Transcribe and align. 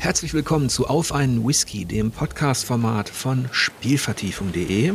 Herzlich 0.00 0.32
willkommen 0.32 0.70
zu 0.70 0.86
Auf 0.86 1.12
einen 1.12 1.46
Whisky, 1.46 1.84
dem 1.84 2.10
Podcast-Format 2.10 3.10
von 3.10 3.50
Spielvertiefung.de. 3.52 4.94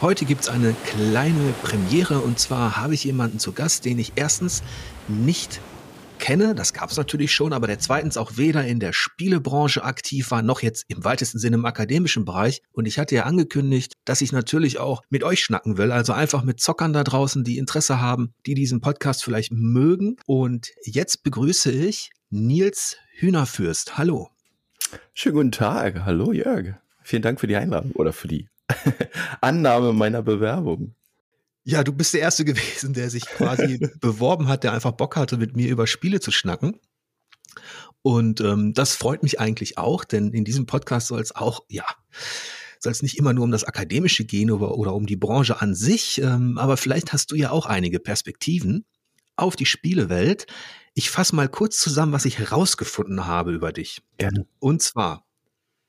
Heute 0.00 0.24
gibt 0.24 0.40
es 0.40 0.48
eine 0.48 0.74
kleine 0.84 1.54
Premiere 1.62 2.18
und 2.18 2.36
zwar 2.40 2.76
habe 2.76 2.94
ich 2.94 3.04
jemanden 3.04 3.38
zu 3.38 3.52
Gast, 3.52 3.84
den 3.84 4.00
ich 4.00 4.14
erstens 4.16 4.64
nicht 5.06 5.60
kenne, 6.18 6.56
das 6.56 6.72
gab 6.72 6.90
es 6.90 6.96
natürlich 6.96 7.32
schon, 7.32 7.52
aber 7.52 7.68
der 7.68 7.78
zweitens 7.78 8.16
auch 8.16 8.32
weder 8.36 8.66
in 8.66 8.80
der 8.80 8.92
Spielebranche 8.92 9.84
aktiv 9.84 10.32
war, 10.32 10.42
noch 10.42 10.60
jetzt 10.60 10.86
im 10.88 11.04
weitesten 11.04 11.38
Sinne 11.38 11.58
im 11.58 11.64
akademischen 11.64 12.24
Bereich. 12.24 12.62
Und 12.72 12.86
ich 12.86 12.98
hatte 12.98 13.14
ja 13.14 13.26
angekündigt, 13.26 13.92
dass 14.04 14.22
ich 14.22 14.32
natürlich 14.32 14.80
auch 14.80 15.02
mit 15.08 15.22
euch 15.22 15.38
schnacken 15.38 15.78
will, 15.78 15.92
also 15.92 16.12
einfach 16.12 16.42
mit 16.42 16.58
Zockern 16.58 16.92
da 16.92 17.04
draußen, 17.04 17.44
die 17.44 17.58
Interesse 17.58 18.00
haben, 18.00 18.34
die 18.44 18.54
diesen 18.54 18.80
Podcast 18.80 19.22
vielleicht 19.22 19.52
mögen. 19.52 20.16
Und 20.26 20.72
jetzt 20.82 21.22
begrüße 21.22 21.70
ich 21.70 22.10
Nils 22.32 22.96
Hühnerfürst. 23.14 23.98
Hallo. 23.98 24.30
Schönen 25.14 25.34
guten 25.34 25.52
Tag. 25.52 26.04
Hallo 26.04 26.32
Jörg. 26.32 26.76
Vielen 27.02 27.22
Dank 27.22 27.40
für 27.40 27.48
die 27.48 27.56
Einladung 27.56 27.90
oder 27.92 28.12
für 28.12 28.28
die 28.28 28.48
Annahme 29.40 29.92
meiner 29.92 30.22
Bewerbung. 30.22 30.94
Ja, 31.64 31.82
du 31.82 31.92
bist 31.92 32.14
der 32.14 32.20
Erste 32.20 32.44
gewesen, 32.46 32.94
der 32.94 33.10
sich 33.10 33.26
quasi 33.26 33.90
beworben 34.00 34.46
hat, 34.46 34.62
der 34.62 34.72
einfach 34.72 34.92
Bock 34.92 35.16
hatte, 35.16 35.38
mit 35.38 35.56
mir 35.56 35.68
über 35.68 35.88
Spiele 35.88 36.20
zu 36.20 36.30
schnacken. 36.30 36.78
Und 38.02 38.40
ähm, 38.40 38.74
das 38.74 38.94
freut 38.94 39.24
mich 39.24 39.40
eigentlich 39.40 39.76
auch, 39.76 40.04
denn 40.04 40.32
in 40.32 40.44
diesem 40.44 40.66
Podcast 40.66 41.08
soll 41.08 41.20
es 41.20 41.34
auch, 41.34 41.64
ja, 41.68 41.84
soll 42.78 42.92
es 42.92 43.02
nicht 43.02 43.18
immer 43.18 43.32
nur 43.32 43.42
um 43.42 43.50
das 43.50 43.64
Akademische 43.64 44.24
gehen 44.24 44.52
oder, 44.52 44.78
oder 44.78 44.94
um 44.94 45.04
die 45.04 45.16
Branche 45.16 45.60
an 45.60 45.74
sich, 45.74 46.22
ähm, 46.22 46.58
aber 46.58 46.76
vielleicht 46.76 47.12
hast 47.12 47.32
du 47.32 47.34
ja 47.34 47.50
auch 47.50 47.66
einige 47.66 47.98
Perspektiven 47.98 48.84
auf 49.34 49.56
die 49.56 49.66
Spielewelt. 49.66 50.46
Ich 50.94 51.10
fasse 51.10 51.36
mal 51.36 51.48
kurz 51.48 51.78
zusammen, 51.78 52.12
was 52.12 52.24
ich 52.24 52.38
herausgefunden 52.38 53.26
habe 53.26 53.52
über 53.52 53.72
dich. 53.72 54.02
Gerne. 54.18 54.46
Und 54.58 54.82
zwar 54.82 55.24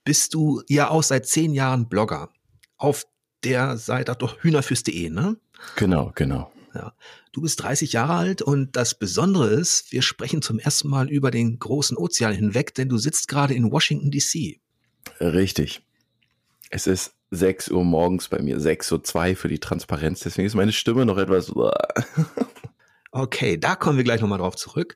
bist 0.03 0.33
du 0.33 0.61
ja 0.67 0.89
auch 0.89 1.03
seit 1.03 1.27
zehn 1.27 1.53
Jahren 1.53 1.88
Blogger 1.89 2.30
auf 2.77 3.05
der 3.44 3.77
Seite, 3.77 4.16
doch 4.17 4.44
hühnerfürs.de, 4.44 5.09
ne? 5.09 5.38
Genau, 5.75 6.11
genau. 6.16 6.52
Ja. 6.73 6.94
Du 7.31 7.41
bist 7.41 7.61
30 7.61 7.94
Jahre 7.94 8.13
alt 8.13 8.41
und 8.41 8.75
das 8.75 8.97
Besondere 8.97 9.47
ist, 9.47 9.91
wir 9.91 10.02
sprechen 10.02 10.41
zum 10.41 10.59
ersten 10.59 10.89
Mal 10.89 11.09
über 11.09 11.31
den 11.31 11.59
großen 11.59 11.97
Ozean 11.97 12.33
hinweg, 12.33 12.73
denn 12.75 12.89
du 12.89 12.97
sitzt 12.97 13.27
gerade 13.27 13.53
in 13.53 13.72
Washington 13.72 14.11
DC. 14.11 14.59
Richtig. 15.19 15.81
Es 16.69 16.88
ist 16.88 17.13
6 17.31 17.72
Uhr 17.72 17.83
morgens 17.83 18.29
bei 18.29 18.41
mir, 18.41 18.57
6.02 18.59 19.29
Uhr 19.31 19.35
für 19.35 19.47
die 19.47 19.59
Transparenz, 19.59 20.22
deswegen 20.22 20.47
ist 20.47 20.55
meine 20.55 20.72
Stimme 20.72 21.05
noch 21.05 21.17
etwas. 21.17 21.52
okay, 23.12 23.58
da 23.58 23.76
kommen 23.76 23.98
wir 23.98 24.04
gleich 24.04 24.22
nochmal 24.22 24.40
drauf 24.40 24.56
zurück. 24.56 24.95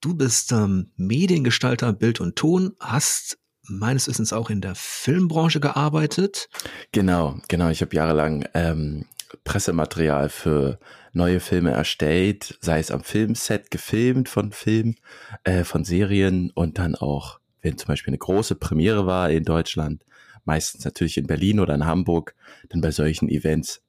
Du 0.00 0.14
bist 0.14 0.52
ähm, 0.52 0.92
Mediengestalter, 0.96 1.92
Bild 1.92 2.20
und 2.20 2.36
Ton, 2.36 2.74
hast 2.80 3.38
meines 3.68 4.08
Wissens 4.08 4.32
auch 4.32 4.50
in 4.50 4.60
der 4.60 4.74
Filmbranche 4.74 5.60
gearbeitet. 5.60 6.48
Genau, 6.92 7.38
genau. 7.48 7.70
Ich 7.70 7.80
habe 7.80 7.96
jahrelang 7.96 8.46
ähm, 8.54 9.06
Pressematerial 9.44 10.28
für 10.28 10.78
neue 11.12 11.40
Filme 11.40 11.70
erstellt, 11.70 12.58
sei 12.60 12.78
es 12.78 12.90
am 12.90 13.02
Filmset 13.02 13.70
gefilmt 13.70 14.28
von 14.28 14.52
Filmen, 14.52 14.96
äh, 15.44 15.64
von 15.64 15.84
Serien 15.84 16.50
und 16.54 16.78
dann 16.78 16.94
auch, 16.94 17.40
wenn 17.62 17.78
zum 17.78 17.88
Beispiel 17.88 18.10
eine 18.10 18.18
große 18.18 18.54
Premiere 18.54 19.06
war 19.06 19.30
in 19.30 19.44
Deutschland, 19.44 20.04
meistens 20.44 20.84
natürlich 20.84 21.16
in 21.16 21.26
Berlin 21.26 21.58
oder 21.58 21.74
in 21.74 21.86
Hamburg, 21.86 22.34
dann 22.68 22.80
bei 22.80 22.90
solchen 22.90 23.28
Events 23.28 23.82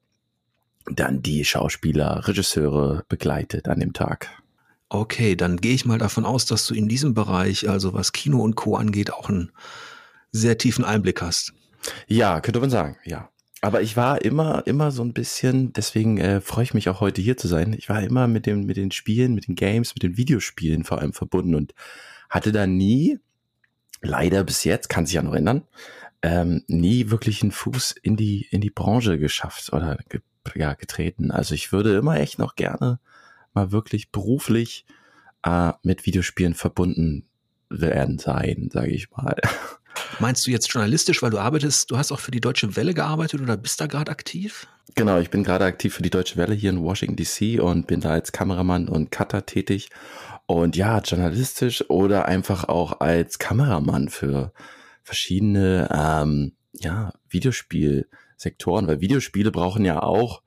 dann 0.92 1.22
die 1.22 1.44
Schauspieler, 1.44 2.26
Regisseure 2.26 3.04
begleitet 3.08 3.68
an 3.68 3.80
dem 3.80 3.92
Tag. 3.92 4.28
Okay, 4.88 5.36
dann 5.36 5.58
gehe 5.58 5.74
ich 5.74 5.84
mal 5.84 5.98
davon 5.98 6.24
aus, 6.24 6.46
dass 6.46 6.66
du 6.66 6.74
in 6.74 6.88
diesem 6.88 7.12
Bereich, 7.12 7.68
also 7.68 7.92
was 7.92 8.12
Kino 8.12 8.42
und 8.42 8.56
Co. 8.56 8.76
angeht, 8.76 9.12
auch 9.12 9.28
einen 9.28 9.52
sehr 10.32 10.56
tiefen 10.56 10.84
Einblick 10.84 11.20
hast. 11.20 11.52
Ja, 12.06 12.40
könnte 12.40 12.60
man 12.60 12.70
sagen, 12.70 12.96
ja. 13.04 13.28
Aber 13.60 13.82
ich 13.82 13.96
war 13.96 14.22
immer, 14.22 14.66
immer 14.66 14.90
so 14.92 15.02
ein 15.02 15.12
bisschen, 15.12 15.72
deswegen 15.72 16.18
äh, 16.18 16.40
freue 16.40 16.64
ich 16.64 16.74
mich 16.74 16.88
auch 16.88 17.00
heute 17.00 17.20
hier 17.20 17.36
zu 17.36 17.48
sein. 17.48 17.74
Ich 17.76 17.88
war 17.88 18.02
immer 18.02 18.28
mit 18.28 18.46
dem, 18.46 18.66
mit 18.66 18.76
den 18.76 18.92
Spielen, 18.92 19.34
mit 19.34 19.48
den 19.48 19.56
Games, 19.56 19.94
mit 19.94 20.02
den 20.04 20.16
Videospielen 20.16 20.84
vor 20.84 21.00
allem 21.00 21.12
verbunden 21.12 21.54
und 21.54 21.74
hatte 22.30 22.52
da 22.52 22.66
nie, 22.66 23.18
leider 24.00 24.44
bis 24.44 24.62
jetzt, 24.64 24.88
kann 24.88 25.06
sich 25.06 25.16
ja 25.16 25.22
noch 25.22 25.34
ändern, 25.34 25.64
ähm, 26.22 26.62
nie 26.68 27.10
wirklich 27.10 27.42
einen 27.42 27.50
Fuß 27.50 27.96
in 28.02 28.16
die, 28.16 28.46
in 28.50 28.60
die 28.60 28.70
Branche 28.70 29.18
geschafft 29.18 29.72
oder 29.72 29.98
ge 30.08 30.20
ja, 30.56 30.74
getreten. 30.74 31.30
Also 31.30 31.54
ich 31.54 31.72
würde 31.72 31.96
immer 31.96 32.18
echt 32.18 32.38
noch 32.38 32.56
gerne 32.56 32.98
mal 33.54 33.72
wirklich 33.72 34.10
beruflich 34.10 34.84
äh, 35.44 35.72
mit 35.82 36.06
Videospielen 36.06 36.54
verbunden 36.54 37.26
werden 37.70 38.18
sein, 38.18 38.68
sage 38.72 38.90
ich 38.90 39.10
mal. 39.10 39.36
Meinst 40.20 40.46
du 40.46 40.50
jetzt 40.50 40.72
journalistisch, 40.72 41.22
weil 41.22 41.30
du 41.30 41.38
arbeitest, 41.38 41.90
du 41.90 41.98
hast 41.98 42.12
auch 42.12 42.20
für 42.20 42.30
die 42.30 42.40
Deutsche 42.40 42.76
Welle 42.76 42.94
gearbeitet 42.94 43.40
oder 43.40 43.56
bist 43.56 43.80
da 43.80 43.86
gerade 43.86 44.10
aktiv? 44.10 44.66
Genau, 44.94 45.18
ich 45.18 45.30
bin 45.30 45.44
gerade 45.44 45.64
aktiv 45.64 45.94
für 45.94 46.02
die 46.02 46.10
Deutsche 46.10 46.36
Welle 46.36 46.54
hier 46.54 46.70
in 46.70 46.82
Washington 46.82 47.16
DC 47.16 47.60
und 47.60 47.86
bin 47.86 48.00
da 48.00 48.10
als 48.10 48.32
Kameramann 48.32 48.88
und 48.88 49.10
Cutter 49.10 49.44
tätig. 49.44 49.90
Und 50.46 50.76
ja, 50.76 50.98
journalistisch 51.00 51.88
oder 51.90 52.26
einfach 52.26 52.64
auch 52.68 53.00
als 53.00 53.38
Kameramann 53.38 54.08
für 54.08 54.52
verschiedene 55.02 55.88
ähm, 55.92 56.52
ja, 56.72 57.12
Videospielsektoren, 58.38 58.86
weil 58.86 59.00
Videospiele 59.00 59.50
brauchen 59.50 59.84
ja 59.84 60.02
auch 60.02 60.42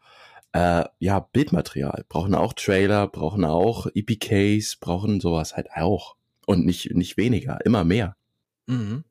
äh, 0.54 0.84
ja, 1.00 1.20
Bildmaterial, 1.20 2.06
brauchen 2.10 2.36
auch 2.36 2.54
Trailer, 2.54 3.08
brauchen 3.08 3.46
auch 3.46 3.88
EPKs, 3.94 4.78
brauchen 4.78 5.22
sowas 5.22 5.56
halt 5.56 5.72
auch. 5.76 6.16
Und 6.46 6.66
nicht, 6.66 6.94
nicht 6.94 7.18
weniger, 7.18 7.64
immer 7.66 7.84
mehr. 7.84 8.18
Mhm. 8.68 9.04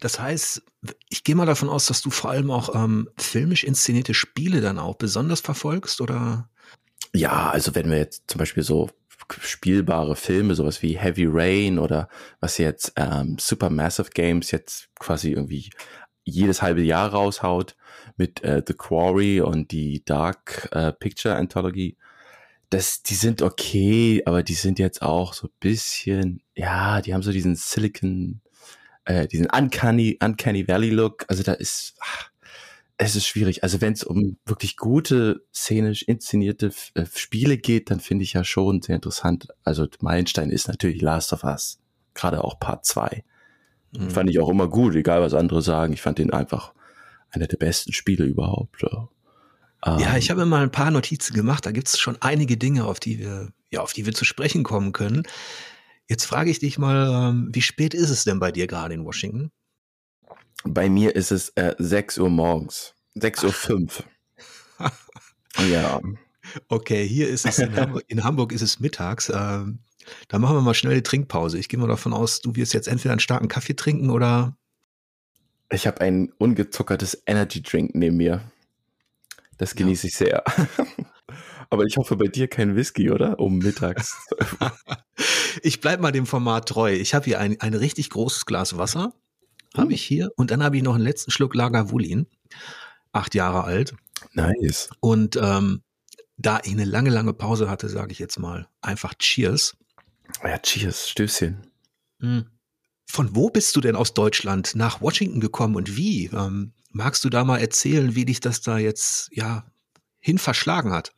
Das 0.00 0.20
heißt, 0.20 0.62
ich 1.08 1.24
gehe 1.24 1.34
mal 1.34 1.46
davon 1.46 1.68
aus, 1.68 1.86
dass 1.86 2.02
du 2.02 2.10
vor 2.10 2.30
allem 2.30 2.50
auch 2.50 2.74
ähm, 2.74 3.08
filmisch 3.16 3.64
inszenierte 3.64 4.14
Spiele 4.14 4.60
dann 4.60 4.78
auch 4.78 4.96
besonders 4.96 5.40
verfolgst, 5.40 6.00
oder? 6.00 6.48
Ja, 7.14 7.50
also 7.50 7.74
wenn 7.74 7.90
wir 7.90 7.98
jetzt 7.98 8.24
zum 8.28 8.38
Beispiel 8.38 8.62
so 8.62 8.90
spielbare 9.40 10.16
Filme, 10.16 10.54
sowas 10.54 10.82
wie 10.82 10.98
Heavy 10.98 11.26
Rain 11.28 11.78
oder 11.78 12.08
was 12.40 12.58
jetzt 12.58 12.92
ähm, 12.96 13.36
Supermassive 13.38 14.10
Games 14.10 14.50
jetzt 14.50 14.88
quasi 14.98 15.30
irgendwie 15.30 15.70
jedes 16.24 16.62
halbe 16.62 16.82
Jahr 16.82 17.10
raushaut 17.10 17.76
mit 18.16 18.42
äh, 18.42 18.62
The 18.66 18.74
Quarry 18.74 19.40
und 19.40 19.70
die 19.70 20.04
Dark 20.04 20.68
äh, 20.72 20.92
Picture 20.92 21.34
Anthology. 21.36 21.96
Das, 22.68 23.02
die 23.02 23.14
sind 23.14 23.42
okay, 23.42 24.22
aber 24.26 24.42
die 24.42 24.54
sind 24.54 24.78
jetzt 24.78 25.02
auch 25.02 25.34
so 25.34 25.48
bisschen, 25.58 26.42
ja, 26.54 27.00
die 27.00 27.14
haben 27.14 27.22
so 27.22 27.32
diesen 27.32 27.56
Silicon, 27.56 28.40
äh, 29.04 29.26
diesen 29.26 29.46
Uncanny, 29.46 30.18
Uncanny 30.22 30.68
Valley 30.68 30.90
Look. 30.90 31.24
Also 31.28 31.42
da 31.42 31.52
ist, 31.52 31.94
ach, 32.00 32.30
es 33.02 33.16
ist 33.16 33.26
schwierig. 33.26 33.64
Also 33.64 33.80
wenn 33.80 33.94
es 33.94 34.04
um 34.04 34.36
wirklich 34.44 34.76
gute, 34.76 35.42
szenisch 35.54 36.02
inszenierte 36.02 36.70
äh, 36.94 37.06
Spiele 37.14 37.56
geht, 37.56 37.90
dann 37.90 37.98
finde 37.98 38.24
ich 38.24 38.34
ja 38.34 38.44
schon 38.44 38.82
sehr 38.82 38.96
interessant. 38.96 39.48
Also 39.64 39.86
Meilenstein 40.00 40.50
ist 40.50 40.68
natürlich 40.68 41.00
Last 41.00 41.32
of 41.32 41.42
Us. 41.42 41.80
Gerade 42.14 42.44
auch 42.44 42.60
Part 42.60 42.84
2. 42.84 43.24
Mhm. 43.92 44.10
Fand 44.10 44.30
ich 44.30 44.38
auch 44.38 44.50
immer 44.50 44.68
gut, 44.68 44.94
egal 44.94 45.22
was 45.22 45.32
andere 45.34 45.62
sagen. 45.62 45.94
Ich 45.94 46.02
fand 46.02 46.18
den 46.18 46.30
einfach 46.30 46.74
einer 47.30 47.46
der 47.46 47.56
besten 47.56 47.92
Spiele 47.92 48.24
überhaupt. 48.24 48.82
Ja, 48.82 49.08
ja 49.98 50.16
ich 50.16 50.30
ähm. 50.30 50.36
habe 50.36 50.46
mal 50.46 50.62
ein 50.62 50.72
paar 50.72 50.90
Notizen 50.90 51.34
gemacht. 51.34 51.66
Da 51.66 51.72
gibt 51.72 51.88
es 51.88 51.98
schon 51.98 52.20
einige 52.20 52.56
Dinge, 52.56 52.84
auf 52.84 53.00
die 53.00 53.18
wir, 53.18 53.52
ja, 53.70 53.80
auf 53.80 53.92
die 53.92 54.06
wir 54.06 54.14
zu 54.14 54.24
sprechen 54.24 54.62
kommen 54.62 54.92
können. 54.92 55.22
Jetzt 56.08 56.24
frage 56.24 56.50
ich 56.50 56.58
dich 56.58 56.76
mal, 56.76 57.30
ähm, 57.30 57.50
wie 57.52 57.62
spät 57.62 57.94
ist 57.94 58.10
es 58.10 58.24
denn 58.24 58.40
bei 58.40 58.50
dir 58.50 58.66
gerade 58.66 58.94
in 58.94 59.04
Washington? 59.04 59.52
Bei 60.64 60.88
mir 60.88 61.14
ist 61.14 61.30
es 61.30 61.50
äh, 61.50 61.74
6 61.78 62.18
Uhr 62.18 62.30
morgens. 62.30 62.94
6 63.14 63.44
Uhr 63.44 63.52
5. 63.52 64.04
ja. 65.70 66.00
Okay, 66.68 67.06
hier 67.06 67.28
ist 67.28 67.46
es 67.46 67.58
in 67.58 67.76
Hamburg, 67.76 68.04
in 68.08 68.24
Hamburg 68.24 68.52
ist 68.52 68.62
es 68.62 68.80
mittags. 68.80 69.30
Ähm, 69.32 69.80
da 70.28 70.38
machen 70.38 70.56
wir 70.56 70.62
mal 70.62 70.74
schnell 70.74 70.96
die 70.96 71.02
Trinkpause. 71.02 71.58
Ich 71.58 71.68
gehe 71.68 71.78
mal 71.78 71.86
davon 71.86 72.12
aus, 72.12 72.40
du 72.40 72.54
wirst 72.56 72.74
jetzt 72.74 72.88
entweder 72.88 73.12
einen 73.12 73.20
starken 73.20 73.48
Kaffee 73.48 73.74
trinken 73.74 74.10
oder. 74.10 74.56
Ich 75.70 75.86
habe 75.86 76.00
ein 76.00 76.32
ungezuckertes 76.38 77.22
Energy 77.26 77.62
Drink 77.62 77.94
neben 77.94 78.16
mir. 78.16 78.42
Das 79.56 79.74
genieße 79.74 80.06
ja. 80.06 80.08
ich 80.08 80.14
sehr. 80.14 80.44
Aber 81.70 81.84
ich 81.84 81.96
hoffe 81.96 82.16
bei 82.16 82.26
dir 82.26 82.48
kein 82.48 82.74
Whisky, 82.74 83.10
oder? 83.10 83.38
Um 83.38 83.58
mittags. 83.58 84.26
ich 85.62 85.80
bleib 85.80 86.00
mal 86.00 86.10
dem 86.10 86.26
Format 86.26 86.68
treu. 86.68 86.92
Ich 86.92 87.14
habe 87.14 87.26
hier 87.26 87.38
ein, 87.38 87.60
ein 87.60 87.74
richtig 87.74 88.10
großes 88.10 88.46
Glas 88.46 88.76
Wasser. 88.76 89.12
Habe 89.74 89.86
hm. 89.86 89.90
ich 89.92 90.02
hier. 90.02 90.30
Und 90.36 90.50
dann 90.50 90.64
habe 90.64 90.76
ich 90.76 90.82
noch 90.82 90.96
einen 90.96 91.04
letzten 91.04 91.30
Schluck 91.30 91.54
Lagavulin. 91.54 92.26
Acht 93.12 93.36
Jahre 93.36 93.62
alt. 93.62 93.94
Nice. 94.32 94.90
Und 94.98 95.36
ähm, 95.40 95.82
da 96.36 96.60
ich 96.64 96.72
eine 96.72 96.84
lange, 96.84 97.10
lange 97.10 97.32
Pause 97.32 97.70
hatte, 97.70 97.88
sage 97.88 98.10
ich 98.10 98.18
jetzt 98.18 98.38
mal 98.38 98.66
einfach 98.80 99.14
Cheers. 99.14 99.76
Ja, 100.42 100.58
Cheers, 100.58 101.08
Stößchen. 101.08 101.66
Hm. 102.20 102.46
Von 103.10 103.34
wo 103.34 103.50
bist 103.50 103.74
du 103.74 103.80
denn 103.80 103.96
aus 103.96 104.14
Deutschland 104.14 104.76
nach 104.76 105.00
Washington 105.00 105.40
gekommen 105.40 105.74
und 105.74 105.96
wie? 105.96 106.26
Ähm, 106.26 106.72
magst 106.92 107.24
du 107.24 107.28
da 107.28 107.44
mal 107.44 107.58
erzählen, 107.58 108.14
wie 108.14 108.24
dich 108.24 108.38
das 108.38 108.60
da 108.60 108.78
jetzt 108.78 109.30
ja 109.32 109.64
hin 110.20 110.38
verschlagen 110.38 110.92
hat? 110.92 111.12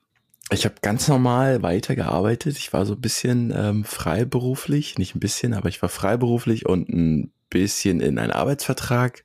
Ich 0.50 0.64
habe 0.64 0.76
ganz 0.80 1.06
normal 1.08 1.62
weitergearbeitet. 1.62 2.56
Ich 2.56 2.72
war 2.72 2.86
so 2.86 2.94
ein 2.94 3.00
bisschen 3.02 3.52
ähm, 3.54 3.84
freiberuflich, 3.84 4.96
nicht 4.96 5.14
ein 5.14 5.20
bisschen, 5.20 5.52
aber 5.52 5.68
ich 5.68 5.82
war 5.82 5.90
freiberuflich 5.90 6.64
und 6.64 6.88
ein 6.88 7.30
bisschen 7.50 8.00
in 8.00 8.18
einen 8.18 8.32
Arbeitsvertrag 8.32 9.22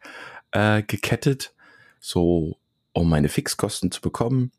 äh, 0.51 0.83
gekettet, 0.83 1.53
so 2.01 2.57
um 2.91 3.09
meine 3.09 3.29
Fixkosten 3.29 3.91
zu 3.91 4.01
bekommen, 4.01 4.51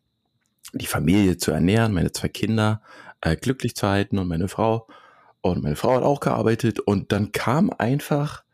die 0.72 0.86
Familie 0.86 1.36
zu 1.36 1.50
ernähren, 1.50 1.92
meine 1.92 2.12
zwei 2.12 2.28
Kinder 2.28 2.80
äh, 3.20 3.36
glücklich 3.36 3.76
zu 3.76 3.86
halten 3.86 4.18
und 4.18 4.28
meine 4.28 4.48
Frau. 4.48 4.88
Und 5.40 5.62
meine 5.62 5.76
Frau 5.76 5.94
hat 5.94 6.02
auch 6.02 6.20
gearbeitet 6.20 6.80
und 6.80 7.12
dann 7.12 7.32
kam 7.32 7.70
einfach 7.70 8.44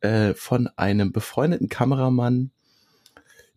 äh, 0.00 0.34
von 0.34 0.68
einem 0.76 1.12
befreundeten 1.12 1.68
Kameramann 1.68 2.50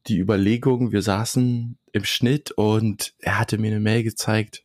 die 0.08 0.18
Überlegung, 0.18 0.92
wir 0.92 1.02
saßen 1.02 1.78
im 1.92 2.04
Schnitt 2.06 2.52
und 2.52 3.14
er 3.20 3.38
hatte 3.38 3.58
mir 3.58 3.72
eine 3.72 3.80
Mail 3.80 4.04
gezeigt 4.04 4.64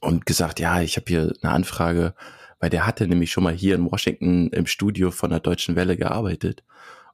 und 0.00 0.26
gesagt, 0.26 0.60
ja, 0.60 0.80
ich 0.80 0.96
habe 0.96 1.06
hier 1.08 1.34
eine 1.42 1.52
Anfrage, 1.52 2.14
weil 2.60 2.70
der 2.70 2.86
hatte 2.86 3.08
nämlich 3.08 3.32
schon 3.32 3.44
mal 3.44 3.54
hier 3.54 3.74
in 3.74 3.90
Washington 3.90 4.48
im 4.50 4.66
Studio 4.66 5.10
von 5.10 5.30
der 5.30 5.40
Deutschen 5.40 5.76
Welle 5.76 5.96
gearbeitet 5.96 6.62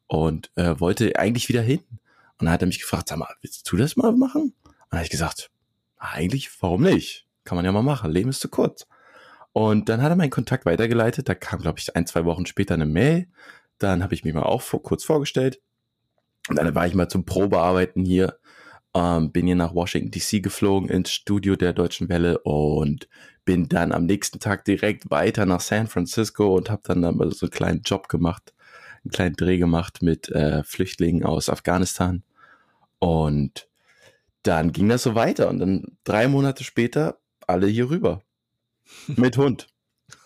und 0.07 0.51
äh, 0.57 0.79
wollte 0.79 1.19
eigentlich 1.19 1.49
wieder 1.49 1.63
hin. 1.63 1.81
Und 2.39 2.47
dann 2.47 2.51
hat 2.51 2.63
er 2.63 2.67
mich 2.67 2.81
gefragt, 2.81 3.09
sag 3.09 3.19
mal, 3.19 3.35
willst 3.41 3.71
du 3.71 3.77
das 3.77 3.97
mal 3.97 4.13
machen? 4.13 4.53
Und 4.65 4.75
dann 4.91 4.99
habe 4.99 5.05
ich 5.05 5.11
gesagt, 5.11 5.51
eigentlich, 5.97 6.51
warum 6.61 6.83
nicht? 6.83 7.27
Kann 7.45 7.57
man 7.57 7.65
ja 7.65 7.73
mal 7.73 7.83
machen, 7.83 8.11
Leben 8.11 8.29
ist 8.29 8.41
zu 8.41 8.49
kurz. 8.49 8.87
Und 9.57 9.89
dann 9.89 10.03
hat 10.03 10.11
er 10.11 10.17
meinen 10.17 10.29
Kontakt 10.29 10.67
weitergeleitet, 10.67 11.31
da 11.31 11.35
kam, 11.35 11.61
glaube 11.61 11.79
ich, 11.79 11.97
ein, 11.97 12.07
zwei 12.07 12.27
Wochen 12.27 12.45
später 12.45 12.75
eine 12.75 12.85
Mail. 12.85 13.27
Dann 13.79 14.03
habe 14.03 14.13
ich 14.13 14.23
mich 14.23 14.35
mal 14.35 14.43
auch 14.43 14.61
vor, 14.61 14.83
kurz 14.83 15.03
vorgestellt. 15.03 15.63
Und 16.51 16.57
dann 16.57 16.75
war 16.75 16.87
ich 16.87 16.93
mal 16.93 17.09
zum 17.09 17.25
Probearbeiten 17.25 18.05
hier 18.05 18.39
ähm, 18.93 19.33
bin 19.33 19.47
hier 19.47 19.57
nach 19.57 19.75
Washington 19.75 20.11
DC 20.11 20.43
geflogen 20.43 20.91
ins 20.91 21.11
Studio 21.11 21.57
der 21.57 21.73
Deutschen 21.73 22.11
Welle 22.11 22.39
und 22.41 23.09
bin 23.47 23.67
dann 23.67 23.93
am 23.93 24.05
nächsten 24.05 24.41
Tag 24.41 24.67
direkt 24.67 25.11
weiter 25.11 25.47
nach 25.47 25.61
San 25.61 25.87
Francisco 25.87 26.55
und 26.55 26.69
habe 26.69 26.83
dann, 26.85 27.01
dann 27.01 27.17
so 27.31 27.47
einen 27.47 27.51
kleinen 27.51 27.81
Job 27.81 28.09
gemacht, 28.09 28.53
einen 29.05 29.11
kleinen 29.11 29.37
Dreh 29.37 29.57
gemacht 29.57 30.03
mit 30.03 30.29
äh, 30.29 30.65
Flüchtlingen 30.65 31.25
aus 31.25 31.49
Afghanistan. 31.49 32.25
Und 32.99 33.69
dann 34.43 34.73
ging 34.73 34.91
das 34.91 35.03
so 35.03 35.15
weiter 35.15 35.49
und 35.49 35.61
dann 35.61 35.97
drei 36.05 36.29
Monate 36.29 36.63
später 36.63 37.19
alle 37.47 37.69
hier 37.69 37.89
rüber. 37.89 38.21
Mit 39.07 39.37
Hund. 39.37 39.69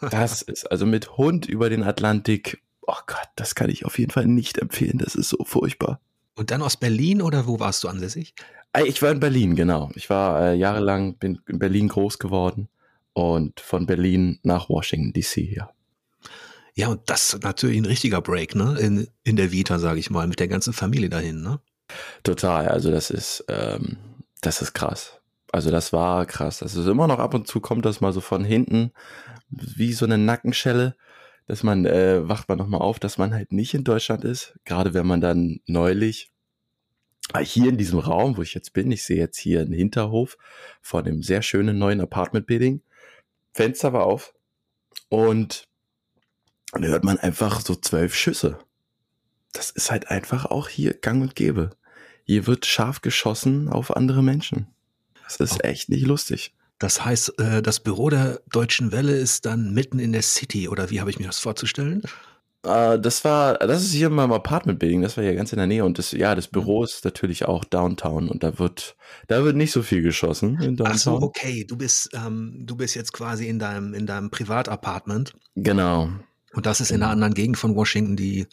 Das 0.01 0.43
ist 0.43 0.71
also 0.71 0.87
mit 0.87 1.17
Hund 1.17 1.47
über 1.47 1.71
den 1.71 1.83
Atlantik. 1.83 2.63
Oh 2.83 3.01
Gott, 3.07 3.29
das 3.37 3.55
kann 3.55 3.71
ich 3.71 3.85
auf 3.85 3.99
jeden 3.99 4.11
Fall 4.11 4.27
nicht 4.27 4.59
empfehlen. 4.59 4.99
Das 4.99 5.15
ist 5.15 5.29
so 5.29 5.45
furchtbar. 5.45 6.01
Und 6.37 6.51
dann 6.51 6.63
aus 6.63 6.77
Berlin 6.77 7.23
oder 7.23 7.47
wo 7.47 7.61
warst 7.61 7.85
du 7.85 7.89
ansässig? 7.89 8.35
Äh, 8.73 8.85
ich 8.85 9.03
war 9.03 9.11
in 9.11 9.21
Berlin, 9.21 9.57
genau. 9.57 9.91
Ich 9.95 10.11
war 10.11 10.41
äh, 10.43 10.55
jahrelang 10.55 11.17
bin 11.17 11.41
in 11.49 11.59
Berlin 11.59 11.89
groß 11.89 12.19
geworden 12.19 12.69
und 13.13 13.61
von 13.61 13.87
Berlin 13.87 14.39
nach 14.43 14.69
Washington 14.69 15.13
DC 15.13 15.47
hier. 15.47 15.71
Ja, 16.75 16.89
und 16.89 17.01
das 17.11 17.35
ist 17.35 17.43
natürlich 17.43 17.79
ein 17.79 17.85
richtiger 17.85 18.23
Break, 18.23 18.55
ne? 18.55 18.79
In, 18.79 19.09
in 19.25 19.37
der 19.37 19.53
Vita, 19.53 19.79
sage 19.79 19.99
ich 19.99 20.11
mal, 20.11 20.27
mit 20.27 20.41
der 20.41 20.49
ganzen 20.49 20.73
Familie 20.73 21.11
dahin, 21.11 21.43
ne? 21.43 21.61
Total, 22.23 22.69
also 22.69 22.91
das 22.91 23.11
ist, 23.11 23.45
ähm, 23.49 23.99
das 24.41 24.63
ist 24.63 24.73
krass. 24.73 25.20
Also 25.53 25.71
das 25.71 25.93
war 25.93 26.27
krass. 26.27 26.59
Das 26.59 26.77
ist 26.77 26.87
immer 26.87 27.07
noch 27.07 27.19
ab 27.19 27.35
und 27.35 27.47
zu 27.47 27.61
kommt 27.61 27.85
das 27.85 28.01
mal 28.01 28.13
so 28.13 28.21
von 28.21 28.45
hinten, 28.45 28.93
wie 29.49 29.93
so 29.93 30.05
eine 30.05 30.19
Nackenschelle, 30.19 30.97
dass 31.47 31.63
man, 31.63 31.85
äh, 31.87 32.29
wacht 32.29 32.49
man 32.49 32.59
nochmal 32.59 32.81
auf, 32.81 33.01
dass 33.01 33.19
man 33.19 33.35
halt 33.35 33.53
nicht 33.53 33.75
in 33.75 33.85
Deutschland 33.85 34.25
ist. 34.25 34.59
Gerade 34.65 34.95
wenn 34.95 35.07
man 35.07 35.21
dann 35.21 35.61
neulich 35.67 36.31
Ah, 37.33 37.39
hier 37.41 37.69
in 37.69 37.79
diesem 37.79 38.01
Raum, 38.01 38.37
wo 38.37 38.43
ich 38.43 38.55
jetzt 38.55 38.73
bin, 38.73 38.91
ich 38.91 39.05
sehe 39.05 39.19
jetzt 39.19 39.39
hier 39.39 39.61
einen 39.61 39.73
Hinterhof 39.73 40.37
von 40.81 41.07
einem 41.07 41.23
sehr 41.23 41.43
schönen 41.43 41.79
neuen 41.79 42.01
Apartment-Building. 42.01 42.83
Fenster 43.53 43.93
war 43.93 44.05
auf 44.05 44.35
und 45.09 45.69
dann 46.73 46.87
hört 46.87 47.05
man 47.05 47.19
einfach 47.19 47.61
so 47.61 47.77
zwölf 47.77 48.17
Schüsse. 48.17 48.59
Das 49.53 49.71
ist 49.71 49.91
halt 49.93 50.11
einfach 50.11 50.47
auch 50.47 50.69
hier 50.69 50.95
gang 50.95 51.23
und 51.23 51.37
gäbe. 51.37 51.71
Hier 52.25 52.47
wird 52.47 52.67
scharf 52.67 53.01
geschossen 53.01 53.69
auf 53.69 53.97
andere 53.97 54.23
Menschen. 54.25 54.67
Das 55.39 55.53
ist 55.53 55.65
echt 55.65 55.89
nicht 55.89 56.07
lustig. 56.07 56.53
Das 56.79 57.05
heißt, 57.05 57.39
äh, 57.39 57.63
das 57.63 57.81
Büro 57.81 58.09
der 58.09 58.41
Deutschen 58.51 58.91
Welle 58.91 59.13
ist 59.13 59.45
dann 59.45 59.73
mitten 59.73 59.99
in 59.99 60.13
der 60.13 60.23
City, 60.23 60.69
oder 60.69 60.91
wie 60.91 61.01
habe 61.01 61.11
ich 61.11 61.19
mir 61.19 61.27
das 61.27 61.39
vorzustellen? 61.39 62.03
Uh, 62.67 62.99
das 62.99 63.25
war, 63.25 63.55
das 63.55 63.83
ist 63.83 63.93
hier 63.93 64.09
in 64.09 64.13
meinem 64.13 64.33
Apartment-Building, 64.33 65.01
das 65.01 65.17
war 65.17 65.25
ja 65.25 65.33
ganz 65.33 65.51
in 65.51 65.57
der 65.57 65.67
Nähe 65.67 65.83
und 65.83 65.99
das, 65.99 66.13
ja, 66.13 66.35
das 66.35 66.47
Büro 66.47 66.85
ist 66.85 67.07
natürlich 67.07 67.47
auch 67.47 67.65
Downtown 67.65 68.29
und 68.29 68.43
da 68.43 68.59
wird, 68.59 68.97
da 69.29 69.45
wird 69.45 69.57
nicht 69.57 69.73
so 69.73 69.83
viel 69.83 70.03
geschossen. 70.03 70.79
Ach 70.85 70.95
so, 70.99 71.23
okay, 71.23 71.65
du 71.65 71.79
bist, 71.79 72.11
ähm, 72.13 72.65
du 72.67 72.77
bist 72.77 72.95
jetzt 72.95 73.15
quasi 73.15 73.47
in 73.47 73.59
deinem, 73.59 73.95
in 73.95 74.07
deinem 74.07 74.31
Privatapartment. 74.31 75.33
Genau. 75.55 76.11
Und 76.53 76.67
das 76.67 76.81
ist 76.81 76.91
in 76.91 76.97
einer 76.97 77.07
genau. 77.07 77.13
anderen 77.13 77.35
Gegend 77.35 77.59
von 77.59 77.77
Washington, 77.77 78.17
die, 78.17 78.47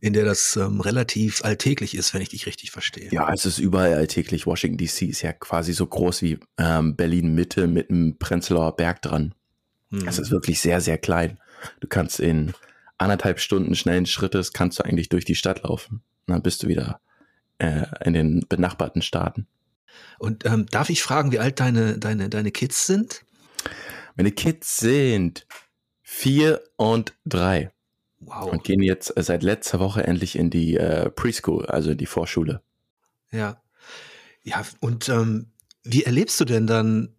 in 0.00 0.14
der 0.14 0.24
das 0.24 0.56
ähm, 0.56 0.80
relativ 0.80 1.44
alltäglich 1.44 1.94
ist, 1.94 2.14
wenn 2.14 2.22
ich 2.22 2.30
dich 2.30 2.46
richtig 2.46 2.70
verstehe. 2.70 3.10
Ja, 3.10 3.30
es 3.32 3.44
ist 3.44 3.58
überall 3.58 3.92
alltäglich. 3.92 4.46
Washington 4.46 4.78
DC 4.78 5.02
ist 5.02 5.22
ja 5.22 5.32
quasi 5.32 5.74
so 5.74 5.86
groß 5.86 6.22
wie 6.22 6.38
ähm, 6.56 6.96
Berlin 6.96 7.34
Mitte 7.34 7.66
mit 7.66 7.90
einem 7.90 8.16
Prenzlauer 8.18 8.74
Berg 8.76 9.02
dran. 9.02 9.34
Hm. 9.90 10.08
Es 10.08 10.18
ist 10.18 10.30
wirklich 10.30 10.60
sehr, 10.60 10.80
sehr 10.80 10.96
klein. 10.96 11.38
Du 11.80 11.88
kannst 11.88 12.20
in 12.20 12.54
anderthalb 12.98 13.40
Stunden 13.40 13.74
schnellen 13.74 14.06
Schrittes 14.06 14.52
kannst 14.52 14.78
du 14.78 14.84
eigentlich 14.84 15.10
durch 15.10 15.26
die 15.26 15.34
Stadt 15.34 15.62
laufen. 15.62 16.02
Und 16.26 16.32
dann 16.32 16.42
bist 16.42 16.62
du 16.62 16.68
wieder 16.68 17.00
äh, 17.58 17.84
in 18.04 18.14
den 18.14 18.46
benachbarten 18.48 19.02
Staaten. 19.02 19.46
Und 20.18 20.46
ähm, 20.46 20.66
darf 20.70 20.88
ich 20.88 21.02
fragen, 21.02 21.32
wie 21.32 21.38
alt 21.38 21.60
deine, 21.60 21.98
deine, 21.98 22.28
deine 22.28 22.50
Kids 22.50 22.86
sind? 22.86 23.24
Meine 24.16 24.32
Kids 24.32 24.78
sind 24.78 25.46
vier 26.08 26.62
und 26.76 27.14
drei. 27.26 27.72
Wow. 28.20 28.52
Und 28.52 28.62
gehen 28.62 28.80
jetzt 28.80 29.12
seit 29.16 29.42
letzter 29.42 29.80
Woche 29.80 30.04
endlich 30.04 30.36
in 30.36 30.50
die 30.50 30.76
äh, 30.76 31.10
Preschool, 31.10 31.66
also 31.66 31.90
in 31.90 31.98
die 31.98 32.06
Vorschule. 32.06 32.62
Ja. 33.32 33.60
Ja, 34.44 34.64
und 34.78 35.08
ähm, 35.08 35.50
wie 35.82 36.04
erlebst 36.04 36.40
du 36.40 36.44
denn 36.44 36.68
dann 36.68 37.16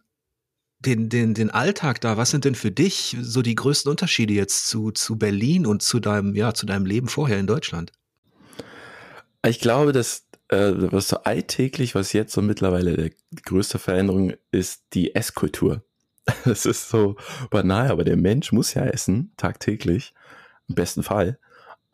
den, 0.79 1.09
den, 1.09 1.33
den 1.33 1.49
Alltag 1.49 1.99
da, 1.99 2.15
was 2.15 2.31
sind 2.31 2.45
denn 2.45 2.55
für 2.55 2.71
dich 2.71 3.17
so 3.21 3.41
die 3.41 3.55
größten 3.55 3.89
Unterschiede 3.89 4.33
jetzt 4.33 4.69
zu, 4.69 4.91
zu 4.91 5.17
Berlin 5.17 5.65
und 5.65 5.81
zu 5.81 5.99
deinem, 5.99 6.33
ja, 6.33 6.53
zu 6.53 6.65
deinem 6.65 6.85
Leben 6.85 7.09
vorher 7.09 7.39
in 7.39 7.47
Deutschland? 7.47 7.91
Ich 9.45 9.59
glaube, 9.59 9.91
dass 9.91 10.27
äh, 10.47 10.71
was 10.75 11.09
so 11.09 11.17
alltäglich, 11.17 11.93
was 11.93 12.13
jetzt 12.13 12.31
so 12.31 12.41
mittlerweile 12.41 13.09
die 13.31 13.41
größte 13.43 13.79
Veränderung 13.79 14.33
ist, 14.51 14.83
die 14.93 15.13
Esskultur. 15.13 15.83
Das 16.45 16.65
ist 16.65 16.89
so 16.89 17.15
banal, 17.49 17.89
aber 17.89 18.03
der 18.03 18.17
Mensch 18.17 18.51
muss 18.51 18.73
ja 18.73 18.85
essen, 18.85 19.31
tagtäglich, 19.37 20.13
im 20.67 20.75
besten 20.75 21.03
Fall. 21.03 21.39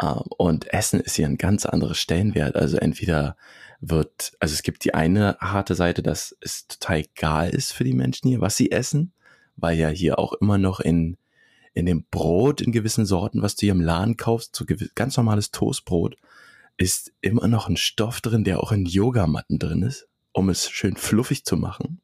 Ähm, 0.01 0.23
und 0.37 0.73
Essen 0.73 0.99
ist 0.99 1.15
hier 1.15 1.27
ein 1.27 1.37
ganz 1.37 1.65
anderes 1.65 1.97
Stellenwert. 1.97 2.55
Also 2.55 2.77
entweder 2.77 3.35
wird, 3.79 4.33
also 4.39 4.53
es 4.53 4.63
gibt 4.63 4.85
die 4.85 4.93
eine 4.93 5.37
harte 5.39 5.75
Seite, 5.75 6.01
dass 6.03 6.35
es 6.41 6.67
total 6.67 6.99
egal 6.99 7.49
ist 7.49 7.73
für 7.73 7.83
die 7.83 7.93
Menschen 7.93 8.29
hier, 8.29 8.41
was 8.41 8.55
sie 8.55 8.71
essen, 8.71 9.13
weil 9.55 9.77
ja 9.77 9.89
hier 9.89 10.19
auch 10.19 10.33
immer 10.33 10.57
noch 10.57 10.79
in, 10.79 11.17
in 11.73 11.85
dem 11.85 12.05
Brot 12.09 12.61
in 12.61 12.71
gewissen 12.71 13.05
Sorten, 13.05 13.41
was 13.41 13.55
du 13.55 13.61
hier 13.61 13.73
im 13.73 13.81
Laden 13.81 14.17
kaufst, 14.17 14.55
so 14.55 14.65
ganz 14.95 15.17
normales 15.17 15.51
Toastbrot, 15.51 16.15
ist 16.77 17.13
immer 17.21 17.47
noch 17.47 17.67
ein 17.67 17.77
Stoff 17.77 18.21
drin, 18.21 18.43
der 18.43 18.61
auch 18.61 18.71
in 18.71 18.85
Yogamatten 18.85 19.59
drin 19.59 19.83
ist, 19.83 20.07
um 20.31 20.49
es 20.49 20.69
schön 20.69 20.95
fluffig 20.95 21.45
zu 21.45 21.57
machen. 21.57 22.01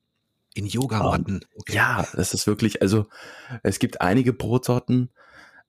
In 0.59 0.67
Yogamatten? 0.67 1.45
Okay. 1.55 1.75
Ja, 1.75 2.07
das 2.13 2.33
ist 2.33 2.47
wirklich, 2.47 2.81
also 2.81 3.07
es 3.63 3.79
gibt 3.79 4.01
einige 4.01 4.33
Brotsorten, 4.33 5.09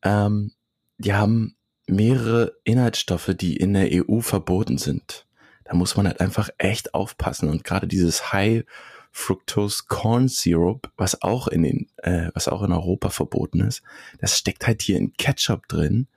ähm, 0.02 0.52
die 0.98 1.14
haben 1.14 1.56
mehrere 1.86 2.56
Inhaltsstoffe, 2.64 3.32
die 3.34 3.56
in 3.56 3.74
der 3.74 3.88
EU 3.92 4.20
verboten 4.20 4.78
sind 4.78 5.26
da 5.70 5.76
muss 5.76 5.96
man 5.96 6.08
halt 6.08 6.20
einfach 6.20 6.50
echt 6.58 6.94
aufpassen. 6.94 7.48
Und 7.48 7.62
gerade 7.62 7.86
dieses 7.86 8.32
High 8.32 8.64
Fructose 9.12 9.84
Corn 9.86 10.26
Syrup, 10.26 10.90
was 10.96 11.22
auch 11.22 11.46
in 11.46 11.62
den, 11.62 11.88
äh, 11.98 12.30
was 12.34 12.48
auch 12.48 12.62
in 12.62 12.72
Europa 12.72 13.10
verboten 13.10 13.60
ist, 13.60 13.82
das 14.18 14.36
steckt 14.36 14.66
halt 14.66 14.82
hier 14.82 14.96
in 14.96 15.12
Ketchup 15.12 15.68
drin, 15.68 16.08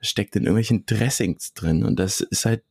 steckt 0.00 0.36
in 0.36 0.44
irgendwelchen 0.44 0.86
Dressings 0.86 1.54
drin 1.54 1.84
und 1.84 1.98
das 1.98 2.20
ist 2.20 2.44
halt 2.44 2.62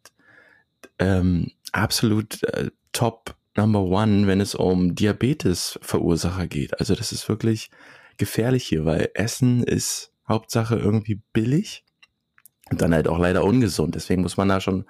ähm, 0.97 1.51
absolut 1.73 2.41
äh, 2.43 2.71
Top 2.93 3.35
Number 3.59 3.81
One, 3.81 4.25
wenn 4.25 4.39
es 4.39 4.55
um 4.55 4.95
Diabetes-Verursacher 4.95 6.47
geht. 6.47 6.79
Also 6.79 6.95
das 6.95 7.11
ist 7.11 7.27
wirklich 7.27 7.69
gefährlich 8.15 8.65
hier, 8.65 8.85
weil 8.85 9.11
Essen 9.15 9.63
ist 9.63 10.13
Hauptsache 10.27 10.77
irgendwie 10.77 11.21
billig 11.33 11.83
und 12.71 12.81
dann 12.81 12.93
halt 12.93 13.09
auch 13.09 13.19
leider 13.19 13.43
ungesund. 13.43 13.95
Deswegen 13.95 14.21
muss 14.21 14.37
man 14.37 14.47
da 14.47 14.61
schon 14.61 14.85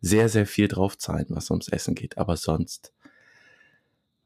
sehr, 0.00 0.28
sehr 0.28 0.46
viel 0.46 0.68
drauf 0.68 0.96
zahlen, 0.98 1.26
was 1.30 1.50
ums 1.50 1.66
Essen 1.66 1.96
geht. 1.96 2.16
Aber 2.16 2.36
sonst, 2.36 2.92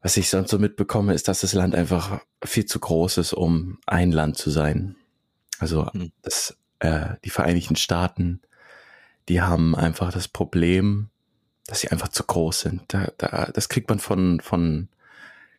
was 0.01 0.15
ich 0.17 0.29
sonst 0.29 0.51
so 0.51 0.59
mitbekomme, 0.59 1.15
ist, 1.15 1.27
dass 1.27 1.41
das 1.41 1.53
Land 1.53 1.73
einfach 1.73 2.21
viel 2.43 2.65
zu 2.65 2.79
groß 2.79 3.17
ist, 3.17 3.33
um 3.33 3.79
ein 3.87 4.11
Land 4.11 4.37
zu 4.37 4.51
sein. 4.51 4.95
Also 5.57 5.89
mhm. 5.93 6.11
das, 6.21 6.55
äh, 6.79 7.15
die 7.23 7.31
Vereinigten 7.31 7.75
Staaten, 7.75 8.41
die 9.27 9.41
haben 9.41 9.75
einfach 9.75 10.11
das 10.11 10.27
Problem, 10.27 11.09
dass 11.67 11.81
sie 11.81 11.89
einfach 11.89 12.07
zu 12.07 12.23
groß 12.23 12.61
sind. 12.61 12.81
Da, 12.87 13.11
da, 13.17 13.51
das 13.53 13.69
kriegt 13.69 13.89
man 13.89 13.99
von, 13.99 14.39
von 14.39 14.87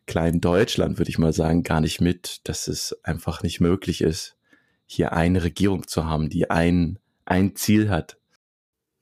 kleinen 0.07 0.41
Deutschland, 0.41 0.97
würde 0.97 1.09
ich 1.09 1.19
mal 1.19 1.33
sagen, 1.33 1.63
gar 1.63 1.81
nicht 1.81 2.01
mit, 2.01 2.41
dass 2.45 2.67
es 2.67 2.97
einfach 3.03 3.43
nicht 3.43 3.61
möglich 3.61 4.01
ist, 4.01 4.35
hier 4.85 5.13
eine 5.13 5.43
Regierung 5.43 5.87
zu 5.87 6.05
haben, 6.05 6.29
die 6.29 6.49
ein, 6.49 6.97
ein 7.25 7.55
Ziel 7.55 7.89
hat. 7.89 8.17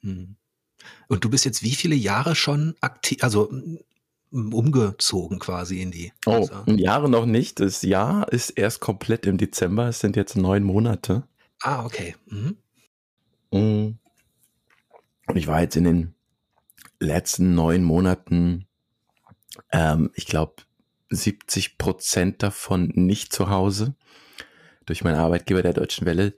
Hm. 0.02 0.36
Und 1.08 1.24
du 1.24 1.30
bist 1.30 1.46
jetzt 1.46 1.64
wie 1.64 1.76
viele 1.76 1.96
Jahre 1.96 2.36
schon 2.36 2.76
aktiv, 2.82 3.24
also 3.24 3.50
umgezogen 4.32 5.40
quasi 5.40 5.82
in 5.82 5.92
die. 5.92 6.12
Oh, 6.26 6.32
also. 6.32 6.64
Jahre 6.68 7.10
noch 7.10 7.26
nicht. 7.26 7.62
Das 7.62 7.82
Jahr 7.82 8.32
ist 8.32 8.52
erst 8.52 8.82
komplett 8.82 9.26
im 9.26 9.38
Dezember. 9.38 9.88
Es 9.88 10.02
sind 10.02 10.18
jetzt 10.18 10.36
neun 10.36 10.64
Monate. 10.64 11.24
Ah, 11.62 11.86
okay. 11.86 12.16
Mhm. 12.26 12.58
Mm. 13.52 13.98
Und 15.28 15.36
ich 15.36 15.48
war 15.48 15.62
jetzt 15.62 15.78
in 15.78 15.86
den 15.86 16.14
letzten 17.00 17.56
neun 17.56 17.84
Monaten, 17.84 18.68
ähm, 19.72 20.12
ich 20.16 20.26
glaube, 20.26 20.56
70 21.10 21.78
Prozent 21.78 22.44
davon 22.44 22.92
nicht 22.96 23.34
zu 23.34 23.50
Hause. 23.50 23.96
Durch 24.86 25.04
meinen 25.04 25.16
Arbeitgeber 25.16 25.62
der 25.62 25.74
Deutschen 25.74 26.06
Welle 26.06 26.34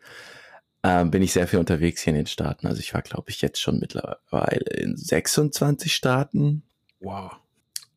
ähm, 0.83 1.11
bin 1.11 1.21
ich 1.21 1.33
sehr 1.33 1.47
viel 1.47 1.59
unterwegs 1.59 2.01
hier 2.01 2.11
in 2.11 2.17
den 2.17 2.27
Staaten. 2.27 2.67
Also 2.67 2.79
ich 2.79 2.93
war, 2.93 3.01
glaube 3.01 3.29
ich, 3.29 3.41
jetzt 3.41 3.59
schon 3.59 3.79
mittlerweile 3.79 4.65
in 4.75 4.95
26 4.95 5.93
Staaten. 5.93 6.63
Wow. 6.99 7.31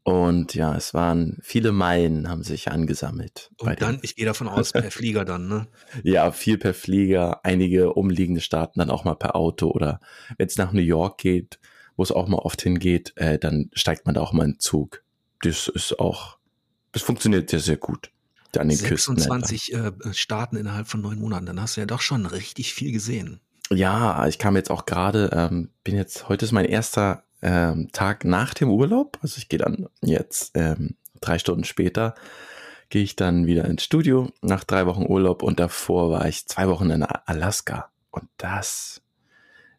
Und 0.04 0.54
ja, 0.54 0.75
es 0.75 0.95
waren 0.95 1.38
viele 1.42 1.71
Meilen, 1.71 2.28
haben 2.28 2.42
sich 2.42 2.73
angesammelt. 2.73 3.50
Und 3.59 3.81
dann, 3.81 4.00
ich 4.02 4.16
gehe 4.16 4.26
davon 4.26 4.49
aus, 4.49 4.73
per 4.73 4.90
Flieger 4.90 5.25
dann, 5.25 5.47
ne? 5.47 5.69
Ja, 6.02 6.33
viel 6.33 6.59
per 6.59 6.75
Flieger, 6.75 7.45
einige 7.45 7.92
umliegende 7.92 8.40
Staaten 8.40 8.81
dann 8.81 8.90
auch 8.90 9.04
mal 9.04 9.14
per 9.14 9.37
Auto 9.37 9.71
oder 9.71 10.00
wenn 10.38 10.49
es 10.49 10.57
nach 10.57 10.73
New 10.73 10.81
York 10.81 11.19
geht, 11.19 11.61
wo 11.96 12.02
es 12.02 12.12
auch 12.12 12.28
mal 12.28 12.38
oft 12.38 12.62
hingeht, 12.62 13.12
äh, 13.16 13.38
dann 13.38 13.70
steigt 13.75 14.06
man 14.06 14.14
da 14.14 14.20
auch 14.20 14.32
mal 14.32 14.44
in 14.44 14.58
Zug. 14.58 15.02
Das 15.42 15.68
ist 15.68 15.99
auch, 15.99 16.38
das 16.92 17.02
funktioniert 17.02 17.50
sehr, 17.50 17.61
sehr 17.61 17.76
gut. 17.76 18.11
An 18.56 18.68
den 18.68 18.76
26 18.76 19.72
äh, 19.72 19.92
Staaten 20.12 20.56
innerhalb 20.56 20.87
von 20.87 21.00
neun 21.00 21.18
Monaten, 21.18 21.46
dann 21.46 21.61
hast 21.61 21.76
du 21.76 21.80
ja 21.80 21.87
doch 21.87 22.02
schon 22.02 22.26
richtig 22.26 22.75
viel 22.75 22.92
gesehen. 22.92 23.40
Ja, 23.70 24.26
ich 24.26 24.38
kam 24.38 24.56
jetzt 24.56 24.70
auch 24.70 24.84
gerade, 24.84 25.30
ähm, 25.32 25.70
bin 25.84 25.96
jetzt, 25.96 26.28
heute 26.28 26.44
ist 26.44 26.52
mein 26.52 26.66
erster 26.66 27.25
ähm, 27.40 27.88
Tag 27.92 28.25
nach 28.25 28.52
dem 28.54 28.70
Urlaub. 28.70 29.18
Also 29.22 29.38
ich 29.38 29.49
gehe 29.49 29.58
dann 29.58 29.88
jetzt 30.02 30.52
ähm, 30.54 30.96
drei 31.20 31.38
Stunden 31.38 31.64
später, 31.64 32.14
gehe 32.90 33.02
ich 33.02 33.16
dann 33.16 33.46
wieder 33.46 33.64
ins 33.64 33.84
Studio 33.84 34.30
nach 34.42 34.64
drei 34.64 34.87
Wochen 34.87 35.06
Urlaub 35.06 35.42
und 35.42 35.58
davor 35.58 36.11
war 36.11 36.28
ich 36.28 36.46
zwei 36.46 36.68
Wochen 36.68 36.90
in 36.90 37.02
Alaska. 37.02 37.90
Und 38.11 38.28
das, 38.37 39.00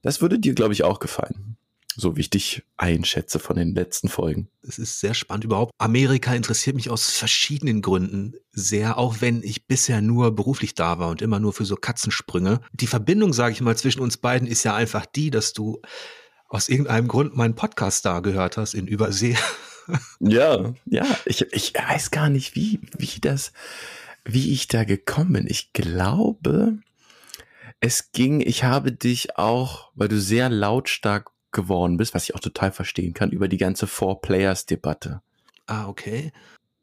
das 0.02 0.22
würde 0.22 0.40
dir, 0.40 0.56
glaube 0.56 0.74
ich, 0.74 0.84
auch 0.84 1.00
gefallen. 1.00 1.58
So 1.96 2.16
wie 2.16 2.22
ich 2.22 2.30
dich 2.30 2.64
einschätze 2.78 3.40
von 3.40 3.56
den 3.56 3.76
letzten 3.76 4.10
Folgen. 4.10 4.50
Es 4.62 4.80
ist 4.80 5.00
sehr 5.00 5.14
spannend 5.14 5.46
überhaupt. 5.46 5.72
Amerika 5.78 6.34
interessiert 6.34 6.76
mich 6.76 6.90
aus 6.90 7.12
verschiedenen 7.12 7.82
Gründen 7.82 8.34
sehr, 8.52 8.98
auch 8.98 9.18
wenn 9.22 9.44
ich 9.44 9.68
bisher 9.68 10.02
nur 10.02 10.36
beruflich 10.36 10.74
da 10.74 11.00
war 11.00 11.10
und 11.10 11.22
immer 11.22 11.40
nur 11.40 11.54
für 11.54 11.66
so 11.66 11.76
Katzensprünge. 11.76 12.62
Die 12.72 12.88
Verbindung, 12.88 13.34
sage 13.34 13.54
ich 13.54 13.62
mal, 13.62 13.78
zwischen 13.78 14.02
uns 14.02 14.18
beiden 14.18 14.48
ist 14.48 14.64
ja 14.64 14.76
einfach 14.76 15.06
die, 15.06 15.30
dass 15.30 15.54
du 15.54 15.82
aus 16.48 16.70
irgendeinem 16.70 17.08
Grund 17.08 17.36
meinen 17.36 17.56
Podcast 17.56 18.06
da 18.06 18.20
gehört 18.20 18.58
hast 18.58 18.74
in 18.74 18.88
Übersee. 18.88 19.38
Ja, 20.22 20.74
ja, 20.86 21.06
ich, 21.26 21.42
ich 21.52 21.74
weiß 21.74 22.12
gar 22.12 22.30
nicht, 22.30 22.56
wie, 22.56 22.80
wie 22.98 23.20
das, 23.20 23.52
wie 24.24 24.54
ich 24.54 24.70
da 24.70 24.86
gekommen 24.86 25.34
bin. 25.34 25.48
Ich 25.50 25.74
glaube, 25.74 26.78
es 27.82 28.14
ging, 28.14 28.40
ich 28.40 28.64
habe 28.64 28.94
dich 28.94 29.38
auch, 29.38 29.92
weil 29.94 30.08
du 30.08 30.22
sehr 30.22 30.50
lautstark 30.50 31.33
geworden 31.54 31.98
bist, 31.98 32.14
was 32.14 32.24
ich 32.24 32.36
auch 32.36 32.40
total 32.40 32.72
verstehen 32.72 33.14
kann, 33.14 33.32
über 33.32 33.48
die 33.48 33.58
ganze 33.58 33.88
Four-Players-Debatte. 33.88 35.22
Ah, 35.68 35.88
okay. 35.88 36.32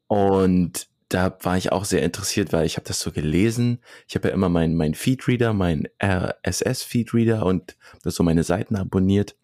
Und 0.07 0.87
da 1.09 1.37
war 1.41 1.57
ich 1.57 1.71
auch 1.71 1.85
sehr 1.85 2.03
interessiert, 2.03 2.53
weil 2.53 2.65
ich 2.65 2.77
habe 2.77 2.87
das 2.87 2.99
so 2.99 3.11
gelesen. 3.11 3.79
Ich 4.07 4.15
habe 4.15 4.29
ja 4.29 4.33
immer 4.33 4.49
meinen 4.49 4.75
mein 4.75 4.93
Feedreader, 4.93 5.53
meinen 5.53 5.87
RSS-Feedreader 6.01 7.45
und 7.45 7.77
das 8.03 8.15
so 8.15 8.23
meine 8.23 8.43
Seiten 8.43 8.75
abonniert. 8.75 9.35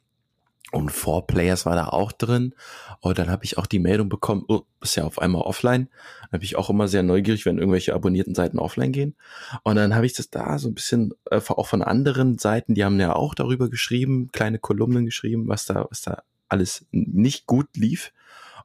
Und 0.71 0.91
Four 0.91 1.27
Players 1.27 1.65
war 1.65 1.75
da 1.75 1.87
auch 1.87 2.11
drin. 2.11 2.53
Und 2.99 3.17
dann 3.19 3.29
habe 3.29 3.45
ich 3.45 3.57
auch 3.57 3.67
die 3.67 3.79
Meldung 3.79 4.09
bekommen, 4.09 4.43
oh, 4.49 4.63
ist 4.81 4.95
ja 4.95 5.05
auf 5.05 5.19
einmal 5.19 5.43
offline. 5.43 5.87
Dann 6.29 6.41
bin 6.41 6.45
ich 6.45 6.57
auch 6.57 6.69
immer 6.69 6.89
sehr 6.89 7.03
neugierig, 7.03 7.45
wenn 7.45 7.57
irgendwelche 7.57 7.93
abonnierten 7.93 8.35
Seiten 8.35 8.59
offline 8.59 8.91
gehen. 8.91 9.15
Und 9.63 9.77
dann 9.77 9.95
habe 9.95 10.05
ich 10.05 10.13
das 10.13 10.29
da 10.29 10.59
so 10.59 10.67
ein 10.67 10.73
bisschen, 10.73 11.13
äh, 11.31 11.39
auch 11.47 11.67
von 11.67 11.81
anderen 11.81 12.37
Seiten, 12.37 12.73
die 12.73 12.83
haben 12.83 12.99
ja 12.99 13.15
auch 13.15 13.33
darüber 13.33 13.69
geschrieben, 13.69 14.29
kleine 14.33 14.59
Kolumnen 14.59 15.05
geschrieben, 15.05 15.47
was 15.47 15.65
da, 15.65 15.87
was 15.89 16.01
da 16.01 16.23
alles 16.49 16.85
nicht 16.91 17.45
gut 17.45 17.67
lief. 17.75 18.11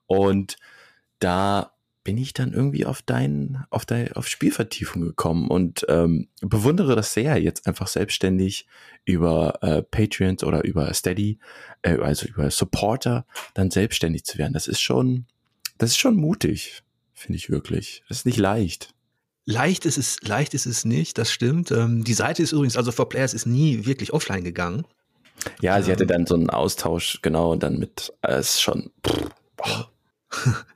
Und 0.06 0.56
da 1.20 1.72
bin 2.04 2.18
ich 2.18 2.32
dann 2.32 2.52
irgendwie 2.52 2.84
auf 2.84 3.02
dein, 3.02 3.64
auf 3.70 3.84
dein, 3.84 4.12
auf 4.14 4.26
Spielvertiefung 4.26 5.02
gekommen 5.02 5.48
und 5.48 5.86
ähm, 5.88 6.28
bewundere 6.40 6.96
das 6.96 7.14
sehr, 7.14 7.40
jetzt 7.40 7.66
einfach 7.66 7.86
selbstständig 7.86 8.66
über 9.04 9.62
äh, 9.62 9.82
Patreons 9.82 10.42
oder 10.42 10.64
über 10.64 10.92
Steady, 10.94 11.38
äh, 11.82 11.98
also 11.98 12.26
über 12.26 12.50
Supporter, 12.50 13.24
dann 13.54 13.70
selbstständig 13.70 14.24
zu 14.24 14.38
werden. 14.38 14.52
Das 14.52 14.66
ist 14.66 14.80
schon, 14.80 15.26
das 15.78 15.90
ist 15.90 15.98
schon 15.98 16.16
mutig, 16.16 16.82
finde 17.12 17.36
ich 17.36 17.50
wirklich. 17.50 18.02
Das 18.08 18.18
ist 18.18 18.26
nicht 18.26 18.38
leicht. 18.38 18.94
Leicht 19.44 19.86
ist 19.86 19.98
es, 19.98 20.22
leicht 20.22 20.54
ist 20.54 20.66
es 20.66 20.84
nicht, 20.84 21.18
das 21.18 21.32
stimmt. 21.32 21.70
Ähm, 21.70 22.04
die 22.04 22.14
Seite 22.14 22.42
ist 22.42 22.52
übrigens, 22.52 22.76
also 22.76 22.92
For 22.92 23.08
Players 23.08 23.34
ist 23.34 23.46
nie 23.46 23.86
wirklich 23.86 24.12
offline 24.12 24.44
gegangen. 24.44 24.86
Ja, 25.60 25.80
sie 25.82 25.90
hatte 25.90 26.04
ähm. 26.04 26.08
dann 26.08 26.26
so 26.26 26.34
einen 26.34 26.50
Austausch, 26.50 27.20
genau, 27.22 27.52
und 27.52 27.62
dann 27.62 27.78
mit, 27.78 28.12
äh, 28.22 28.38
ist 28.38 28.60
schon, 28.60 28.90
pff, 29.06 29.30
boah. 29.56 29.90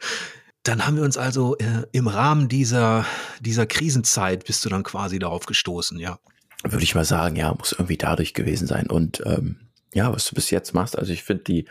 Dann 0.66 0.85
haben 0.85 0.96
wir 0.96 1.04
uns 1.04 1.16
also 1.16 1.56
äh, 1.58 1.85
im 1.92 2.08
Rahmen 2.08 2.49
dieser, 2.49 3.06
dieser 3.40 3.66
Krisenzeit 3.66 4.44
bist 4.44 4.64
du 4.64 4.68
dann 4.68 4.82
quasi 4.82 5.20
darauf 5.20 5.46
gestoßen, 5.46 5.99
ja. 6.00 6.18
Würde 6.64 6.82
ich 6.82 6.96
mal 6.96 7.04
sagen, 7.04 7.37
ja, 7.37 7.54
muss 7.54 7.70
irgendwie 7.70 7.96
dadurch 7.96 8.35
gewesen 8.35 8.66
sein. 8.66 8.88
Und 8.88 9.23
ähm, 9.25 9.61
ja, 9.94 10.12
was 10.12 10.25
du 10.28 10.35
bis 10.35 10.50
jetzt 10.50 10.75
machst, 10.75 10.99
also 10.99 11.12
ich 11.12 11.23
finde 11.23 11.44
die, 11.44 11.66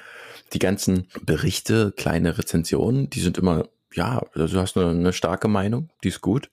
die 0.53 0.59
ganzen 0.59 1.07
Berichte, 1.23 1.93
kleine 1.97 2.37
Rezensionen, 2.37 3.09
die 3.09 3.19
sind 3.19 3.37
immer, 3.37 3.67
ja, 3.93 4.21
also 4.33 4.55
du 4.55 4.61
hast 4.61 4.77
eine, 4.77 4.91
eine 4.91 5.11
starke 5.11 5.49
Meinung, 5.49 5.89
die 6.03 6.09
ist 6.09 6.21
gut. 6.21 6.49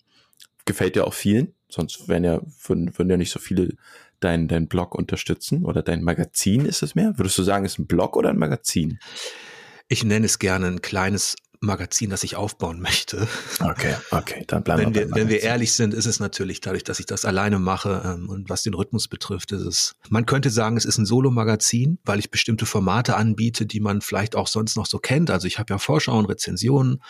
Gefällt 0.65 0.97
dir 0.97 1.07
auch 1.07 1.15
vielen, 1.15 1.55
sonst 1.69 2.09
wären 2.09 2.25
ja, 2.25 2.41
würden, 2.67 2.99
würden 2.99 3.11
ja 3.11 3.17
nicht 3.17 3.31
so 3.31 3.39
viele 3.39 3.77
deinen 4.19 4.49
dein 4.49 4.67
Blog 4.67 4.97
unterstützen 4.97 5.65
oder 5.65 5.83
dein 5.83 6.03
Magazin 6.03 6.67
ist 6.67 6.83
es 6.83 6.97
mehr? 6.97 7.17
Würdest 7.19 7.39
du 7.39 7.45
sagen, 7.45 7.65
ist 7.65 7.79
ein 7.79 7.87
Blog 7.87 8.17
oder 8.17 8.31
ein 8.31 8.39
Magazin? 8.39 8.99
Ich 9.87 10.03
nenne 10.03 10.27
es 10.27 10.41
gerne 10.41 10.67
ein 10.67 10.83
kleines 10.83 11.37
Magazin, 11.63 12.11
das 12.11 12.25
ich 12.25 12.37
aufbauen 12.37 12.81
möchte. 12.81 13.29
Okay, 13.61 13.95
okay, 14.11 14.45
dann 14.49 14.65
bleiben 14.65 14.83
wenn 14.83 14.95
wir. 14.95 15.15
Wenn 15.15 15.29
wir 15.29 15.43
ehrlich 15.43 15.73
sind, 15.73 15.95
ist 15.95 16.07
es 16.07 16.19
natürlich 16.21 16.61
dadurch, 16.61 16.85
dass 16.85 16.99
ich 16.99 17.07
das 17.07 17.25
alleine 17.25 17.59
mache 17.59 18.03
ähm, 18.05 18.29
und 18.29 18.51
was 18.51 18.63
den 18.63 18.75
Rhythmus 18.75 19.09
betrifft, 19.09 19.53
ist 19.53 19.63
es. 19.63 19.95
Man 20.09 20.27
könnte 20.27 20.51
sagen, 20.51 20.77
es 20.77 20.85
ist 20.85 20.99
ein 20.99 21.07
Solo-Magazin, 21.07 21.99
weil 22.05 22.19
ich 22.19 22.31
bestimmte 22.31 22.67
Formate 22.67 23.17
anbiete, 23.17 23.65
die 23.65 23.81
man 23.81 24.01
vielleicht 24.01 24.35
auch 24.35 24.49
sonst 24.49 24.77
noch 24.77 24.87
so 24.87 24.99
kennt. 24.99 25.31
Also 25.31 25.47
ich 25.47 25.59
habe 25.59 25.73
ja 25.73 25.79
Vorschauen, 25.79 26.27
Rezensionen, 26.27 27.03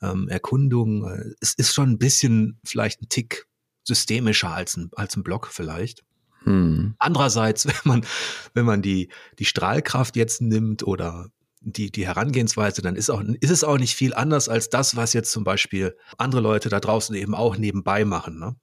ähm, 0.00 0.28
Erkundungen. 0.28 1.34
Es 1.40 1.54
ist 1.54 1.74
schon 1.74 1.90
ein 1.90 1.98
bisschen 1.98 2.60
vielleicht 2.64 3.02
ein 3.02 3.08
Tick 3.08 3.46
systemischer 3.82 4.50
als 4.50 4.76
ein, 4.76 4.90
als 4.94 5.16
ein 5.16 5.24
Blog 5.24 5.48
vielleicht. 5.50 6.04
Hm. 6.44 6.94
Andererseits, 6.98 7.66
wenn 7.66 7.74
man, 7.84 8.06
wenn 8.54 8.64
man 8.64 8.80
die, 8.80 9.08
die 9.38 9.44
Strahlkraft 9.44 10.16
jetzt 10.16 10.40
nimmt 10.40 10.84
oder 10.84 11.30
die, 11.64 11.90
die 11.90 12.06
Herangehensweise, 12.06 12.82
dann 12.82 12.96
ist, 12.96 13.10
auch, 13.10 13.22
ist 13.40 13.50
es 13.50 13.64
auch 13.64 13.78
nicht 13.78 13.94
viel 13.94 14.14
anders 14.14 14.48
als 14.48 14.68
das, 14.68 14.96
was 14.96 15.12
jetzt 15.12 15.32
zum 15.32 15.44
Beispiel 15.44 15.96
andere 16.18 16.40
Leute 16.40 16.68
da 16.68 16.80
draußen 16.80 17.14
eben 17.14 17.34
auch 17.34 17.56
nebenbei 17.56 18.04
machen. 18.04 18.38
Ne? 18.38 18.56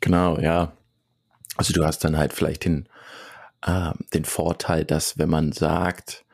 Genau, 0.00 0.38
ja. 0.38 0.72
Also 1.56 1.72
du 1.72 1.84
hast 1.84 2.04
dann 2.04 2.16
halt 2.16 2.32
vielleicht 2.32 2.64
den, 2.64 2.88
äh, 3.62 3.92
den 4.14 4.24
Vorteil, 4.24 4.84
dass 4.84 5.18
wenn 5.18 5.30
man 5.30 5.52
sagt, 5.52 6.24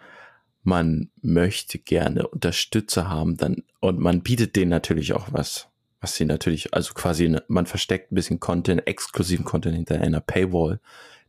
man 0.63 1.11
möchte 1.23 1.79
gerne 1.79 2.27
Unterstützer 2.27 3.09
haben, 3.09 3.37
dann 3.37 3.63
und 3.81 3.99
man 3.99 4.23
bietet 4.23 4.57
denen 4.57 4.71
natürlich 4.71 5.13
auch 5.13 5.29
was, 5.31 5.69
was 6.01 6.17
sie 6.17 6.25
natürlich, 6.25 6.75
also 6.75 6.95
quasi, 6.95 7.37
man 7.49 7.67
versteckt 7.67 8.11
ein 8.11 8.15
bisschen 8.15 8.41
Content, 8.41 8.87
exklusiven 8.87 9.45
Content 9.45 9.77
hinter 9.77 10.01
einer 10.01 10.21
Paywall. 10.21 10.81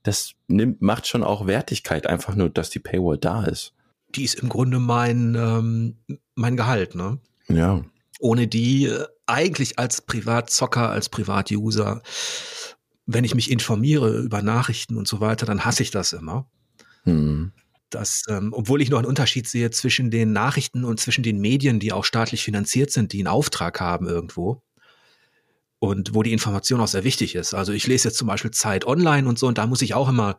Das 0.04 0.34
nimmt, 0.48 0.82
macht 0.82 1.08
schon 1.08 1.24
auch 1.24 1.48
Wertigkeit, 1.48 2.08
einfach 2.08 2.36
nur, 2.36 2.50
dass 2.50 2.70
die 2.70 2.80
Paywall 2.80 3.18
da 3.18 3.44
ist 3.44 3.76
die 4.16 4.24
ist 4.24 4.36
im 4.36 4.50
Grunde 4.50 4.80
mein, 4.80 5.36
ähm, 5.36 5.98
mein 6.36 6.58
Gehalt, 6.58 6.96
ne? 6.96 7.20
Ja. 7.48 7.84
Ohne 8.20 8.48
die 8.48 8.86
äh, 8.86 9.06
eigentlich 9.26 9.80
als 9.80 10.02
Privatzocker, 10.02 10.90
als 10.90 11.10
Privatuser, 11.10 12.02
wenn 13.06 13.24
ich 13.24 13.36
mich 13.36 13.52
informiere 13.52 14.20
über 14.20 14.42
Nachrichten 14.42 14.98
und 14.98 15.08
so 15.08 15.20
weiter, 15.20 15.46
dann 15.46 15.66
hasse 15.66 15.84
ich 15.84 15.92
das 15.92 16.14
immer. 16.14 16.50
Hm. 17.04 17.52
Das, 17.90 18.24
ähm, 18.30 18.52
obwohl 18.52 18.82
ich 18.82 18.90
noch 18.90 18.98
einen 18.98 19.08
Unterschied 19.08 19.48
sehe 19.48 19.70
zwischen 19.70 20.10
den 20.10 20.34
Nachrichten 20.34 20.84
und 20.84 21.00
zwischen 21.00 21.24
den 21.24 21.40
Medien, 21.40 21.80
die 21.80 21.94
auch 21.94 22.04
staatlich 22.04 22.44
finanziert 22.44 22.92
sind, 22.92 23.14
die 23.14 23.20
einen 23.20 23.28
Auftrag 23.28 23.80
haben 23.80 24.08
irgendwo 24.08 24.64
und 25.80 26.16
wo 26.16 26.24
die 26.24 26.34
Information 26.34 26.82
auch 26.82 26.88
sehr 26.88 27.04
wichtig 27.04 27.36
ist. 27.36 27.54
Also 27.54 27.74
ich 27.74 27.86
lese 27.88 28.08
jetzt 28.08 28.18
zum 28.18 28.28
Beispiel 28.28 28.52
Zeit 28.52 28.86
Online 28.86 29.28
und 29.28 29.38
so 29.38 29.48
und 29.48 29.58
da 29.58 29.68
muss 29.68 29.82
ich 29.82 29.94
auch 29.94 30.10
immer 30.10 30.38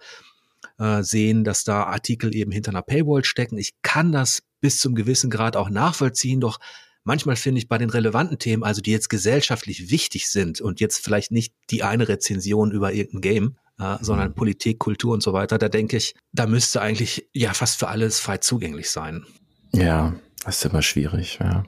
äh, 0.79 1.03
sehen, 1.03 1.45
dass 1.45 1.65
da 1.65 1.85
Artikel 1.85 2.35
eben 2.35 2.53
hinter 2.53 2.71
einer 2.71 2.83
Paywall 2.83 3.25
stecken. 3.25 3.59
Ich 3.59 3.73
kann 3.83 4.13
das 4.13 4.43
bis 4.61 4.81
zum 4.81 4.95
gewissen 4.95 5.31
Grad 5.31 5.57
auch 5.57 5.71
nachvollziehen, 5.71 6.41
doch 6.41 6.59
manchmal 7.05 7.37
finde 7.37 7.61
ich 7.61 7.69
bei 7.69 7.79
den 7.79 7.91
relevanten 7.91 8.39
Themen, 8.39 8.65
also 8.65 8.81
die 8.81 8.91
jetzt 8.91 9.09
gesellschaftlich 9.09 9.91
wichtig 9.91 10.29
sind 10.29 10.61
und 10.61 10.81
jetzt 10.81 11.03
vielleicht 11.03 11.31
nicht 11.31 11.55
die 11.71 11.83
eine 11.83 12.09
Rezension 12.09 12.73
über 12.73 12.93
irgendein 12.93 13.21
Game, 13.21 13.57
äh, 13.79 13.97
sondern 14.01 14.31
mhm. 14.31 14.35
Politik, 14.35 14.79
Kultur 14.79 15.15
und 15.15 15.23
so 15.23 15.33
weiter, 15.33 15.59
da 15.59 15.69
denke 15.69 15.97
ich, 15.97 16.15
da 16.33 16.47
müsste 16.47 16.81
eigentlich 16.81 17.29
ja 17.33 17.55
fast 17.55 17.79
für 17.79 17.89
alles 17.89 18.19
frei 18.19 18.39
zugänglich 18.39 18.91
sein. 18.91 19.25
Ja, 19.73 20.15
das 20.45 20.59
ist 20.59 20.65
immer 20.65 20.83
schwierig, 20.83 21.39
ja. 21.41 21.65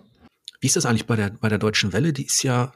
Wie 0.61 0.67
ist 0.67 0.76
das 0.76 0.87
eigentlich 0.87 1.07
bei 1.07 1.17
der, 1.17 1.31
bei 1.31 1.49
der 1.49 1.59
Deutschen 1.59 1.93
Welle? 1.93 2.12
Die 2.12 2.26
ist 2.26 2.43
ja 2.43 2.73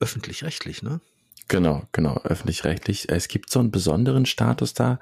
öffentlich-rechtlich, 0.00 0.82
ne? 0.82 1.00
Genau, 1.48 1.82
genau, 1.92 2.20
öffentlich-rechtlich. 2.24 3.08
Es 3.08 3.28
gibt 3.28 3.50
so 3.50 3.58
einen 3.58 3.70
besonderen 3.70 4.26
Status 4.26 4.74
da. 4.74 5.00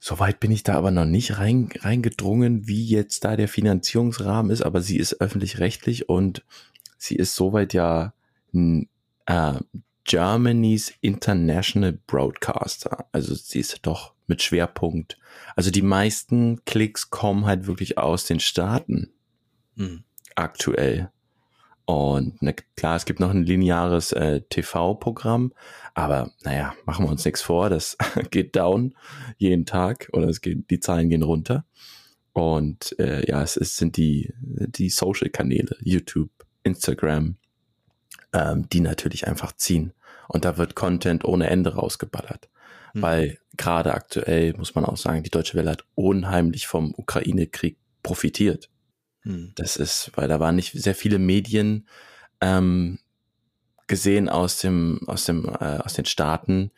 Soweit 0.00 0.40
bin 0.40 0.50
ich 0.50 0.62
da 0.62 0.74
aber 0.74 0.90
noch 0.90 1.04
nicht 1.04 1.38
rein, 1.38 1.68
reingedrungen, 1.78 2.66
wie 2.66 2.84
jetzt 2.84 3.24
da 3.24 3.36
der 3.36 3.48
Finanzierungsrahmen 3.48 4.50
ist, 4.50 4.62
aber 4.62 4.80
sie 4.80 4.98
ist 4.98 5.20
öffentlich-rechtlich 5.20 6.08
und 6.08 6.44
sie 6.96 7.16
ist 7.16 7.34
soweit 7.34 7.74
ja 7.74 8.14
äh, 8.54 9.52
Germany's 10.04 10.94
International 11.00 11.92
Broadcaster. 12.06 13.06
Also 13.12 13.34
sie 13.34 13.60
ist 13.60 13.80
doch 13.82 14.14
mit 14.26 14.42
Schwerpunkt. 14.42 15.18
Also 15.54 15.70
die 15.70 15.82
meisten 15.82 16.64
Klicks 16.64 17.10
kommen 17.10 17.44
halt 17.44 17.66
wirklich 17.66 17.98
aus 17.98 18.24
den 18.24 18.40
Staaten. 18.40 19.12
Mhm. 19.74 20.04
Aktuell. 20.34 21.10
Und 21.86 22.42
ne, 22.42 22.54
klar, 22.74 22.96
es 22.96 23.04
gibt 23.04 23.20
noch 23.20 23.30
ein 23.30 23.44
lineares 23.44 24.10
äh, 24.12 24.40
TV-Programm, 24.42 25.52
aber 25.94 26.32
naja, 26.42 26.74
machen 26.84 27.06
wir 27.06 27.10
uns 27.10 27.24
nichts 27.24 27.42
vor, 27.42 27.70
das 27.70 27.96
geht 28.30 28.56
down 28.56 28.94
jeden 29.38 29.66
Tag 29.66 30.10
oder 30.12 30.28
es 30.28 30.40
geht, 30.40 30.68
die 30.68 30.80
Zahlen 30.80 31.08
gehen 31.08 31.22
runter. 31.22 31.64
Und 32.32 32.98
äh, 32.98 33.26
ja, 33.30 33.40
es, 33.40 33.56
es 33.56 33.76
sind 33.76 33.96
die, 33.96 34.34
die 34.40 34.90
Social-Kanäle, 34.90 35.76
YouTube, 35.80 36.30
Instagram, 36.64 37.36
ähm, 38.32 38.68
die 38.68 38.80
natürlich 38.80 39.26
einfach 39.28 39.52
ziehen. 39.52 39.92
Und 40.28 40.44
da 40.44 40.58
wird 40.58 40.74
Content 40.74 41.24
ohne 41.24 41.48
Ende 41.48 41.76
rausgeballert. 41.76 42.50
Mhm. 42.94 43.02
Weil 43.02 43.38
gerade 43.56 43.94
aktuell, 43.94 44.54
muss 44.54 44.74
man 44.74 44.84
auch 44.84 44.96
sagen, 44.96 45.22
die 45.22 45.30
Deutsche 45.30 45.56
Welle 45.56 45.70
hat 45.70 45.86
unheimlich 45.94 46.66
vom 46.66 46.92
Ukraine-Krieg 46.96 47.78
profitiert. 48.02 48.70
Hm. 49.26 49.52
Das 49.56 49.76
ist, 49.76 50.12
weil 50.14 50.28
da 50.28 50.40
waren 50.40 50.56
nicht 50.56 50.72
sehr 50.72 50.94
viele 50.94 51.18
Medien 51.18 51.86
ähm, 52.40 52.98
gesehen 53.88 54.28
aus 54.28 54.60
dem, 54.60 55.00
aus 55.06 55.24
dem, 55.24 55.44
äh, 55.46 55.78
aus 55.78 55.94
den 55.94 56.06
Staaten, 56.06 56.70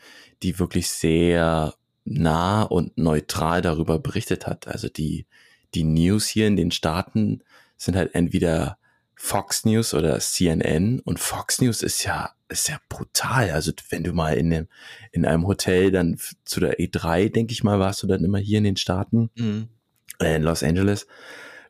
die 0.43 0.59
wirklich 0.59 0.89
sehr 0.89 1.75
nah 2.05 2.63
und 2.63 2.97
neutral 2.97 3.61
darüber 3.61 3.99
berichtet 3.99 4.47
hat. 4.47 4.67
Also 4.67 4.89
die, 4.89 5.27
die 5.75 5.85
News 5.85 6.27
hier 6.27 6.47
in 6.47 6.57
den 6.57 6.71
Staaten 6.71 7.43
sind 7.77 7.97
halt 7.97 8.15
entweder 8.15 8.79
Fox 9.15 9.65
News 9.65 9.93
oder 9.93 10.19
CNN 10.19 11.01
und 11.01 11.19
Fox 11.19 11.61
News 11.61 11.83
ist 11.83 12.05
ja, 12.05 12.31
ist 12.49 12.69
ja 12.69 12.79
brutal. 12.89 13.51
Also 13.51 13.73
wenn 13.91 14.05
du 14.05 14.13
mal 14.13 14.39
in 14.39 14.49
dem, 14.49 14.69
in 15.13 15.27
einem 15.27 15.47
Hotel 15.47 15.91
dann 15.91 16.19
zu 16.45 16.61
der 16.61 16.79
E3, 16.79 17.31
denke 17.31 17.53
ich 17.53 17.63
mal, 17.63 17.79
warst 17.79 18.03
du 18.03 18.07
dann 18.07 18.25
immer 18.25 18.39
hier 18.39 18.59
in 18.59 18.65
den 18.65 18.77
Staaten, 18.77 19.29
mhm. 19.35 19.69
äh, 20.19 20.37
in 20.37 20.43
Los 20.45 20.63
Angeles 20.63 21.07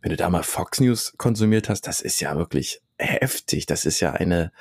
wenn 0.00 0.11
du 0.11 0.17
da 0.17 0.31
mal 0.31 0.43
Fox 0.43 0.81
News 0.81 1.14
konsumiert 1.17 1.69
hast, 1.69 1.87
das 1.87 2.00
ist 2.00 2.21
ja 2.21 2.37
wirklich 2.37 2.81
heftig. 2.99 3.67
Das 3.67 3.85
ist 3.85 4.00
ja 4.00 4.12
eine 4.12 4.52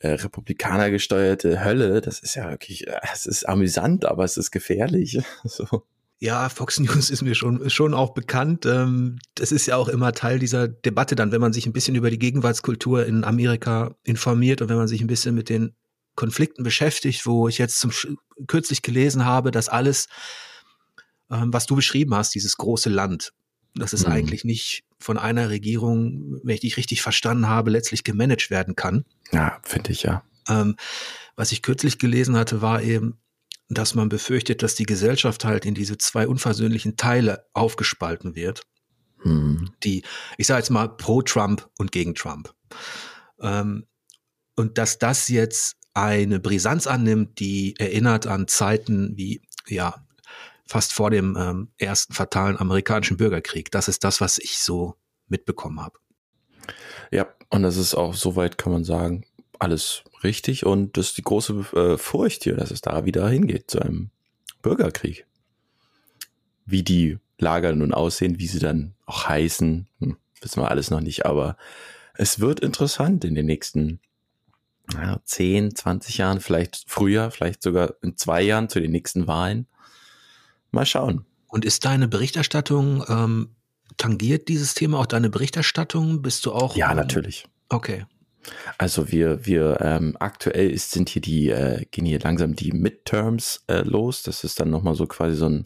äh, 0.00 0.08
Republikaner 0.08 0.90
gesteuerte 0.90 1.64
Hölle. 1.64 2.00
Das 2.00 2.20
ist 2.20 2.34
ja 2.34 2.50
wirklich, 2.50 2.86
es 3.12 3.26
ist 3.26 3.48
amüsant, 3.48 4.04
aber 4.04 4.24
es 4.24 4.36
ist 4.36 4.50
gefährlich. 4.50 5.18
So. 5.44 5.84
Ja, 6.20 6.48
Fox 6.48 6.80
News 6.80 7.10
ist 7.10 7.22
mir 7.22 7.34
schon, 7.34 7.68
schon 7.68 7.92
auch 7.92 8.14
bekannt. 8.14 8.64
Ähm, 8.64 9.18
das 9.34 9.52
ist 9.52 9.66
ja 9.66 9.76
auch 9.76 9.88
immer 9.88 10.12
Teil 10.12 10.38
dieser 10.38 10.68
Debatte 10.68 11.16
dann, 11.16 11.32
wenn 11.32 11.40
man 11.40 11.52
sich 11.52 11.66
ein 11.66 11.72
bisschen 11.72 11.96
über 11.96 12.10
die 12.10 12.18
Gegenwartskultur 12.18 13.04
in 13.04 13.24
Amerika 13.24 13.94
informiert 14.04 14.62
und 14.62 14.68
wenn 14.68 14.76
man 14.76 14.88
sich 14.88 15.00
ein 15.00 15.06
bisschen 15.06 15.34
mit 15.34 15.48
den 15.48 15.74
Konflikten 16.14 16.62
beschäftigt, 16.62 17.26
wo 17.26 17.48
ich 17.48 17.58
jetzt 17.58 17.78
zum 17.80 17.90
kürzlich 18.46 18.82
gelesen 18.82 19.24
habe, 19.24 19.50
dass 19.50 19.68
alles, 19.68 20.08
ähm, 21.30 21.52
was 21.52 21.66
du 21.66 21.76
beschrieben 21.76 22.14
hast, 22.14 22.34
dieses 22.34 22.56
große 22.56 22.88
Land, 22.88 23.32
dass 23.74 23.92
es 23.92 24.06
mhm. 24.06 24.12
eigentlich 24.12 24.44
nicht 24.44 24.84
von 24.98 25.18
einer 25.18 25.50
Regierung, 25.50 26.40
wenn 26.42 26.54
ich 26.54 26.60
dich 26.60 26.76
richtig 26.76 27.02
verstanden 27.02 27.48
habe, 27.48 27.70
letztlich 27.70 28.04
gemanagt 28.04 28.50
werden 28.50 28.76
kann. 28.76 29.04
Ja, 29.32 29.60
finde 29.62 29.92
ich 29.92 30.02
ja. 30.02 30.22
Ähm, 30.48 30.76
was 31.36 31.52
ich 31.52 31.62
kürzlich 31.62 31.98
gelesen 31.98 32.36
hatte, 32.36 32.62
war 32.62 32.82
eben, 32.82 33.18
dass 33.68 33.94
man 33.94 34.08
befürchtet, 34.08 34.62
dass 34.62 34.74
die 34.74 34.86
Gesellschaft 34.86 35.44
halt 35.44 35.64
in 35.64 35.74
diese 35.74 35.98
zwei 35.98 36.28
unversöhnlichen 36.28 36.96
Teile 36.96 37.46
aufgespalten 37.52 38.34
wird. 38.34 38.62
Mhm. 39.24 39.72
Die, 39.82 40.04
ich 40.36 40.46
sage 40.46 40.60
jetzt 40.60 40.70
mal, 40.70 40.88
pro 40.88 41.22
Trump 41.22 41.68
und 41.78 41.92
gegen 41.92 42.14
Trump. 42.14 42.54
Ähm, 43.40 43.86
und 44.54 44.78
dass 44.78 44.98
das 44.98 45.28
jetzt 45.28 45.76
eine 45.94 46.40
Brisanz 46.40 46.86
annimmt, 46.86 47.38
die 47.38 47.74
erinnert 47.78 48.26
an 48.26 48.48
Zeiten 48.48 49.16
wie 49.16 49.42
ja 49.66 50.03
fast 50.66 50.92
vor 50.92 51.10
dem 51.10 51.36
ähm, 51.38 51.68
ersten 51.78 52.14
fatalen 52.14 52.58
amerikanischen 52.58 53.16
Bürgerkrieg. 53.16 53.70
Das 53.70 53.88
ist 53.88 54.04
das, 54.04 54.20
was 54.20 54.38
ich 54.38 54.58
so 54.58 54.96
mitbekommen 55.28 55.80
habe. 55.80 55.98
Ja, 57.10 57.26
und 57.50 57.62
das 57.62 57.76
ist 57.76 57.94
auch 57.94 58.14
soweit, 58.14 58.58
kann 58.58 58.72
man 58.72 58.84
sagen, 58.84 59.24
alles 59.58 60.04
richtig. 60.22 60.66
Und 60.66 60.96
das 60.96 61.08
ist 61.08 61.18
die 61.18 61.22
große 61.22 61.64
äh, 61.74 61.98
Furcht 61.98 62.44
hier, 62.44 62.56
dass 62.56 62.70
es 62.70 62.80
da 62.80 63.04
wieder 63.04 63.28
hingeht 63.28 63.70
zu 63.70 63.80
einem 63.80 64.10
Bürgerkrieg. 64.62 65.26
Wie 66.64 66.82
die 66.82 67.18
Lager 67.38 67.74
nun 67.74 67.92
aussehen, 67.92 68.38
wie 68.38 68.46
sie 68.46 68.58
dann 68.58 68.94
auch 69.06 69.28
heißen, 69.28 69.88
hm, 70.00 70.16
wissen 70.40 70.62
wir 70.62 70.70
alles 70.70 70.90
noch 70.90 71.00
nicht. 71.00 71.26
Aber 71.26 71.56
es 72.14 72.40
wird 72.40 72.60
interessant 72.60 73.24
in 73.24 73.34
den 73.34 73.46
nächsten 73.46 74.00
ja, 74.92 75.20
10, 75.24 75.74
20 75.74 76.18
Jahren, 76.18 76.40
vielleicht 76.40 76.84
früher, 76.86 77.30
vielleicht 77.30 77.62
sogar 77.62 77.94
in 78.02 78.16
zwei 78.16 78.42
Jahren 78.42 78.68
zu 78.68 78.80
den 78.80 78.92
nächsten 78.92 79.26
Wahlen. 79.26 79.66
Mal 80.74 80.86
schauen. 80.86 81.24
Und 81.48 81.64
ist 81.64 81.84
deine 81.84 82.08
Berichterstattung, 82.08 83.04
ähm, 83.08 83.48
tangiert 83.96 84.48
dieses 84.48 84.74
Thema 84.74 84.98
auch 84.98 85.06
deine 85.06 85.30
Berichterstattung? 85.30 86.22
Bist 86.22 86.44
du 86.46 86.52
auch? 86.52 86.76
Ja, 86.76 86.90
ähm, 86.90 86.96
natürlich. 86.96 87.46
Okay. 87.68 88.06
Also 88.76 89.10
wir, 89.10 89.46
wir 89.46 89.80
ähm, 89.80 90.16
aktuell 90.18 90.70
ist, 90.70 90.90
sind 90.90 91.08
hier 91.08 91.22
die, 91.22 91.48
äh, 91.50 91.84
gehen 91.90 92.04
hier 92.04 92.20
langsam 92.20 92.54
die 92.54 92.72
Midterms 92.72 93.64
äh, 93.68 93.82
los. 93.82 94.22
Das 94.22 94.44
ist 94.44 94.60
dann 94.60 94.70
nochmal 94.70 94.94
so 94.94 95.06
quasi 95.06 95.36
so 95.36 95.48
ein 95.48 95.62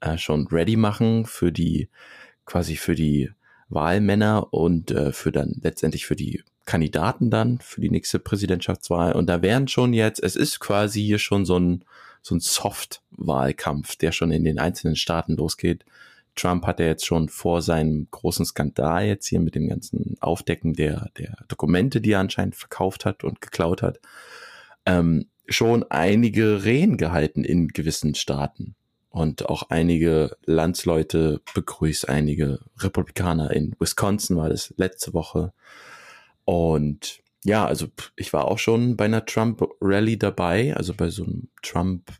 äh, 0.00 0.18
schon 0.18 0.46
ready 0.48 0.76
machen 0.76 1.24
für 1.24 1.52
die, 1.52 1.88
quasi 2.44 2.76
für 2.76 2.94
die 2.94 3.30
Wahlmänner 3.68 4.52
und 4.52 4.90
äh, 4.90 5.12
für 5.12 5.32
dann 5.32 5.60
letztendlich 5.62 6.06
für 6.06 6.16
die 6.16 6.42
Kandidaten 6.66 7.30
dann 7.30 7.58
für 7.60 7.80
die 7.80 7.90
nächste 7.90 8.18
Präsidentschaftswahl. 8.18 9.12
Und 9.12 9.26
da 9.26 9.42
wären 9.42 9.68
schon 9.68 9.92
jetzt, 9.92 10.22
es 10.22 10.36
ist 10.36 10.60
quasi 10.60 11.02
hier 11.02 11.18
schon 11.18 11.44
so 11.44 11.58
ein 11.58 11.84
so 12.22 12.34
ein 12.34 12.40
Soft-Wahlkampf, 12.40 13.96
der 13.96 14.12
schon 14.12 14.30
in 14.30 14.44
den 14.44 14.58
einzelnen 14.58 14.96
Staaten 14.96 15.36
losgeht. 15.36 15.84
Trump 16.36 16.66
hat 16.66 16.80
ja 16.80 16.86
jetzt 16.86 17.06
schon 17.06 17.28
vor 17.28 17.60
seinem 17.60 18.08
großen 18.10 18.46
Skandal 18.46 19.06
jetzt 19.06 19.26
hier 19.26 19.40
mit 19.40 19.54
dem 19.54 19.68
ganzen 19.68 20.16
Aufdecken 20.20 20.74
der, 20.74 21.10
der 21.18 21.36
Dokumente, 21.48 22.00
die 22.00 22.12
er 22.12 22.20
anscheinend 22.20 22.56
verkauft 22.56 23.04
hat 23.04 23.24
und 23.24 23.40
geklaut 23.40 23.82
hat, 23.82 24.00
ähm, 24.86 25.26
schon 25.48 25.84
einige 25.90 26.64
Rehen 26.64 26.96
gehalten 26.96 27.44
in 27.44 27.68
gewissen 27.68 28.14
Staaten. 28.14 28.74
Und 29.10 29.46
auch 29.46 29.64
einige 29.70 30.36
Landsleute 30.44 31.40
begrüßt, 31.54 32.08
einige 32.08 32.60
Republikaner 32.78 33.50
in 33.50 33.74
Wisconsin 33.80 34.36
war 34.36 34.48
das 34.48 34.72
letzte 34.76 35.12
Woche. 35.12 35.52
Und 36.44 37.20
ja, 37.44 37.64
also 37.64 37.88
ich 38.16 38.32
war 38.32 38.46
auch 38.46 38.58
schon 38.58 38.96
bei 38.96 39.06
einer 39.06 39.24
Trump-Rally 39.24 40.18
dabei, 40.18 40.76
also 40.76 40.94
bei 40.94 41.08
so 41.10 41.24
einem 41.24 41.48
Trump 41.62 42.10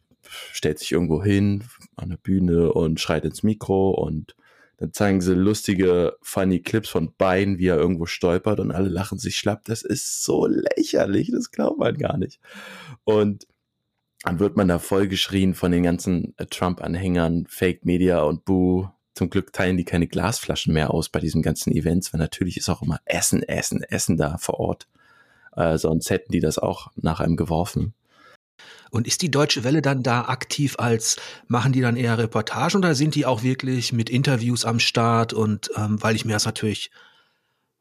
stellt 0.53 0.79
sich 0.79 0.93
irgendwo 0.93 1.23
hin 1.23 1.65
an 1.97 2.11
der 2.11 2.17
Bühne 2.17 2.73
und 2.73 3.01
schreit 3.01 3.25
ins 3.25 3.43
Mikro 3.43 3.91
und 3.91 4.35
dann 4.81 4.95
zeigen 4.95 5.21
sie 5.21 5.35
lustige, 5.35 6.17
funny 6.23 6.61
Clips 6.61 6.89
von 6.89 7.13
beiden, 7.17 7.59
wie 7.59 7.67
er 7.67 7.77
irgendwo 7.77 8.07
stolpert 8.07 8.61
und 8.61 8.71
alle 8.71 8.89
lachen 8.89 9.19
sich 9.19 9.37
schlapp. 9.37 9.65
Das 9.67 9.83
ist 9.83 10.25
so 10.25 10.47
lächerlich, 10.47 11.31
das 11.31 11.51
glaubt 11.51 11.79
man 11.79 11.99
gar 11.99 12.17
nicht. 12.17 12.41
Und 13.05 13.47
dann 14.23 14.39
wird 14.39 14.57
man 14.57 14.69
da 14.69 14.79
voll 14.79 15.07
geschrien 15.07 15.55
von 15.55 15.71
den 15.71 15.83
ganzen 15.83 16.35
Trump-Anhängern, 16.49 17.47
Fake 17.47 17.85
Media 17.85 18.23
und 18.23 18.47
Boo. 18.47 18.89
Zum 19.15 19.29
Glück 19.29 19.53
teilen 19.53 19.77
die 19.77 19.85
keine 19.85 20.07
Glasflaschen 20.07 20.73
mehr 20.73 20.95
aus 20.95 21.11
bei 21.11 21.21
diesen 21.21 21.43
ganzen 21.43 21.73
Events, 21.73 22.15
weil 22.15 22.21
natürlich 22.21 22.57
ist 22.57 22.71
auch 22.71 22.81
immer 22.81 23.01
Essen, 23.05 23.43
Essen, 23.43 23.83
Essen 23.83 24.17
da 24.17 24.39
vor 24.39 24.61
Ort. 24.61 24.89
Äh, 25.57 25.79
sonst 25.79 26.11
hätten 26.11 26.33
die 26.33 26.41
das 26.41 26.59
auch 26.59 26.89
nach 26.97 27.21
einem 27.21 27.37
geworfen. 27.37 27.95
Und 28.91 29.07
ist 29.07 29.23
die 29.23 29.31
Deutsche 29.31 29.63
Welle 29.63 29.83
dann 29.83 30.03
da 30.03 30.23
aktiv 30.23 30.75
als, 30.79 31.17
machen 31.47 31.73
die 31.73 31.81
dann 31.81 31.97
eher 31.97 32.19
Reportagen 32.19 32.79
oder 32.79 32.95
sind 32.95 33.15
die 33.15 33.25
auch 33.25 33.43
wirklich 33.43 33.93
mit 33.93 34.11
Interviews 34.11 34.65
am 34.65 34.81
Start? 34.81 35.33
Und 35.33 35.71
ähm, 35.77 36.03
weil 36.03 36.17
ich 36.17 36.25
mir 36.25 36.33
das 36.33 36.45
natürlich 36.45 36.91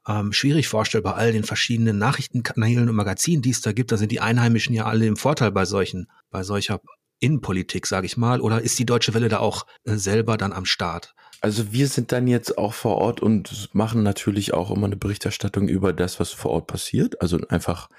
ähm, 0.08 0.32
schwierig 0.32 0.68
vorstelle 0.68 1.02
bei 1.02 1.14
all 1.14 1.32
den 1.32 1.44
verschiedenen 1.44 1.98
Nachrichtenkanälen 1.98 2.90
und 2.90 2.96
Magazinen, 2.96 3.42
die 3.42 3.50
es 3.50 3.62
da 3.62 3.72
gibt, 3.72 3.92
da 3.92 3.98
sind 3.98 4.12
die 4.12 4.22
Einheimischen 4.22 4.76
ja 4.76 4.86
alle 4.86 5.08
im 5.08 5.18
Vorteil 5.18 5.52
bei 5.52 5.66
solchen, 5.66 6.08
bei 6.30 6.44
solcher 6.44 6.80
Innenpolitik, 7.20 7.88
sage 7.88 8.06
ich 8.06 8.16
mal. 8.16 8.40
Oder 8.40 8.62
ist 8.62 8.80
die 8.80 8.86
Deutsche 8.86 9.14
Welle 9.14 9.30
da 9.30 9.40
auch 9.40 9.66
äh, 9.86 9.96
selber 9.96 10.38
dann 10.38 10.54
am 10.54 10.66
Start? 10.66 11.16
Also 11.42 11.72
wir 11.72 11.88
sind 11.88 12.12
dann 12.12 12.28
jetzt 12.28 12.58
auch 12.58 12.74
vor 12.74 12.98
Ort 12.98 13.22
und 13.22 13.70
machen 13.74 14.04
natürlich 14.04 14.54
auch 14.54 14.72
immer 14.72 14.88
eine 14.88 14.98
Berichterstattung 14.98 15.70
über 15.70 15.94
das, 15.94 16.20
was 16.20 16.32
vor 16.32 16.52
Ort 16.52 16.68
passiert. 16.68 17.22
Also 17.22 17.40
einfach 17.48 17.90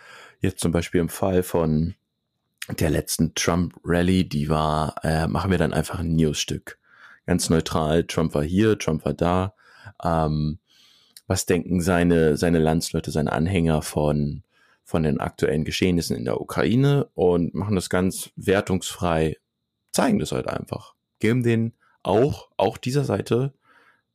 jetzt 0.41 0.61
zum 0.61 0.73
Beispiel 0.73 1.01
im 1.01 1.09
Fall 1.09 1.43
von 1.43 1.95
der 2.69 2.91
letzten 2.91 3.35
Trump-Rally, 3.35 4.29
die 4.29 4.49
war, 4.49 4.95
äh, 5.03 5.27
machen 5.27 5.51
wir 5.51 5.59
dann 5.59 5.73
einfach 5.73 6.01
ein 6.01 6.15
Newsstück. 6.15 6.79
Ganz 7.27 7.49
neutral. 7.49 8.05
Trump 8.05 8.35
war 8.35 8.43
hier, 8.43 8.79
Trump 8.79 9.05
war 9.05 9.15
da. 9.15 9.55
Ähm, 10.05 10.59
was 11.27 11.47
denken 11.47 11.81
seine, 11.81 12.37
seine 12.37 12.59
Landsleute, 12.59 13.11
seine 13.11 13.33
Anhänger 13.33 13.83
von, 13.83 14.43
von 14.85 15.03
den 15.03 15.21
aktuellen 15.21 15.65
Geschehnissen 15.65 16.17
in 16.17 16.25
der 16.25 16.41
Ukraine 16.41 17.09
und 17.15 17.55
machen 17.55 17.77
das 17.77 17.89
ganz 17.89 18.31
wertungsfrei, 18.37 19.37
zeigen 19.93 20.19
das 20.19 20.33
halt 20.33 20.49
einfach. 20.49 20.95
Geben 21.21 21.43
den 21.43 21.73
auch, 22.03 22.51
auch 22.57 22.79
dieser 22.79 23.05
Seite 23.05 23.55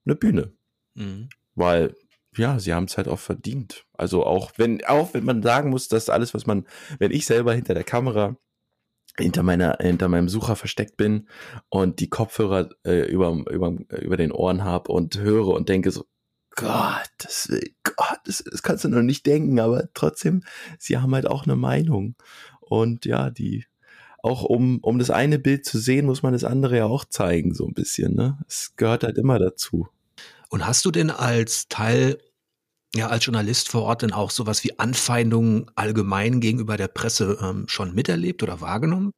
eine 0.05 0.15
Bühne. 0.15 0.53
Mhm. 0.95 1.29
Weil, 1.55 1.95
ja, 2.35 2.59
sie 2.59 2.73
haben 2.73 2.85
es 2.85 2.97
halt 2.97 3.07
auch 3.07 3.19
verdient. 3.19 3.85
Also 3.93 4.25
auch 4.25 4.51
wenn, 4.57 4.83
auch 4.85 5.13
wenn 5.13 5.25
man 5.25 5.41
sagen 5.41 5.69
muss, 5.69 5.87
dass 5.87 6.09
alles, 6.09 6.33
was 6.33 6.45
man, 6.45 6.65
wenn 6.99 7.11
ich 7.11 7.25
selber 7.25 7.53
hinter 7.53 7.73
der 7.73 7.83
Kamera 7.83 8.37
hinter 9.17 9.43
meiner 9.43 9.77
hinter 9.79 10.09
meinem 10.09 10.27
Sucher 10.27 10.57
versteckt 10.57 10.97
bin 10.97 11.29
und 11.69 12.01
die 12.01 12.09
Kopfhörer 12.09 12.69
äh, 12.85 13.09
über, 13.09 13.29
über, 13.49 13.73
über 13.89 14.17
den 14.17 14.33
Ohren 14.33 14.65
habe 14.65 14.91
und 14.91 15.17
höre 15.17 15.47
und 15.47 15.69
denke 15.69 15.91
so 15.91 16.05
Gott, 16.55 17.09
das, 17.17 17.51
Gott 17.83 18.19
das, 18.23 18.43
das 18.49 18.63
kannst 18.63 18.85
du 18.85 18.89
noch 18.89 19.01
nicht 19.01 19.25
denken, 19.25 19.59
aber 19.59 19.89
trotzdem, 19.93 20.43
sie 20.79 20.97
haben 20.97 21.13
halt 21.13 21.27
auch 21.27 21.43
eine 21.43 21.57
Meinung 21.57 22.15
und 22.61 23.05
ja, 23.05 23.29
die 23.29 23.65
auch 24.25 24.43
um, 24.43 24.79
um 24.79 24.97
das 24.97 25.11
eine 25.11 25.37
Bild 25.37 25.65
zu 25.65 25.77
sehen, 25.77 26.07
muss 26.07 26.23
man 26.23 26.33
das 26.33 26.43
andere 26.43 26.77
ja 26.77 26.85
auch 26.85 27.05
zeigen, 27.05 27.53
so 27.53 27.65
ein 27.67 27.73
bisschen. 27.73 28.15
Ne? 28.15 28.39
Es 28.47 28.75
gehört 28.75 29.03
halt 29.03 29.17
immer 29.17 29.37
dazu. 29.37 29.87
Und 30.49 30.65
hast 30.65 30.83
du 30.85 30.91
denn 30.91 31.11
als 31.11 31.67
Teil, 31.67 32.17
ja, 32.95 33.07
als 33.07 33.25
Journalist 33.25 33.69
vor 33.69 33.83
Ort 33.83 34.01
denn 34.01 34.13
auch 34.13 34.31
sowas 34.31 34.63
wie 34.63 34.79
Anfeindungen 34.79 35.69
allgemein 35.75 36.39
gegenüber 36.39 36.75
der 36.75 36.87
Presse 36.87 37.37
ähm, 37.39 37.65
schon 37.67 37.93
miterlebt 37.93 38.41
oder 38.41 38.61
wahrgenommen? 38.61 39.11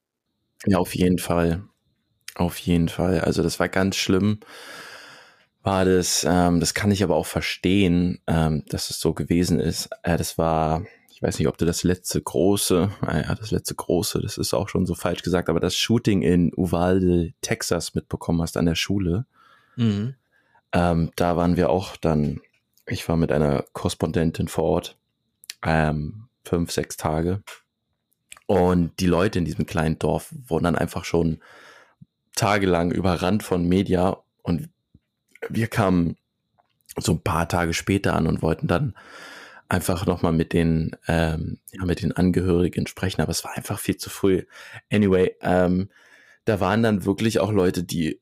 Ja, 0.65 0.77
auf 0.77 0.93
jeden 0.93 1.19
Fall. 1.19 1.63
Auf 2.35 2.57
jeden 2.57 2.89
Fall. 2.89 3.21
Also 3.21 3.43
das 3.43 3.59
war 3.59 3.69
ganz 3.69 3.95
schlimm. 3.95 4.41
War 5.63 5.85
das, 5.85 6.25
ähm, 6.29 6.59
das 6.59 6.73
kann 6.73 6.91
ich 6.91 7.03
aber 7.03 7.15
auch 7.15 7.25
verstehen, 7.25 8.19
ähm, 8.27 8.63
dass 8.67 8.89
es 8.89 8.99
so 8.99 9.13
gewesen 9.13 9.59
ist. 9.59 9.89
Äh, 10.03 10.17
das 10.17 10.37
war 10.37 10.83
ich 11.17 11.23
weiß 11.23 11.39
nicht, 11.39 11.47
ob 11.47 11.57
du 11.57 11.65
das 11.65 11.81
letzte 11.81 12.21
große, 12.21 12.91
naja, 13.01 13.33
das 13.33 13.49
letzte 13.49 13.73
große, 13.73 14.21
das 14.21 14.37
ist 14.37 14.53
auch 14.53 14.69
schon 14.69 14.85
so 14.85 14.93
falsch 14.93 15.23
gesagt, 15.23 15.49
aber 15.49 15.59
das 15.59 15.75
Shooting 15.75 16.21
in 16.21 16.53
Uvalde, 16.55 17.33
Texas 17.41 17.95
mitbekommen 17.95 18.39
hast 18.39 18.55
an 18.55 18.67
der 18.67 18.75
Schule. 18.75 19.25
Mhm. 19.77 20.13
Ähm, 20.73 21.11
da 21.15 21.35
waren 21.35 21.57
wir 21.57 21.71
auch 21.71 21.97
dann, 21.97 22.39
ich 22.85 23.09
war 23.09 23.17
mit 23.17 23.31
einer 23.31 23.65
Korrespondentin 23.73 24.47
vor 24.47 24.65
Ort, 24.65 24.99
ähm, 25.63 26.27
fünf, 26.43 26.71
sechs 26.71 26.97
Tage. 26.97 27.41
Und 28.45 28.99
die 28.99 29.07
Leute 29.07 29.39
in 29.39 29.45
diesem 29.45 29.65
kleinen 29.65 29.97
Dorf 29.97 30.31
wurden 30.47 30.65
dann 30.65 30.75
einfach 30.75 31.03
schon 31.03 31.39
tagelang 32.35 32.91
überrannt 32.91 33.41
von 33.41 33.67
Media 33.67 34.17
und 34.43 34.69
wir 35.49 35.65
kamen 35.65 36.15
so 36.95 37.13
ein 37.13 37.21
paar 37.21 37.47
Tage 37.49 37.73
später 37.73 38.13
an 38.13 38.27
und 38.27 38.43
wollten 38.43 38.67
dann 38.67 38.93
einfach 39.69 40.05
nochmal 40.05 40.33
mit 40.33 40.53
den, 40.53 40.95
ähm, 41.07 41.59
ja, 41.71 41.85
mit 41.85 42.01
den 42.01 42.11
Angehörigen 42.11 42.87
sprechen, 42.87 43.21
aber 43.21 43.31
es 43.31 43.43
war 43.43 43.55
einfach 43.55 43.79
viel 43.79 43.97
zu 43.97 44.09
früh. 44.09 44.43
Anyway, 44.91 45.35
ähm, 45.41 45.89
da 46.45 46.59
waren 46.59 46.83
dann 46.83 47.05
wirklich 47.05 47.39
auch 47.39 47.51
Leute, 47.51 47.83
die 47.83 48.21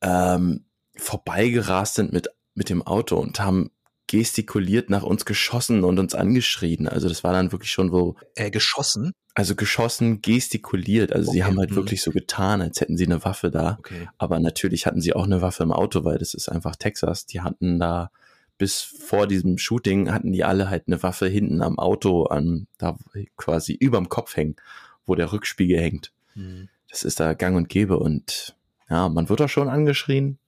ähm, 0.00 0.64
vorbeigerast 0.96 1.96
sind 1.96 2.12
mit, 2.12 2.28
mit 2.54 2.70
dem 2.70 2.82
Auto 2.82 3.16
und 3.16 3.38
haben 3.40 3.70
gestikuliert 4.06 4.88
nach 4.88 5.02
uns 5.02 5.24
geschossen 5.24 5.84
und 5.84 5.98
uns 5.98 6.14
angeschrien. 6.14 6.88
Also 6.88 7.08
das 7.08 7.24
war 7.24 7.32
dann 7.32 7.52
wirklich 7.52 7.70
schon 7.72 7.92
wo. 7.92 8.16
Äh, 8.34 8.50
geschossen? 8.50 9.12
Also 9.34 9.54
geschossen, 9.54 10.22
gestikuliert. 10.22 11.12
Also 11.12 11.28
okay. 11.28 11.38
sie 11.38 11.44
haben 11.44 11.58
halt 11.58 11.72
mhm. 11.72 11.76
wirklich 11.76 12.02
so 12.02 12.12
getan, 12.12 12.62
als 12.62 12.80
hätten 12.80 12.96
sie 12.96 13.04
eine 13.04 13.24
Waffe 13.24 13.50
da. 13.50 13.76
Okay. 13.78 14.08
Aber 14.16 14.38
natürlich 14.38 14.86
hatten 14.86 15.00
sie 15.00 15.12
auch 15.12 15.24
eine 15.24 15.42
Waffe 15.42 15.62
im 15.62 15.72
Auto, 15.72 16.04
weil 16.04 16.18
das 16.18 16.34
ist 16.34 16.48
einfach 16.48 16.76
Texas. 16.76 17.26
Die 17.26 17.40
hatten 17.40 17.78
da 17.78 18.10
bis 18.58 18.80
vor 18.80 19.26
diesem 19.26 19.58
Shooting 19.58 20.12
hatten 20.12 20.32
die 20.32 20.44
alle 20.44 20.70
halt 20.70 20.84
eine 20.86 21.02
Waffe 21.02 21.26
hinten 21.26 21.62
am 21.62 21.78
Auto 21.78 22.24
an, 22.24 22.66
da 22.78 22.96
quasi 23.36 23.74
überm 23.74 24.08
Kopf 24.08 24.36
hängen, 24.36 24.56
wo 25.04 25.14
der 25.14 25.32
Rückspiegel 25.32 25.78
hängt. 25.78 26.12
Mhm. 26.34 26.68
Das 26.88 27.02
ist 27.02 27.20
da 27.20 27.34
gang 27.34 27.56
und 27.56 27.68
gäbe 27.68 27.98
und 27.98 28.56
ja, 28.88 29.08
man 29.08 29.28
wird 29.28 29.40
da 29.40 29.48
schon 29.48 29.68
angeschrien. 29.68 30.38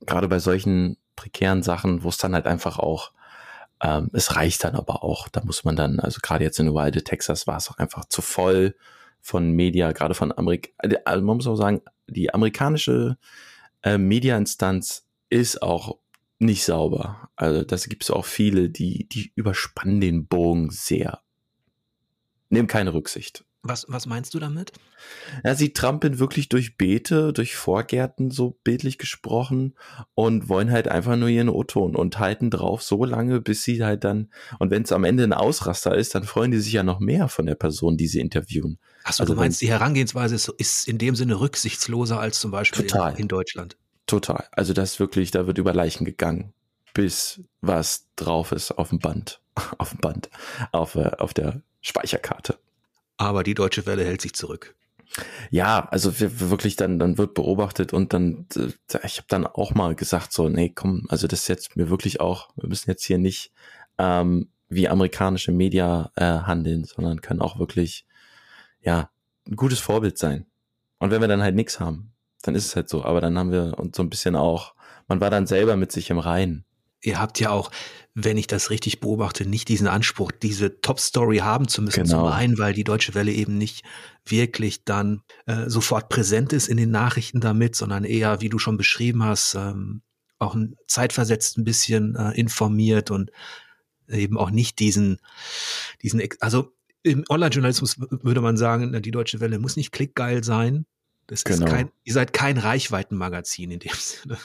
Gerade 0.00 0.28
bei 0.28 0.38
solchen 0.38 0.96
prekären 1.16 1.62
Sachen, 1.62 2.02
wo 2.02 2.08
es 2.08 2.18
dann 2.18 2.34
halt 2.34 2.46
einfach 2.46 2.78
auch, 2.78 3.12
ähm, 3.80 4.10
es 4.12 4.36
reicht 4.36 4.64
dann 4.64 4.74
aber 4.74 5.02
auch. 5.02 5.28
Da 5.28 5.42
muss 5.44 5.64
man 5.64 5.76
dann, 5.76 6.00
also 6.00 6.18
gerade 6.22 6.44
jetzt 6.44 6.58
in 6.58 6.74
Wilde, 6.74 7.04
Texas, 7.04 7.46
war 7.46 7.56
es 7.56 7.70
auch 7.70 7.78
einfach 7.78 8.04
zu 8.06 8.20
voll 8.20 8.74
von 9.20 9.52
Media, 9.52 9.92
gerade 9.92 10.14
von 10.14 10.36
Amerika, 10.36 10.70
also 11.04 11.24
man 11.24 11.36
muss 11.36 11.46
auch 11.46 11.56
sagen, 11.56 11.80
die 12.06 12.34
amerikanische 12.34 13.16
äh, 13.82 13.96
Mediainstanz 13.96 15.06
ist 15.30 15.62
auch 15.62 15.98
nicht 16.38 16.64
sauber. 16.64 17.28
Also 17.36 17.64
das 17.64 17.88
gibt 17.88 18.04
es 18.04 18.10
auch 18.10 18.26
viele, 18.26 18.70
die, 18.70 19.08
die 19.08 19.32
überspannen 19.34 20.00
den 20.00 20.26
Bogen 20.26 20.70
sehr. 20.70 21.20
Nehmen 22.48 22.68
keine 22.68 22.94
Rücksicht. 22.94 23.44
Was, 23.66 23.86
was 23.88 24.04
meinst 24.04 24.34
du 24.34 24.38
damit? 24.38 24.72
Ja, 25.42 25.54
sie 25.54 25.72
trampeln 25.72 26.18
wirklich 26.18 26.50
durch 26.50 26.76
Beete, 26.76 27.32
durch 27.32 27.56
Vorgärten, 27.56 28.30
so 28.30 28.58
bildlich 28.62 28.98
gesprochen, 28.98 29.74
und 30.12 30.50
wollen 30.50 30.70
halt 30.70 30.86
einfach 30.86 31.16
nur 31.16 31.30
ihren 31.30 31.48
O-Ton 31.48 31.96
und 31.96 32.18
halten 32.18 32.50
drauf 32.50 32.82
so 32.82 33.06
lange, 33.06 33.40
bis 33.40 33.62
sie 33.62 33.82
halt 33.82 34.04
dann, 34.04 34.30
und 34.58 34.70
wenn 34.70 34.82
es 34.82 34.92
am 34.92 35.04
Ende 35.04 35.24
ein 35.24 35.32
Ausraster 35.32 35.94
ist, 35.94 36.14
dann 36.14 36.24
freuen 36.24 36.50
die 36.50 36.58
sich 36.58 36.74
ja 36.74 36.82
noch 36.82 37.00
mehr 37.00 37.28
von 37.28 37.46
der 37.46 37.54
Person, 37.54 37.96
die 37.96 38.06
sie 38.06 38.20
interviewen. 38.20 38.78
Achso, 39.02 39.22
also 39.22 39.32
du 39.32 39.40
meinst, 39.40 39.62
die 39.62 39.70
Herangehensweise 39.70 40.34
ist, 40.34 40.48
ist, 40.48 40.86
in 40.86 40.98
dem 40.98 41.16
Sinne 41.16 41.40
rücksichtsloser 41.40 42.20
als 42.20 42.40
zum 42.40 42.50
Beispiel 42.50 42.84
in, 42.84 43.16
in 43.16 43.28
Deutschland? 43.28 43.78
Total. 44.06 44.46
Also 44.52 44.72
das 44.72 45.00
wirklich, 45.00 45.30
da 45.30 45.46
wird 45.46 45.58
über 45.58 45.72
Leichen 45.72 46.04
gegangen, 46.04 46.52
bis 46.92 47.40
was 47.60 48.08
drauf 48.16 48.52
ist 48.52 48.72
auf 48.72 48.90
dem 48.90 48.98
Band, 48.98 49.40
auf 49.78 49.90
dem 49.90 50.00
Band, 50.00 50.30
auf, 50.72 50.94
äh, 50.94 51.10
auf 51.18 51.34
der 51.34 51.62
Speicherkarte. 51.80 52.58
Aber 53.16 53.42
die 53.42 53.54
Deutsche 53.54 53.86
Welle 53.86 54.04
hält 54.04 54.20
sich 54.20 54.34
zurück. 54.34 54.74
Ja, 55.50 55.86
also 55.90 56.12
wirklich 56.18 56.76
dann, 56.76 56.98
dann 56.98 57.18
wird 57.18 57.34
beobachtet 57.34 57.92
und 57.92 58.12
dann, 58.12 58.46
äh, 58.56 58.72
ich 59.04 59.18
habe 59.18 59.26
dann 59.28 59.46
auch 59.46 59.74
mal 59.74 59.94
gesagt 59.94 60.32
so, 60.32 60.48
nee, 60.48 60.70
komm, 60.74 61.06
also 61.08 61.26
das 61.26 61.42
ist 61.42 61.48
jetzt 61.48 61.76
mir 61.76 61.88
wirklich 61.88 62.20
auch, 62.20 62.50
wir 62.56 62.68
müssen 62.68 62.90
jetzt 62.90 63.04
hier 63.04 63.18
nicht 63.18 63.52
ähm, 63.98 64.48
wie 64.68 64.88
amerikanische 64.88 65.52
Media 65.52 66.10
äh, 66.16 66.24
handeln, 66.24 66.84
sondern 66.84 67.20
können 67.20 67.40
auch 67.40 67.58
wirklich, 67.58 68.06
ja, 68.80 69.10
ein 69.46 69.56
gutes 69.56 69.78
Vorbild 69.78 70.18
sein. 70.18 70.46
Und 70.98 71.10
wenn 71.10 71.20
wir 71.20 71.28
dann 71.28 71.42
halt 71.42 71.54
nichts 71.54 71.80
haben, 71.80 72.13
dann 72.46 72.54
ist 72.54 72.66
es 72.66 72.76
halt 72.76 72.88
so. 72.88 73.04
Aber 73.04 73.20
dann 73.20 73.38
haben 73.38 73.52
wir 73.52 73.78
uns 73.78 73.96
so 73.96 74.02
ein 74.02 74.10
bisschen 74.10 74.36
auch, 74.36 74.74
man 75.08 75.20
war 75.20 75.30
dann 75.30 75.46
selber 75.46 75.76
mit 75.76 75.92
sich 75.92 76.10
im 76.10 76.18
Reinen. 76.18 76.64
Ihr 77.02 77.20
habt 77.20 77.38
ja 77.38 77.50
auch, 77.50 77.70
wenn 78.14 78.38
ich 78.38 78.46
das 78.46 78.70
richtig 78.70 79.00
beobachte, 79.00 79.46
nicht 79.46 79.68
diesen 79.68 79.88
Anspruch, 79.88 80.32
diese 80.32 80.80
Top-Story 80.80 81.38
haben 81.38 81.68
zu 81.68 81.82
müssen. 81.82 82.04
Genau. 82.04 82.24
Zum 82.24 82.32
einen, 82.32 82.58
weil 82.58 82.72
die 82.72 82.84
Deutsche 82.84 83.14
Welle 83.14 83.32
eben 83.32 83.58
nicht 83.58 83.84
wirklich 84.24 84.84
dann 84.84 85.22
äh, 85.46 85.68
sofort 85.68 86.08
präsent 86.08 86.52
ist 86.54 86.68
in 86.68 86.78
den 86.78 86.90
Nachrichten 86.90 87.40
damit, 87.40 87.76
sondern 87.76 88.04
eher, 88.04 88.40
wie 88.40 88.48
du 88.48 88.58
schon 88.58 88.78
beschrieben 88.78 89.22
hast, 89.22 89.54
ähm, 89.54 90.00
auch 90.38 90.54
ein 90.54 90.76
zeitversetzt 90.86 91.58
ein 91.58 91.64
bisschen 91.64 92.16
äh, 92.16 92.32
informiert 92.32 93.10
und 93.10 93.30
eben 94.08 94.38
auch 94.38 94.50
nicht 94.50 94.78
diesen, 94.78 95.18
diesen, 96.02 96.22
also 96.40 96.72
im 97.02 97.24
Online-Journalismus 97.28 97.98
würde 97.98 98.40
man 98.40 98.56
sagen, 98.56 99.00
die 99.02 99.10
Deutsche 99.10 99.40
Welle 99.40 99.58
muss 99.58 99.76
nicht 99.76 99.92
klickgeil 99.92 100.42
sein, 100.42 100.86
das 101.26 101.44
genau. 101.44 101.66
ist 101.66 101.72
kein, 101.72 101.90
ihr 102.04 102.12
seid 102.12 102.32
kein 102.32 102.58
Reichweitenmagazin 102.58 103.70
in 103.70 103.78
dem 103.78 103.92
Sinne. 103.94 104.38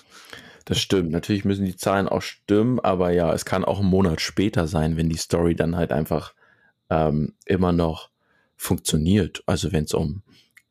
Das 0.65 0.79
stimmt. 0.79 1.11
Natürlich 1.11 1.45
müssen 1.45 1.65
die 1.65 1.75
Zahlen 1.75 2.07
auch 2.07 2.21
stimmen, 2.21 2.79
aber 2.79 3.11
ja, 3.11 3.33
es 3.33 3.45
kann 3.45 3.65
auch 3.65 3.79
einen 3.79 3.89
Monat 3.89 4.21
später 4.21 4.67
sein, 4.67 4.97
wenn 4.97 5.09
die 5.09 5.17
Story 5.17 5.55
dann 5.55 5.75
halt 5.75 5.91
einfach 5.91 6.33
ähm, 6.89 7.33
immer 7.45 7.71
noch 7.71 8.09
funktioniert. 8.55 9.41
Also 9.45 9.71
wenn 9.71 9.85
es 9.85 9.93
um 9.93 10.21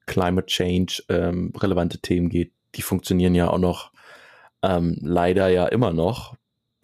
Climate 0.07 0.47
Change 0.47 1.03
ähm, 1.09 1.53
relevante 1.57 1.99
Themen 1.99 2.29
geht, 2.29 2.53
die 2.75 2.83
funktionieren 2.83 3.35
ja 3.35 3.49
auch 3.49 3.59
noch 3.59 3.93
ähm, 4.63 4.97
leider 5.01 5.49
ja 5.49 5.67
immer 5.67 5.93
noch, 5.93 6.37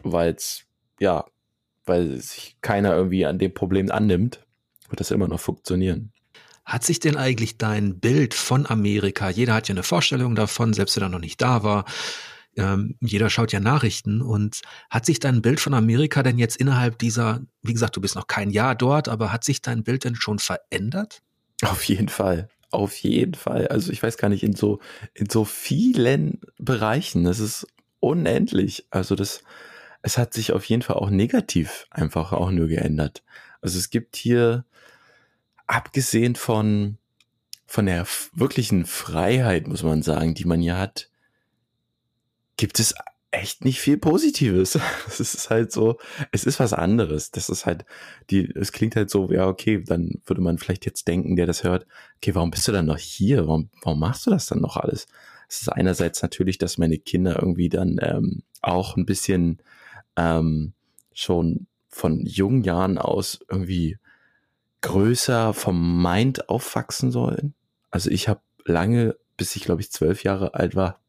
weil 0.02 0.34
es 0.34 0.64
ja, 1.00 1.24
weil 1.84 2.20
sich 2.20 2.56
keiner 2.62 2.94
irgendwie 2.94 3.26
an 3.26 3.38
dem 3.38 3.52
Problem 3.52 3.90
annimmt, 3.90 4.44
wird 4.88 5.00
das 5.00 5.10
immer 5.10 5.28
noch 5.28 5.40
funktionieren. 5.40 6.13
Hat 6.64 6.84
sich 6.84 6.98
denn 7.00 7.16
eigentlich 7.16 7.58
dein 7.58 8.00
Bild 8.00 8.34
von 8.34 8.66
Amerika, 8.66 9.28
jeder 9.28 9.54
hat 9.54 9.68
ja 9.68 9.74
eine 9.74 9.82
Vorstellung 9.82 10.34
davon, 10.34 10.72
selbst 10.72 10.96
wenn 10.96 11.02
er 11.02 11.08
noch 11.10 11.18
nicht 11.18 11.40
da 11.42 11.62
war, 11.62 11.84
ähm, 12.56 12.96
jeder 13.00 13.30
schaut 13.30 13.52
ja 13.52 13.60
Nachrichten 13.60 14.22
und 14.22 14.62
hat 14.90 15.06
sich 15.06 15.18
dein 15.18 15.42
Bild 15.42 15.60
von 15.60 15.74
Amerika 15.74 16.22
denn 16.22 16.38
jetzt 16.38 16.56
innerhalb 16.56 16.98
dieser, 16.98 17.40
wie 17.62 17.72
gesagt, 17.72 17.96
du 17.96 18.00
bist 18.00 18.14
noch 18.14 18.26
kein 18.26 18.50
Jahr 18.50 18.74
dort, 18.74 19.08
aber 19.08 19.32
hat 19.32 19.44
sich 19.44 19.60
dein 19.60 19.82
Bild 19.82 20.04
denn 20.04 20.14
schon 20.14 20.38
verändert? 20.38 21.20
Auf 21.62 21.84
jeden 21.84 22.08
Fall. 22.08 22.48
Auf 22.70 22.96
jeden 22.98 23.34
Fall. 23.34 23.68
Also 23.68 23.92
ich 23.92 24.02
weiß 24.02 24.16
gar 24.16 24.28
nicht, 24.28 24.42
in 24.42 24.54
so, 24.54 24.80
in 25.14 25.28
so 25.30 25.44
vielen 25.44 26.40
Bereichen. 26.58 27.24
Das 27.24 27.38
ist 27.38 27.66
unendlich. 28.00 28.86
Also 28.90 29.14
das, 29.14 29.42
es 30.02 30.18
hat 30.18 30.34
sich 30.34 30.52
auf 30.52 30.64
jeden 30.64 30.82
Fall 30.82 30.96
auch 30.96 31.10
negativ 31.10 31.86
einfach 31.90 32.32
auch 32.32 32.50
nur 32.50 32.68
geändert. 32.68 33.22
Also 33.60 33.78
es 33.78 33.90
gibt 33.90 34.16
hier, 34.16 34.64
abgesehen 35.66 36.36
von, 36.36 36.98
von 37.66 37.86
der 37.86 38.06
wirklichen 38.34 38.86
Freiheit, 38.86 39.66
muss 39.66 39.82
man 39.82 40.02
sagen, 40.02 40.34
die 40.34 40.44
man 40.44 40.60
ja 40.60 40.78
hat, 40.78 41.10
gibt 42.56 42.78
es 42.78 42.94
echt 43.34 43.64
nicht 43.64 43.80
viel 43.80 43.98
Positives. 43.98 44.78
Es 45.08 45.20
ist 45.20 45.50
halt 45.50 45.72
so, 45.72 45.98
es 46.32 46.44
ist 46.44 46.60
was 46.60 46.72
anderes. 46.72 47.30
Das 47.30 47.48
ist 47.48 47.66
halt, 47.66 47.84
die, 48.30 48.50
es 48.54 48.72
klingt 48.72 48.96
halt 48.96 49.10
so, 49.10 49.30
ja, 49.30 49.46
okay, 49.46 49.82
dann 49.84 50.20
würde 50.24 50.40
man 50.40 50.58
vielleicht 50.58 50.86
jetzt 50.86 51.08
denken, 51.08 51.36
der 51.36 51.46
das 51.46 51.64
hört, 51.64 51.86
okay, 52.16 52.34
warum 52.34 52.50
bist 52.50 52.66
du 52.68 52.72
dann 52.72 52.86
noch 52.86 52.98
hier? 52.98 53.46
Warum, 53.46 53.70
warum 53.82 53.98
machst 54.00 54.26
du 54.26 54.30
das 54.30 54.46
dann 54.46 54.60
noch 54.60 54.76
alles? 54.76 55.06
Es 55.48 55.62
ist 55.62 55.68
einerseits 55.68 56.22
natürlich, 56.22 56.58
dass 56.58 56.78
meine 56.78 56.98
Kinder 56.98 57.38
irgendwie 57.40 57.68
dann 57.68 57.98
ähm, 58.00 58.42
auch 58.62 58.96
ein 58.96 59.06
bisschen 59.06 59.58
ähm, 60.16 60.72
schon 61.12 61.66
von 61.88 62.24
jungen 62.24 62.62
Jahren 62.64 62.98
aus 62.98 63.40
irgendwie 63.50 63.98
größer 64.84 65.54
vom 65.54 66.02
Mind 66.02 66.50
aufwachsen 66.50 67.10
sollen. 67.10 67.54
Also 67.90 68.10
ich 68.10 68.28
habe 68.28 68.42
lange, 68.66 69.16
bis 69.38 69.56
ich 69.56 69.64
glaube 69.64 69.80
ich 69.80 69.90
zwölf 69.90 70.22
Jahre 70.24 70.52
alt 70.54 70.76
war, 70.76 71.00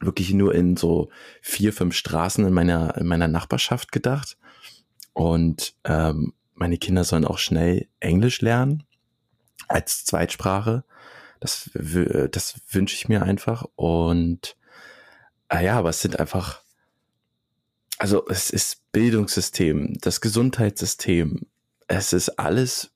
wirklich 0.00 0.34
nur 0.34 0.54
in 0.54 0.76
so 0.76 1.08
vier, 1.40 1.72
fünf 1.72 1.94
Straßen 1.96 2.46
in 2.46 2.52
meiner, 2.52 2.96
in 2.98 3.06
meiner 3.06 3.28
Nachbarschaft 3.28 3.90
gedacht. 3.90 4.36
Und 5.14 5.74
ähm, 5.84 6.34
meine 6.54 6.76
Kinder 6.76 7.04
sollen 7.04 7.24
auch 7.24 7.38
schnell 7.38 7.88
Englisch 8.00 8.42
lernen 8.42 8.84
als 9.66 10.04
Zweitsprache. 10.04 10.84
Das, 11.40 11.70
das 11.74 12.60
wünsche 12.70 12.96
ich 12.96 13.08
mir 13.08 13.22
einfach. 13.22 13.64
Und 13.76 14.56
ah 15.48 15.60
ja, 15.60 15.78
aber 15.78 15.88
es 15.88 16.02
sind 16.02 16.20
einfach, 16.20 16.60
also 17.96 18.28
es 18.28 18.50
ist 18.50 18.92
Bildungssystem, 18.92 19.96
das 20.02 20.20
Gesundheitssystem, 20.20 21.46
es 21.88 22.12
ist 22.12 22.38
alles, 22.38 22.92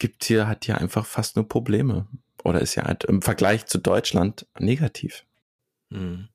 gibt 0.00 0.24
hier, 0.24 0.48
hat 0.48 0.64
hier 0.64 0.78
einfach 0.78 1.06
fast 1.06 1.36
nur 1.36 1.46
Probleme. 1.46 2.08
Oder 2.42 2.60
ist 2.60 2.74
ja 2.74 2.84
halt 2.84 3.04
im 3.04 3.22
Vergleich 3.22 3.66
zu 3.66 3.78
Deutschland 3.78 4.46
negativ. 4.58 5.24
Mhm. 5.90 6.28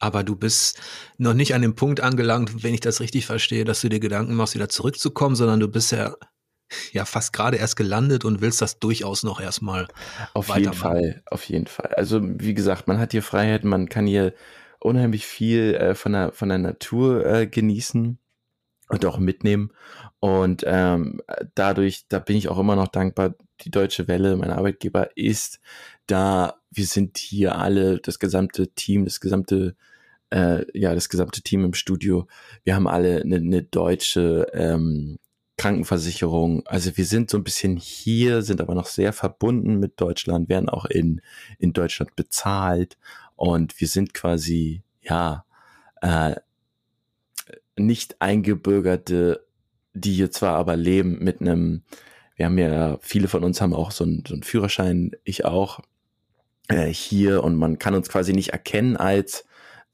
Aber 0.00 0.22
du 0.22 0.36
bist 0.36 0.80
noch 1.16 1.34
nicht 1.34 1.54
an 1.54 1.62
dem 1.62 1.74
Punkt 1.74 2.00
angelangt, 2.00 2.62
wenn 2.62 2.74
ich 2.74 2.80
das 2.80 3.00
richtig 3.00 3.26
verstehe, 3.26 3.64
dass 3.64 3.80
du 3.80 3.88
dir 3.88 4.00
Gedanken 4.00 4.34
machst, 4.34 4.54
wieder 4.54 4.68
zurückzukommen, 4.68 5.34
sondern 5.34 5.60
du 5.60 5.68
bist 5.68 5.92
ja 5.92 6.14
ja 6.92 7.06
fast 7.06 7.32
gerade 7.32 7.56
erst 7.56 7.76
gelandet 7.76 8.26
und 8.26 8.42
willst 8.42 8.60
das 8.60 8.78
durchaus 8.78 9.22
noch 9.22 9.40
erstmal 9.40 9.88
auf 10.34 10.54
jeden 10.54 10.74
Fall, 10.74 11.22
auf 11.24 11.44
jeden 11.44 11.66
Fall. 11.66 11.94
Also 11.94 12.20
wie 12.22 12.52
gesagt, 12.52 12.86
man 12.86 12.98
hat 12.98 13.12
hier 13.12 13.22
Freiheit, 13.22 13.64
man 13.64 13.88
kann 13.88 14.06
hier 14.06 14.34
unheimlich 14.78 15.24
viel 15.24 15.74
äh, 15.74 15.94
von 15.94 16.12
der 16.12 16.32
von 16.32 16.50
der 16.50 16.58
Natur 16.58 17.24
äh, 17.24 17.46
genießen 17.46 18.18
und 18.88 19.04
auch 19.04 19.18
mitnehmen 19.18 19.72
und 20.20 20.64
ähm, 20.66 21.20
dadurch, 21.54 22.06
da 22.08 22.18
bin 22.18 22.36
ich 22.36 22.48
auch 22.48 22.58
immer 22.58 22.76
noch 22.76 22.88
dankbar. 22.88 23.34
Die 23.62 23.70
Deutsche 23.70 24.08
Welle, 24.08 24.36
mein 24.36 24.50
Arbeitgeber, 24.50 25.16
ist 25.16 25.60
da. 26.06 26.54
Wir 26.70 26.86
sind 26.86 27.16
hier 27.16 27.56
alle, 27.56 27.98
das 27.98 28.18
gesamte 28.18 28.68
Team, 28.74 29.04
das 29.04 29.20
gesamte 29.20 29.74
äh, 30.30 30.64
ja, 30.78 30.94
das 30.94 31.08
gesamte 31.08 31.42
Team 31.42 31.64
im 31.64 31.74
Studio, 31.74 32.26
wir 32.64 32.74
haben 32.74 32.86
alle 32.86 33.22
eine, 33.22 33.36
eine 33.36 33.62
deutsche 33.62 34.46
ähm, 34.52 35.18
Krankenversicherung. 35.56 36.66
Also 36.66 36.96
wir 36.96 37.04
sind 37.04 37.30
so 37.30 37.38
ein 37.38 37.44
bisschen 37.44 37.76
hier, 37.76 38.42
sind 38.42 38.60
aber 38.60 38.74
noch 38.74 38.86
sehr 38.86 39.12
verbunden 39.12 39.78
mit 39.78 40.00
Deutschland, 40.00 40.48
werden 40.48 40.68
auch 40.68 40.84
in, 40.84 41.20
in 41.58 41.72
Deutschland 41.72 42.14
bezahlt 42.16 42.98
und 43.36 43.80
wir 43.80 43.88
sind 43.88 44.14
quasi, 44.14 44.82
ja, 45.02 45.44
äh, 46.02 46.36
nicht 47.78 48.20
eingebürgerte, 48.20 49.46
die 49.94 50.12
hier 50.12 50.30
zwar 50.30 50.56
aber 50.56 50.76
leben 50.76 51.18
mit 51.22 51.40
einem, 51.40 51.82
wir 52.36 52.46
haben 52.46 52.58
ja, 52.58 52.98
viele 53.00 53.28
von 53.28 53.44
uns 53.44 53.60
haben 53.60 53.74
auch 53.74 53.90
so 53.90 54.04
einen, 54.04 54.24
so 54.26 54.34
einen 54.34 54.42
Führerschein, 54.42 55.12
ich 55.24 55.44
auch, 55.44 55.80
äh, 56.68 56.86
hier 56.86 57.42
und 57.42 57.56
man 57.56 57.78
kann 57.78 57.94
uns 57.94 58.08
quasi 58.08 58.32
nicht 58.32 58.50
erkennen 58.50 58.96
als 58.96 59.44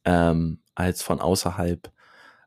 ähm, 0.05 0.59
als 0.75 1.03
von 1.03 1.21
außerhalb. 1.21 1.91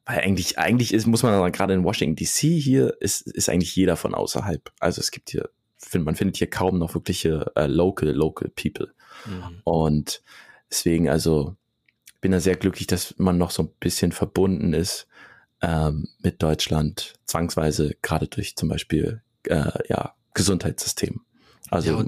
Weil 0.06 0.20
eigentlich, 0.20 0.58
eigentlich 0.58 0.94
ist, 0.94 1.06
muss 1.06 1.24
man 1.24 1.34
sagen, 1.34 1.52
gerade 1.52 1.74
in 1.74 1.84
Washington 1.84 2.16
DC 2.16 2.62
hier 2.62 2.96
ist, 3.02 3.22
ist 3.28 3.50
eigentlich 3.50 3.76
jeder 3.76 3.98
von 3.98 4.14
außerhalb. 4.14 4.72
Also 4.80 5.02
es 5.02 5.12
gibt 5.12 5.32
hier, 5.32 5.50
find, 5.78 6.06
man 6.06 6.16
findet 6.16 6.38
hier 6.38 6.50
kaum 6.50 6.78
noch 6.78 6.94
wirkliche 6.94 7.52
äh, 7.56 7.68
local, 7.68 8.10
local 8.10 8.50
people. 8.50 8.94
Mhm. 9.26 9.62
Und 9.64 10.22
deswegen, 10.70 11.10
also, 11.10 11.56
bin 12.22 12.32
da 12.32 12.40
sehr 12.40 12.56
glücklich, 12.56 12.88
dass 12.88 13.16
man 13.18 13.38
noch 13.38 13.52
so 13.52 13.64
ein 13.64 13.70
bisschen 13.80 14.12
verbunden 14.12 14.74
ist 14.74 15.08
ähm, 15.62 16.08
mit 16.20 16.42
Deutschland, 16.42 17.14
zwangsweise, 17.26 17.96
gerade 18.02 18.28
durch 18.28 18.56
zum 18.56 18.70
Beispiel 18.70 19.22
äh, 19.44 19.72
ja, 19.90 20.14
Gesundheitssystem. 20.34 21.22
Also 21.70 22.00
ja, 22.00 22.06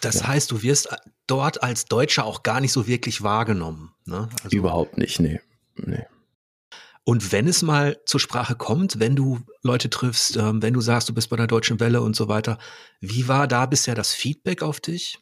das 0.00 0.20
ja. 0.20 0.28
heißt, 0.28 0.50
du 0.50 0.62
wirst 0.62 0.88
dort 1.26 1.62
als 1.62 1.86
Deutscher 1.86 2.24
auch 2.24 2.42
gar 2.42 2.60
nicht 2.60 2.72
so 2.72 2.86
wirklich 2.86 3.22
wahrgenommen. 3.22 3.92
Ne? 4.04 4.28
Also, 4.42 4.56
Überhaupt 4.56 4.98
nicht, 4.98 5.20
nee. 5.20 5.40
nee. 5.76 6.04
Und 7.04 7.32
wenn 7.32 7.48
es 7.48 7.62
mal 7.62 7.98
zur 8.06 8.20
Sprache 8.20 8.54
kommt, 8.54 9.00
wenn 9.00 9.16
du 9.16 9.40
Leute 9.62 9.90
triffst, 9.90 10.36
ähm, 10.36 10.62
wenn 10.62 10.74
du 10.74 10.80
sagst, 10.80 11.08
du 11.08 11.14
bist 11.14 11.30
bei 11.30 11.36
der 11.36 11.48
Deutschen 11.48 11.80
Welle 11.80 12.00
und 12.00 12.14
so 12.14 12.28
weiter, 12.28 12.58
wie 13.00 13.26
war 13.26 13.48
da 13.48 13.66
bisher 13.66 13.96
das 13.96 14.12
Feedback 14.12 14.62
auf 14.62 14.80
dich? 14.80 15.18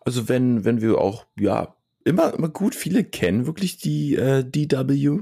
Also 0.00 0.28
wenn, 0.28 0.64
wenn 0.64 0.80
wir 0.80 0.98
auch, 0.98 1.26
ja, 1.38 1.76
immer, 2.04 2.34
immer 2.34 2.48
gut, 2.48 2.74
viele 2.74 3.04
kennen 3.04 3.46
wirklich 3.46 3.78
die 3.78 4.16
äh, 4.16 4.44
DW, 4.44 5.20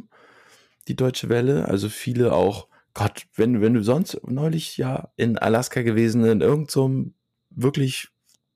die 0.88 0.96
Deutsche 0.96 1.28
Welle, 1.28 1.68
also 1.68 1.88
viele 1.88 2.32
auch, 2.32 2.68
Gott, 2.94 3.26
wenn, 3.36 3.60
wenn 3.60 3.74
du 3.74 3.82
sonst 3.82 4.20
neulich 4.26 4.76
ja 4.76 5.10
in 5.16 5.38
Alaska 5.38 5.82
gewesen, 5.82 6.24
in 6.24 6.40
irgendeinem 6.40 6.68
so 6.68 7.12
wirklich 7.50 8.08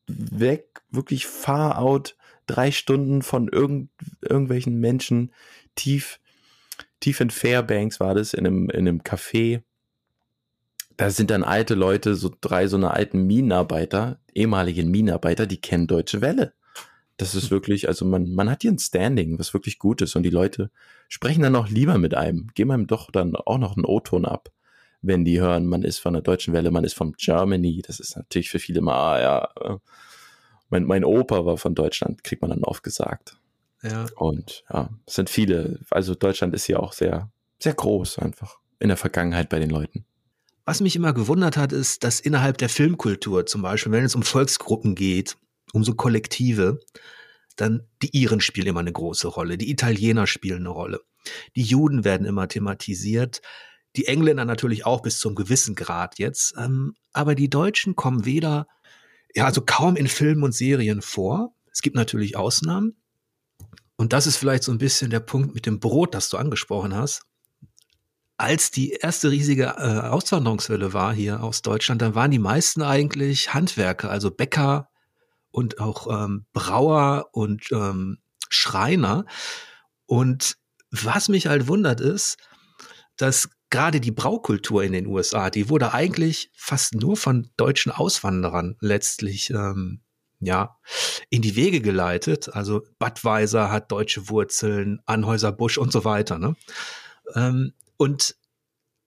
weg, 0.06 0.82
wirklich 0.90 1.26
far 1.26 1.78
out, 1.78 2.16
drei 2.46 2.70
Stunden 2.70 3.22
von 3.22 3.48
irgend, 3.48 3.90
irgendwelchen 4.20 4.78
Menschen, 4.78 5.32
tief, 5.74 6.20
tief 7.00 7.20
in 7.20 7.30
Fairbanks 7.30 7.98
war 7.98 8.14
das, 8.14 8.34
in 8.34 8.46
einem, 8.46 8.70
in 8.70 8.88
einem 8.88 9.00
Café. 9.00 9.62
Da 10.96 11.10
sind 11.10 11.30
dann 11.30 11.44
alte 11.44 11.74
Leute, 11.74 12.14
so 12.14 12.34
drei 12.40 12.68
so 12.68 12.76
eine 12.76 12.90
alten 12.92 13.26
Minenarbeiter, 13.26 14.20
ehemaligen 14.34 14.90
Minenarbeiter, 14.90 15.46
die 15.46 15.60
kennen 15.60 15.86
Deutsche 15.86 16.20
Welle. 16.20 16.54
Das 17.16 17.34
ist 17.34 17.50
wirklich, 17.50 17.88
also 17.88 18.04
man, 18.04 18.34
man 18.34 18.50
hat 18.50 18.62
hier 18.62 18.70
ein 18.70 18.78
Standing, 18.78 19.38
was 19.38 19.54
wirklich 19.54 19.78
gut 19.78 20.02
ist 20.02 20.16
und 20.16 20.22
die 20.22 20.30
Leute 20.30 20.70
sprechen 21.08 21.42
dann 21.42 21.56
auch 21.56 21.68
lieber 21.68 21.96
mit 21.98 22.14
einem, 22.14 22.48
geben 22.54 22.72
einem 22.72 22.86
doch 22.86 23.10
dann 23.10 23.34
auch 23.36 23.58
noch 23.58 23.76
einen 23.76 23.86
O-Ton 23.86 24.26
ab 24.26 24.52
wenn 25.06 25.24
die 25.24 25.40
hören, 25.40 25.66
man 25.66 25.82
ist 25.82 25.98
von 25.98 26.14
der 26.14 26.22
Deutschen 26.22 26.52
Welle, 26.52 26.70
man 26.70 26.84
ist 26.84 26.94
von 26.94 27.12
Germany. 27.12 27.82
Das 27.86 28.00
ist 28.00 28.16
natürlich 28.16 28.50
für 28.50 28.58
viele 28.58 28.80
mal, 28.80 28.94
ah, 28.94 29.20
ja, 29.20 29.48
äh, 29.60 29.78
mein, 30.68 30.84
mein 30.84 31.04
Opa 31.04 31.46
war 31.46 31.56
von 31.56 31.74
Deutschland, 31.74 32.24
kriegt 32.24 32.42
man 32.42 32.50
dann 32.50 32.64
oft 32.64 32.82
gesagt. 32.82 33.38
Ja. 33.82 34.06
Und 34.16 34.64
ja, 34.72 34.90
es 35.06 35.14
sind 35.14 35.30
viele. 35.30 35.80
Also 35.90 36.14
Deutschland 36.14 36.54
ist 36.54 36.66
ja 36.66 36.78
auch 36.78 36.92
sehr, 36.92 37.30
sehr 37.58 37.74
groß 37.74 38.18
einfach 38.18 38.58
in 38.80 38.88
der 38.88 38.96
Vergangenheit 38.96 39.48
bei 39.48 39.58
den 39.58 39.70
Leuten. 39.70 40.04
Was 40.64 40.80
mich 40.80 40.96
immer 40.96 41.12
gewundert 41.12 41.56
hat, 41.56 41.72
ist, 41.72 42.02
dass 42.02 42.18
innerhalb 42.18 42.58
der 42.58 42.68
Filmkultur 42.68 43.46
zum 43.46 43.62
Beispiel, 43.62 43.92
wenn 43.92 44.04
es 44.04 44.16
um 44.16 44.24
Volksgruppen 44.24 44.96
geht, 44.96 45.36
um 45.72 45.84
so 45.84 45.94
Kollektive, 45.94 46.80
dann 47.56 47.82
die 48.02 48.16
Iren 48.16 48.40
spielen 48.40 48.68
immer 48.68 48.80
eine 48.80 48.92
große 48.92 49.28
Rolle, 49.28 49.58
die 49.58 49.70
Italiener 49.70 50.26
spielen 50.26 50.60
eine 50.60 50.70
Rolle, 50.70 51.00
die 51.54 51.62
Juden 51.62 52.04
werden 52.04 52.26
immer 52.26 52.48
thematisiert, 52.48 53.40
die 53.96 54.06
Engländer 54.06 54.44
natürlich 54.44 54.84
auch 54.84 55.00
bis 55.02 55.18
zum 55.18 55.34
gewissen 55.34 55.74
Grad 55.74 56.18
jetzt. 56.18 56.54
Ähm, 56.58 56.94
aber 57.12 57.34
die 57.34 57.48
Deutschen 57.48 57.96
kommen 57.96 58.24
weder, 58.26 58.66
ja, 59.34 59.46
also 59.46 59.62
kaum 59.62 59.96
in 59.96 60.06
Filmen 60.06 60.42
und 60.42 60.54
Serien 60.54 61.02
vor. 61.02 61.54
Es 61.72 61.82
gibt 61.82 61.96
natürlich 61.96 62.36
Ausnahmen. 62.36 62.96
Und 63.96 64.12
das 64.12 64.26
ist 64.26 64.36
vielleicht 64.36 64.62
so 64.62 64.72
ein 64.72 64.78
bisschen 64.78 65.10
der 65.10 65.20
Punkt 65.20 65.54
mit 65.54 65.64
dem 65.64 65.80
Brot, 65.80 66.14
das 66.14 66.28
du 66.28 66.36
angesprochen 66.36 66.94
hast. 66.94 67.22
Als 68.36 68.70
die 68.70 68.90
erste 68.90 69.30
riesige 69.30 69.64
äh, 69.64 70.08
Auswanderungswelle 70.08 70.92
war 70.92 71.14
hier 71.14 71.42
aus 71.42 71.62
Deutschland, 71.62 72.02
dann 72.02 72.14
waren 72.14 72.30
die 72.30 72.38
meisten 72.38 72.82
eigentlich 72.82 73.54
Handwerker, 73.54 74.10
also 74.10 74.30
Bäcker 74.30 74.90
und 75.56 75.80
auch 75.80 76.06
ähm, 76.10 76.44
Brauer 76.52 77.30
und 77.32 77.72
ähm, 77.72 78.18
Schreiner. 78.50 79.24
Und 80.04 80.58
was 80.90 81.30
mich 81.30 81.46
halt 81.46 81.66
wundert 81.66 81.98
ist, 81.98 82.36
dass 83.16 83.48
gerade 83.70 83.98
die 84.02 84.10
Braukultur 84.10 84.84
in 84.84 84.92
den 84.92 85.06
USA, 85.06 85.48
die 85.48 85.70
wurde 85.70 85.94
eigentlich 85.94 86.50
fast 86.54 86.94
nur 86.94 87.16
von 87.16 87.48
deutschen 87.56 87.90
Auswanderern 87.90 88.76
letztlich 88.80 89.48
ähm, 89.48 90.02
ja 90.40 90.76
in 91.30 91.40
die 91.40 91.56
Wege 91.56 91.80
geleitet. 91.80 92.54
Also 92.54 92.82
Budweiser 92.98 93.70
hat 93.70 93.90
deutsche 93.90 94.28
Wurzeln, 94.28 95.00
Anhäuser 95.06 95.52
Busch 95.52 95.78
und 95.78 95.90
so 95.90 96.04
weiter. 96.04 96.38
Ne? 96.38 96.54
Ähm, 97.34 97.72
und 97.96 98.36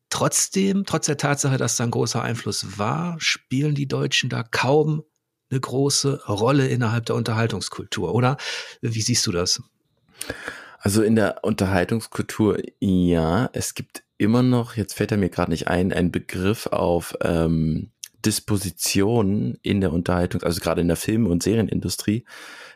trotzdem, 0.10 0.84
trotz 0.84 1.06
der 1.06 1.18
Tatsache, 1.18 1.58
dass 1.58 1.76
da 1.76 1.84
ein 1.84 1.92
großer 1.92 2.24
Einfluss 2.24 2.80
war, 2.80 3.18
spielen 3.20 3.76
die 3.76 3.88
Deutschen 3.88 4.32
da 4.32 4.42
kaum 4.42 5.04
eine 5.50 5.60
große 5.60 6.26
Rolle 6.28 6.68
innerhalb 6.68 7.06
der 7.06 7.16
Unterhaltungskultur, 7.16 8.14
oder? 8.14 8.38
Wie 8.82 9.02
siehst 9.02 9.26
du 9.28 9.32
das? 9.32 9.62
Also 10.80 11.04
in 11.04 11.16
der 11.16 11.44
Unterhaltungskultur, 11.44 12.60
ja, 12.80 13.50
es 13.54 13.74
gibt 13.74 14.04
immer 14.18 14.44
noch, 14.44 14.76
jetzt 14.76 14.94
fällt 14.94 15.12
er 15.12 15.18
mir 15.18 15.30
gerade 15.30 15.52
nicht 15.52 15.68
ein, 15.68 15.92
ein 15.92 16.12
Begriff 16.12 16.68
auf 16.68 17.16
ähm, 17.22 17.92
Disposition 18.26 19.58
in 19.62 19.82
der 19.82 19.92
Unterhaltung, 19.92 20.44
also 20.44 20.60
gerade 20.62 20.82
in 20.82 20.88
der 20.88 20.98
Film- 20.98 21.28
und 21.28 21.44
Serienindustrie, 21.44 22.26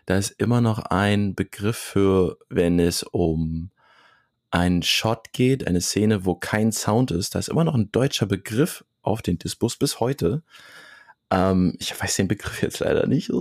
da 0.06 0.18
ist 0.18 0.32
immer 0.32 0.62
noch 0.62 0.80
ein 0.80 1.36
Begriff 1.36 1.78
für, 1.78 2.38
wenn 2.50 2.80
es 2.80 3.04
um 3.04 3.72
einen 4.52 4.84
Shot 4.84 5.34
geht, 5.34 5.68
eine 5.68 5.82
Szene, 5.82 6.26
wo 6.26 6.36
kein 6.36 6.72
Sound 6.72 7.12
ist, 7.12 7.36
da 7.36 7.40
ist 7.40 7.50
immer 7.50 7.64
noch 7.64 7.76
ein 7.76 7.92
deutscher 7.92 8.26
Begriff 8.26 8.86
auf 9.02 9.22
den 9.22 9.38
Dispos 9.38 9.78
bis 9.78 10.00
heute. 10.00 10.44
Ähm, 11.34 11.76
ich 11.80 12.00
weiß 12.00 12.16
den 12.18 12.28
Begriff 12.28 12.62
jetzt 12.62 12.80
leider 12.80 13.08
nicht, 13.08 13.32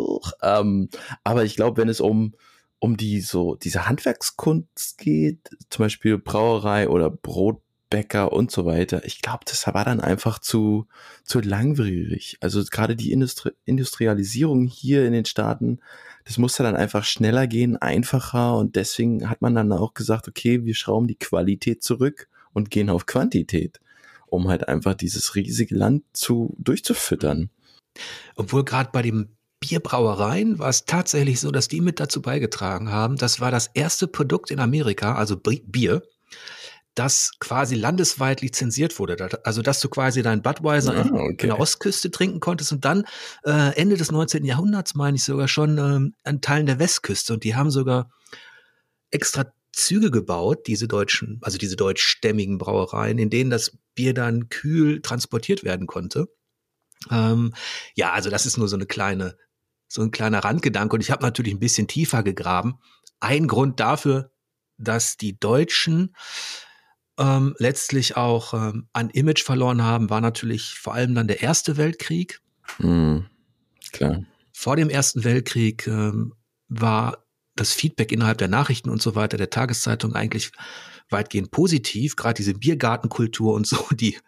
ähm, 0.43 0.89
aber 1.25 1.45
ich 1.45 1.57
glaube, 1.57 1.81
wenn 1.81 1.91
es 1.91 2.01
um 2.01 2.35
um 2.79 2.97
die 2.97 3.21
so 3.21 3.55
diese 3.55 3.87
Handwerkskunst 3.87 4.99
geht, 4.99 5.51
zum 5.71 5.85
Beispiel 5.85 6.19
Brauerei 6.19 6.89
oder 6.89 7.11
Brotbäcker 7.11 8.33
und 8.33 8.51
so 8.51 8.65
weiter, 8.65 9.05
ich 9.05 9.23
glaube, 9.23 9.45
das 9.45 9.67
war 9.69 9.85
dann 9.85 10.01
einfach 10.01 10.39
zu 10.41 10.87
zu 11.23 11.41
langwierig. 11.41 12.39
Also 12.41 12.65
gerade 12.65 12.97
die 12.97 13.13
Industri 13.13 13.53
Industrialisierung 13.67 14.67
hier 14.67 15.07
in 15.07 15.13
den 15.13 15.27
Staaten, 15.27 15.81
das 16.25 16.39
musste 16.39 16.63
dann 16.63 16.77
einfach 16.77 17.05
schneller 17.05 17.47
gehen, 17.47 17.77
einfacher 17.77 18.57
und 18.57 18.75
deswegen 18.77 19.29
hat 19.29 19.43
man 19.43 19.55
dann 19.55 19.71
auch 19.73 19.93
gesagt, 19.95 20.29
okay, 20.29 20.65
wir 20.65 20.75
schrauben 20.75 21.09
die 21.09 21.19
Qualität 21.19 21.83
zurück 21.83 22.29
und 22.55 22.71
gehen 22.71 22.91
auf 22.91 23.07
Quantität, 23.07 23.81
um 24.27 24.49
halt 24.49 24.67
einfach 24.69 24.95
dieses 24.95 25.35
riesige 25.35 25.75
Land 25.77 26.05
zu 26.15 26.57
durchzufüttern. 26.59 27.51
Obwohl 28.37 28.65
gerade 28.65 28.91
bei 28.93 29.03
den 29.03 29.37
Bierbrauereien 29.61 30.59
war 30.59 30.69
es 30.69 30.85
tatsächlich 30.85 31.41
so, 31.41 31.51
dass 31.51 31.69
die 31.69 31.81
mit 31.81 32.01
dazu 32.01 32.21
beigetragen 32.21 32.91
haben. 32.91 33.17
Das 33.17 33.41
war 33.41 33.51
das 33.51 33.69
erste 33.69 34.09
Produkt 34.09 34.51
in 34.51 34.59
Amerika, 34.59 35.15
also 35.15 35.37
Bier, 35.37 36.03
das 36.95 37.33
quasi 37.39 37.75
landesweit 37.75 38.41
lizenziert 38.43 38.99
wurde. 38.99 39.41
Also, 39.45 39.63
dass 39.63 39.81
du 39.81 39.89
quasi 39.89 40.23
dein 40.23 40.43
Budweiser 40.43 40.95
ah, 40.95 41.09
okay. 41.09 41.31
in 41.31 41.49
der 41.49 41.61
Ostküste 41.61 42.11
trinken 42.11 42.41
konntest 42.41 42.73
und 42.73 42.85
dann 42.85 43.05
äh, 43.45 43.75
Ende 43.77 43.97
des 43.97 44.11
19. 44.11 44.45
Jahrhunderts, 44.45 44.95
meine 44.95 45.17
ich 45.17 45.25
sogar 45.25 45.49
schon, 45.49 45.79
ähm, 45.79 46.15
an 46.25 46.41
Teilen 46.41 46.67
der 46.67 46.79
Westküste. 46.79 47.33
Und 47.33 47.45
die 47.45 47.55
haben 47.55 47.71
sogar 47.71 48.11
extra 49.11 49.47
Züge 49.73 50.11
gebaut, 50.11 50.67
diese 50.67 50.87
deutschen, 50.87 51.39
also 51.41 51.57
diese 51.57 51.77
deutschstämmigen 51.77 52.59
Brauereien, 52.59 53.19
in 53.19 53.31
denen 53.31 53.49
das 53.49 53.79
Bier 53.95 54.13
dann 54.13 54.49
kühl 54.51 55.01
transportiert 55.01 55.65
werden 55.65 55.87
konnte. 55.87 56.29
Ähm, 57.11 57.55
ja, 57.95 58.13
also 58.13 58.31
das 58.31 58.47
ist 58.47 58.59
nur 58.59 58.69
so 58.69 58.77
eine 58.77 58.87
kleine, 58.87 59.37
so 59.89 60.03
ein 60.03 60.11
kleiner 60.11 60.45
Randgedanke. 60.45 60.95
Und 60.95 61.01
ich 61.01 61.11
habe 61.11 61.23
natürlich 61.23 61.55
ein 61.55 61.61
bisschen 61.61 61.89
tiefer 61.89 62.23
gegraben. 62.23 62.79
Ein 63.21 63.47
Grund 63.47 63.81
dafür, 63.81 64.31
dass 64.79 65.17
die 65.17 65.39
Deutschen 65.39 66.15
ähm, 67.19 67.55
letztlich 67.59 68.17
auch 68.17 68.55
ähm, 68.55 68.89
an 68.93 69.11
Image 69.11 69.43
verloren 69.43 69.83
haben, 69.83 70.11
war 70.11 70.21
natürlich 70.21 70.75
vor 70.75 70.95
allem 70.95 71.15
dann 71.15 71.29
der 71.29 71.43
Erste 71.43 71.77
Weltkrieg. 71.77 72.41
Mhm, 72.79 73.27
klar. 73.93 74.25
Vor 74.53 74.77
dem 74.77 74.91
Ersten 74.91 75.25
Weltkrieg 75.25 75.87
ähm, 75.87 76.35
war 76.69 77.25
das 77.55 77.73
Feedback 77.73 78.13
innerhalb 78.13 78.39
der 78.39 78.49
Nachrichten 78.49 78.89
und 78.89 79.03
so 79.03 79.15
weiter, 79.15 79.37
der 79.37 79.51
Tageszeitung 79.51 80.15
eigentlich 80.15 80.53
weitgehend 81.13 81.51
positiv, 81.51 82.17
gerade 82.17 82.35
diese 82.35 82.55
Biergartenkultur 82.55 83.55
und 83.55 83.67
so, 83.67 83.87
die, 83.93 84.19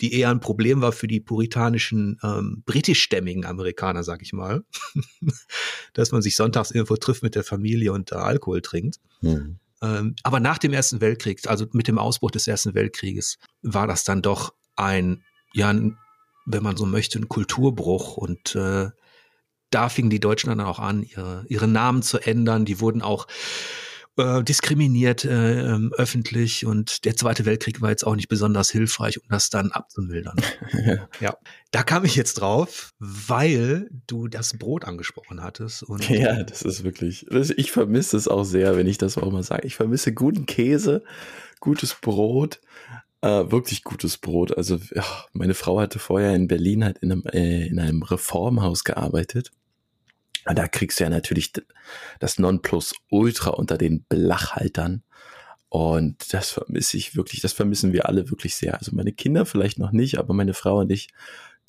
die 0.00 0.14
eher 0.14 0.30
ein 0.30 0.40
Problem 0.40 0.80
war 0.82 0.92
für 0.92 1.08
die 1.08 1.20
puritanischen 1.20 2.18
ähm, 2.22 2.62
britischstämmigen 2.66 3.44
Amerikaner, 3.44 4.04
sag 4.04 4.22
ich 4.22 4.32
mal, 4.32 4.64
dass 5.92 6.12
man 6.12 6.22
sich 6.22 6.36
sonntags 6.36 6.70
irgendwo 6.70 6.96
trifft 6.96 7.22
mit 7.22 7.34
der 7.34 7.44
Familie 7.44 7.92
und 7.92 8.12
äh, 8.12 8.16
Alkohol 8.16 8.62
trinkt. 8.62 9.00
Mhm. 9.20 9.58
Ähm, 9.82 10.14
aber 10.22 10.40
nach 10.40 10.58
dem 10.58 10.72
Ersten 10.72 11.00
Weltkrieg, 11.00 11.46
also 11.48 11.66
mit 11.72 11.88
dem 11.88 11.98
Ausbruch 11.98 12.30
des 12.30 12.46
Ersten 12.46 12.74
Weltkrieges, 12.74 13.38
war 13.62 13.86
das 13.86 14.04
dann 14.04 14.22
doch 14.22 14.54
ein, 14.76 15.22
ja, 15.52 15.70
ein, 15.70 15.98
wenn 16.46 16.62
man 16.62 16.76
so 16.76 16.86
möchte, 16.86 17.18
ein 17.18 17.28
Kulturbruch 17.28 18.16
und 18.16 18.54
äh, 18.54 18.90
da 19.70 19.88
fingen 19.88 20.10
die 20.10 20.20
Deutschen 20.20 20.50
dann 20.50 20.60
auch 20.60 20.78
an, 20.78 21.02
ihre, 21.02 21.44
ihre 21.48 21.66
Namen 21.66 22.02
zu 22.02 22.18
ändern. 22.18 22.64
Die 22.64 22.80
wurden 22.80 23.02
auch 23.02 23.26
äh, 24.16 24.42
diskriminiert 24.42 25.24
äh, 25.24 25.74
ähm, 25.74 25.92
öffentlich 25.96 26.64
und 26.66 27.04
der 27.04 27.16
Zweite 27.16 27.44
Weltkrieg 27.44 27.80
war 27.80 27.90
jetzt 27.90 28.06
auch 28.06 28.14
nicht 28.14 28.28
besonders 28.28 28.70
hilfreich, 28.70 29.20
um 29.20 29.28
das 29.28 29.50
dann 29.50 29.72
abzumildern. 29.72 30.36
ja. 31.20 31.36
da 31.70 31.82
kam 31.82 32.04
ich 32.04 32.14
jetzt 32.14 32.34
drauf, 32.34 32.92
weil 32.98 33.88
du 34.06 34.28
das 34.28 34.56
Brot 34.56 34.84
angesprochen 34.84 35.42
hattest. 35.42 35.82
Und 35.82 36.08
ja, 36.10 36.42
das 36.44 36.62
ist 36.62 36.84
wirklich, 36.84 37.26
ich 37.30 37.72
vermisse 37.72 38.16
es 38.16 38.28
auch 38.28 38.44
sehr, 38.44 38.76
wenn 38.76 38.86
ich 38.86 38.98
das 38.98 39.18
auch 39.18 39.32
mal 39.32 39.42
sage. 39.42 39.66
Ich 39.66 39.74
vermisse 39.74 40.12
guten 40.12 40.46
Käse, 40.46 41.02
gutes 41.60 41.96
Brot. 42.00 42.60
Äh, 43.20 43.50
wirklich 43.50 43.84
gutes 43.84 44.18
Brot. 44.18 44.56
Also 44.56 44.78
ja, 44.94 45.04
meine 45.32 45.54
Frau 45.54 45.80
hatte 45.80 45.98
vorher 45.98 46.34
in 46.34 46.46
Berlin 46.46 46.84
halt 46.84 46.98
in 46.98 47.10
einem, 47.10 47.24
äh, 47.32 47.66
in 47.66 47.80
einem 47.80 48.02
Reformhaus 48.02 48.84
gearbeitet. 48.84 49.50
Und 50.46 50.58
da 50.58 50.68
kriegst 50.68 51.00
du 51.00 51.04
ja 51.04 51.10
natürlich 51.10 51.52
das 52.20 52.38
Nonplusultra 52.38 53.50
unter 53.50 53.78
den 53.78 54.04
Blachhaltern. 54.04 55.02
Und 55.68 56.32
das 56.32 56.50
vermisse 56.50 56.96
ich 56.96 57.16
wirklich, 57.16 57.40
das 57.40 57.52
vermissen 57.52 57.92
wir 57.92 58.08
alle 58.08 58.30
wirklich 58.30 58.54
sehr. 58.54 58.78
Also 58.78 58.94
meine 58.94 59.12
Kinder 59.12 59.44
vielleicht 59.46 59.78
noch 59.78 59.90
nicht, 59.90 60.18
aber 60.18 60.32
meine 60.32 60.54
Frau 60.54 60.78
und 60.78 60.90
ich, 60.90 61.08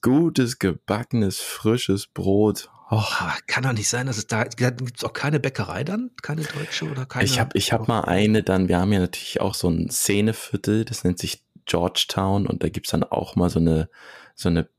gutes, 0.01 0.59
gebackenes, 0.59 1.39
frisches 1.39 2.05
Brot. 2.05 2.69
Oh. 2.91 3.01
Kann 3.47 3.63
doch 3.63 3.73
nicht 3.73 3.89
sein, 3.89 4.05
dass 4.05 4.17
es 4.17 4.27
da, 4.27 4.43
da 4.43 4.69
gibt 4.69 4.97
es 4.97 5.03
auch 5.03 5.13
keine 5.13 5.39
Bäckerei 5.39 5.83
dann? 5.83 6.11
Keine 6.21 6.43
deutsche 6.43 6.85
oder 6.85 7.07
keine? 7.07 7.25
Ich 7.25 7.39
habe 7.39 7.57
ich 7.57 7.73
hab 7.73 7.87
mal 7.87 8.01
eine 8.01 8.43
dann, 8.43 8.67
wir 8.67 8.77
haben 8.77 8.93
ja 8.93 8.99
natürlich 8.99 9.41
auch 9.41 9.55
so 9.55 9.69
ein 9.69 9.89
Szeneviertel, 9.89 10.85
das 10.85 11.03
nennt 11.03 11.17
sich 11.17 11.43
Georgetown 11.65 12.45
und 12.45 12.61
da 12.61 12.69
gibt's 12.69 12.91
dann 12.91 13.03
auch 13.03 13.35
mal 13.35 13.49
so 13.49 13.59
eine, 13.59 13.89
so 14.35 14.49
eine, 14.49 14.69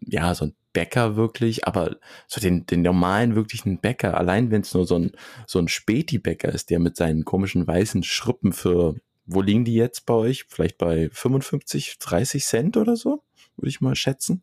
ja, 0.00 0.34
so 0.34 0.46
ein 0.46 0.54
Bäcker 0.74 1.16
wirklich, 1.16 1.66
aber 1.66 1.96
so 2.26 2.38
den, 2.38 2.66
den 2.66 2.82
normalen 2.82 3.34
wirklichen 3.34 3.80
Bäcker, 3.80 4.18
allein 4.18 4.50
wenn 4.50 4.60
es 4.60 4.74
nur 4.74 4.86
so 4.86 4.96
ein, 4.98 5.12
so 5.46 5.58
ein 5.58 5.68
Späti-Bäcker 5.68 6.52
ist, 6.52 6.68
der 6.68 6.80
mit 6.80 6.96
seinen 6.96 7.24
komischen 7.24 7.66
weißen 7.66 8.02
Schrippen 8.02 8.52
für, 8.52 8.96
wo 9.24 9.40
liegen 9.40 9.64
die 9.64 9.74
jetzt 9.74 10.04
bei 10.04 10.12
euch? 10.12 10.44
Vielleicht 10.48 10.76
bei 10.76 11.08
55, 11.10 11.98
30 11.98 12.44
Cent 12.44 12.76
oder 12.76 12.96
so? 12.96 13.22
Würde 13.56 13.70
ich 13.70 13.80
mal 13.80 13.94
schätzen. 13.94 14.42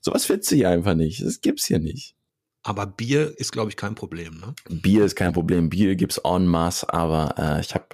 Sowas 0.00 0.26
findest 0.26 0.52
du 0.52 0.56
hier 0.56 0.70
einfach 0.70 0.94
nicht. 0.94 1.24
Das 1.24 1.40
gibt's 1.40 1.66
hier 1.66 1.80
nicht. 1.80 2.14
Aber 2.62 2.86
Bier 2.86 3.34
ist, 3.38 3.50
glaube 3.50 3.70
ich, 3.70 3.76
kein 3.76 3.96
Problem, 3.96 4.38
ne? 4.38 4.54
Bier 4.68 5.04
ist 5.04 5.16
kein 5.16 5.32
Problem. 5.32 5.68
Bier 5.68 5.96
gibt's 5.96 6.18
en 6.18 6.46
masse, 6.46 6.92
aber 6.92 7.34
äh, 7.36 7.60
ich 7.60 7.74
habe 7.74 7.86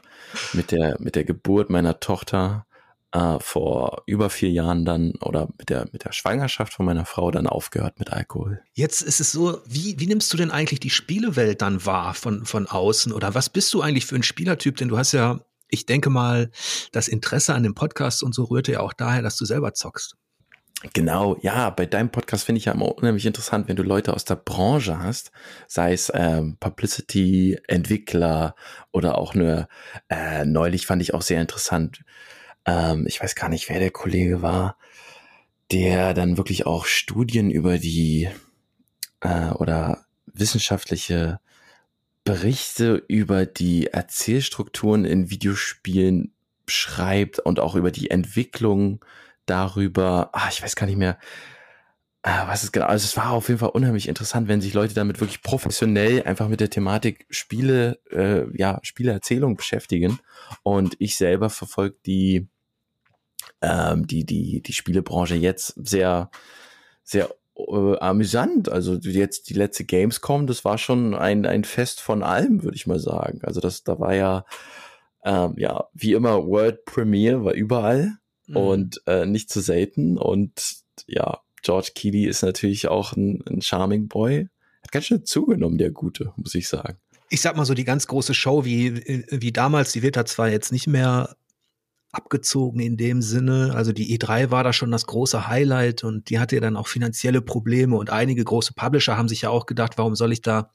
mit 0.52 0.72
der, 0.72 0.96
mit 1.00 1.14
der 1.14 1.24
Geburt 1.24 1.70
meiner 1.70 2.00
Tochter 2.00 2.66
äh, 3.12 3.38
vor 3.40 4.02
über 4.06 4.30
vier 4.30 4.50
Jahren 4.50 4.84
dann 4.84 5.12
oder 5.20 5.48
mit 5.58 5.70
der, 5.70 5.86
mit 5.92 6.04
der 6.04 6.12
Schwangerschaft 6.12 6.74
von 6.74 6.86
meiner 6.86 7.04
Frau 7.04 7.30
dann 7.30 7.46
aufgehört 7.46 7.98
mit 7.98 8.12
Alkohol. 8.12 8.62
Jetzt 8.74 9.00
ist 9.00 9.20
es 9.20 9.32
so, 9.32 9.60
wie, 9.66 9.98
wie 9.98 10.06
nimmst 10.06 10.32
du 10.32 10.36
denn 10.36 10.50
eigentlich 10.50 10.80
die 10.80 10.90
Spielewelt 10.90 11.62
dann 11.62 11.84
wahr 11.86 12.14
von, 12.14 12.44
von 12.44 12.66
außen? 12.66 13.12
Oder 13.12 13.34
was 13.34 13.48
bist 13.48 13.72
du 13.74 13.80
eigentlich 13.80 14.06
für 14.06 14.16
ein 14.16 14.22
Spielertyp? 14.22 14.76
Denn 14.76 14.88
du 14.88 14.98
hast 14.98 15.12
ja, 15.12 15.40
ich 15.68 15.86
denke 15.86 16.10
mal, 16.10 16.50
das 16.92 17.08
Interesse 17.08 17.54
an 17.54 17.62
dem 17.62 17.74
Podcast 17.74 18.22
und 18.22 18.34
so 18.34 18.44
rührte 18.44 18.72
ja 18.72 18.80
auch 18.80 18.92
daher, 18.92 19.22
dass 19.22 19.36
du 19.36 19.44
selber 19.44 19.74
zockst. 19.74 20.16
Genau, 20.92 21.36
ja, 21.42 21.70
bei 21.70 21.86
deinem 21.86 22.10
Podcast 22.10 22.44
finde 22.44 22.60
ich 22.60 22.66
ja 22.66 22.72
immer 22.72 22.96
unheimlich 22.96 23.26
interessant, 23.26 23.66
wenn 23.66 23.74
du 23.74 23.82
Leute 23.82 24.14
aus 24.14 24.24
der 24.24 24.36
Branche 24.36 25.00
hast, 25.00 25.32
sei 25.66 25.92
es 25.92 26.12
ähm, 26.14 26.56
Publicity, 26.60 27.58
Entwickler 27.66 28.54
oder 28.92 29.18
auch 29.18 29.34
nur, 29.34 29.66
äh, 30.08 30.44
neulich 30.44 30.86
fand 30.86 31.02
ich 31.02 31.14
auch 31.14 31.22
sehr 31.22 31.40
interessant, 31.40 32.04
ähm, 32.68 33.07
ich 33.07 33.20
weiß 33.20 33.35
gar 33.35 33.48
nicht, 33.48 33.68
wer 33.70 33.81
der 33.81 33.90
Kollege 33.90 34.42
war, 34.42 34.76
der 35.72 36.12
dann 36.12 36.37
wirklich 36.37 36.66
auch 36.66 36.85
Studien 36.85 37.50
über 37.50 37.78
die 37.78 38.28
äh, 39.20 39.50
oder 39.50 40.04
wissenschaftliche 40.26 41.40
Berichte 42.24 43.03
über 43.09 43.47
die 43.47 43.86
Erzählstrukturen 43.86 45.07
in 45.07 45.30
Videospielen 45.30 46.34
schreibt 46.66 47.38
und 47.38 47.59
auch 47.59 47.74
über 47.74 47.90
die 47.90 48.11
Entwicklung 48.11 49.03
darüber, 49.47 50.30
ah, 50.34 50.49
ich 50.51 50.62
weiß 50.62 50.76
gar 50.76 50.86
nicht 50.86 50.99
mehr, 50.99 51.18
äh, 52.22 52.47
was 52.47 52.64
ist 52.64 52.72
genau, 52.72 52.86
also 52.86 53.05
es 53.05 53.16
war 53.16 53.30
auf 53.30 53.49
jeden 53.49 53.61
Fall 53.61 53.70
unheimlich 53.70 54.09
interessant, 54.09 54.49
wenn 54.49 54.61
sich 54.61 54.74
Leute 54.74 54.92
damit 54.92 55.20
wirklich 55.20 55.42
professionell 55.42 56.22
einfach 56.24 56.49
mit 56.49 56.61
der 56.61 56.68
Thematik 56.68 57.26
Spiele, 57.30 57.99
äh, 58.11 58.45
ja, 58.59 58.78
Spieleerzählung 58.82 59.57
beschäftigen. 59.57 60.18
Und 60.62 60.97
ich 60.99 61.16
selber 61.16 61.49
verfolge 61.49 61.97
die 62.05 62.49
ähm, 63.62 64.06
die, 64.06 64.24
die, 64.24 64.62
die 64.62 64.72
Spielebranche 64.72 65.34
jetzt 65.34 65.74
sehr, 65.76 66.30
sehr 67.02 67.34
äh, 67.56 67.98
amüsant. 67.98 68.68
Also 68.68 68.94
jetzt 68.94 69.48
die 69.50 69.54
letzte 69.54 69.84
Gamescom, 69.84 70.46
das 70.46 70.64
war 70.64 70.78
schon 70.78 71.14
ein, 71.14 71.44
ein 71.46 71.64
Fest 71.64 72.00
von 72.00 72.22
allem, 72.22 72.62
würde 72.62 72.76
ich 72.76 72.86
mal 72.86 73.00
sagen. 73.00 73.40
Also 73.42 73.61
das, 73.61 73.82
da 73.82 73.98
war 73.98 74.14
ja, 74.14 74.44
ähm, 75.24 75.54
ja, 75.56 75.88
wie 75.92 76.12
immer 76.12 76.46
World 76.46 76.84
Premiere 76.84 77.44
war 77.44 77.54
überall 77.54 78.18
mhm. 78.46 78.56
und 78.56 79.02
äh, 79.06 79.26
nicht 79.26 79.50
zu 79.50 79.61
selten. 79.61 80.18
Und 80.18 80.76
ja, 81.06 81.40
George 81.62 81.90
Keighley 81.94 82.26
ist 82.26 82.42
natürlich 82.42 82.88
auch 82.88 83.14
ein, 83.14 83.42
ein 83.48 83.61
Charming 83.61 84.09
Boy. 84.09 84.48
Hat 84.82 84.92
ganz 84.92 85.06
schön 85.06 85.24
zugenommen, 85.24 85.78
der 85.78 85.90
Gute, 85.90 86.32
muss 86.36 86.54
ich 86.54 86.68
sagen. 86.68 86.98
ich 87.28 87.40
sag 87.40 87.56
mal 87.56 87.64
so, 87.64 87.74
die 87.74 87.84
ganz 87.84 88.06
große 88.06 88.34
Show 88.34 88.64
wie, 88.64 89.24
wie 89.30 89.52
damals, 89.52 89.92
die 89.92 90.02
wird 90.02 90.16
da 90.16 90.24
zwar 90.24 90.48
jetzt 90.48 90.72
nicht 90.72 90.86
mehr 90.86 91.36
abgezogen 92.12 92.80
in 92.80 92.96
dem 92.96 93.22
Sinne. 93.22 93.72
Also 93.74 93.92
die 93.92 94.18
E3 94.18 94.50
war 94.50 94.64
da 94.64 94.72
schon 94.72 94.90
das 94.90 95.06
große 95.06 95.48
Highlight 95.48 96.04
und 96.04 96.30
die 96.30 96.38
hatte 96.38 96.56
ja 96.56 96.61
dann 96.61 96.76
auch 96.76 96.88
finanzielle 96.88 97.42
Probleme 97.42 97.96
und 97.96 98.11
einige 98.11 98.44
große 98.44 98.72
Publisher 98.74 99.16
haben 99.16 99.28
sich 99.28 99.42
ja 99.42 99.50
auch 99.50 99.66
gedacht, 99.66 99.98
warum 99.98 100.14
soll 100.14 100.32
ich 100.32 100.42
da 100.42 100.72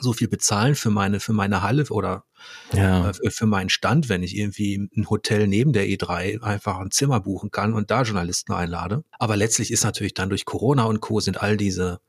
so 0.00 0.12
viel 0.12 0.28
bezahlen 0.28 0.74
für 0.74 0.90
meine, 0.90 1.20
für 1.20 1.32
meine 1.32 1.62
Halle 1.62 1.84
oder 1.90 2.24
ja. 2.72 3.10
äh, 3.10 3.30
für 3.30 3.46
meinen 3.46 3.68
Stand, 3.68 4.08
wenn 4.08 4.22
ich 4.22 4.36
irgendwie 4.36 4.88
ein 4.96 5.08
Hotel 5.08 5.46
neben 5.46 5.72
der 5.72 5.86
E3 5.86 6.42
einfach 6.42 6.78
ein 6.78 6.90
Zimmer 6.90 7.20
buchen 7.20 7.50
kann 7.50 7.74
und 7.74 7.90
da 7.90 8.02
Journalisten 8.02 8.52
einlade. 8.52 9.04
Aber 9.18 9.36
letztlich 9.36 9.70
ist 9.70 9.84
natürlich 9.84 10.14
dann 10.14 10.30
durch 10.30 10.44
Corona 10.44 10.84
und 10.84 11.00
Co. 11.00 11.20
sind 11.20 11.40
all 11.40 11.56
diese, 11.56 12.00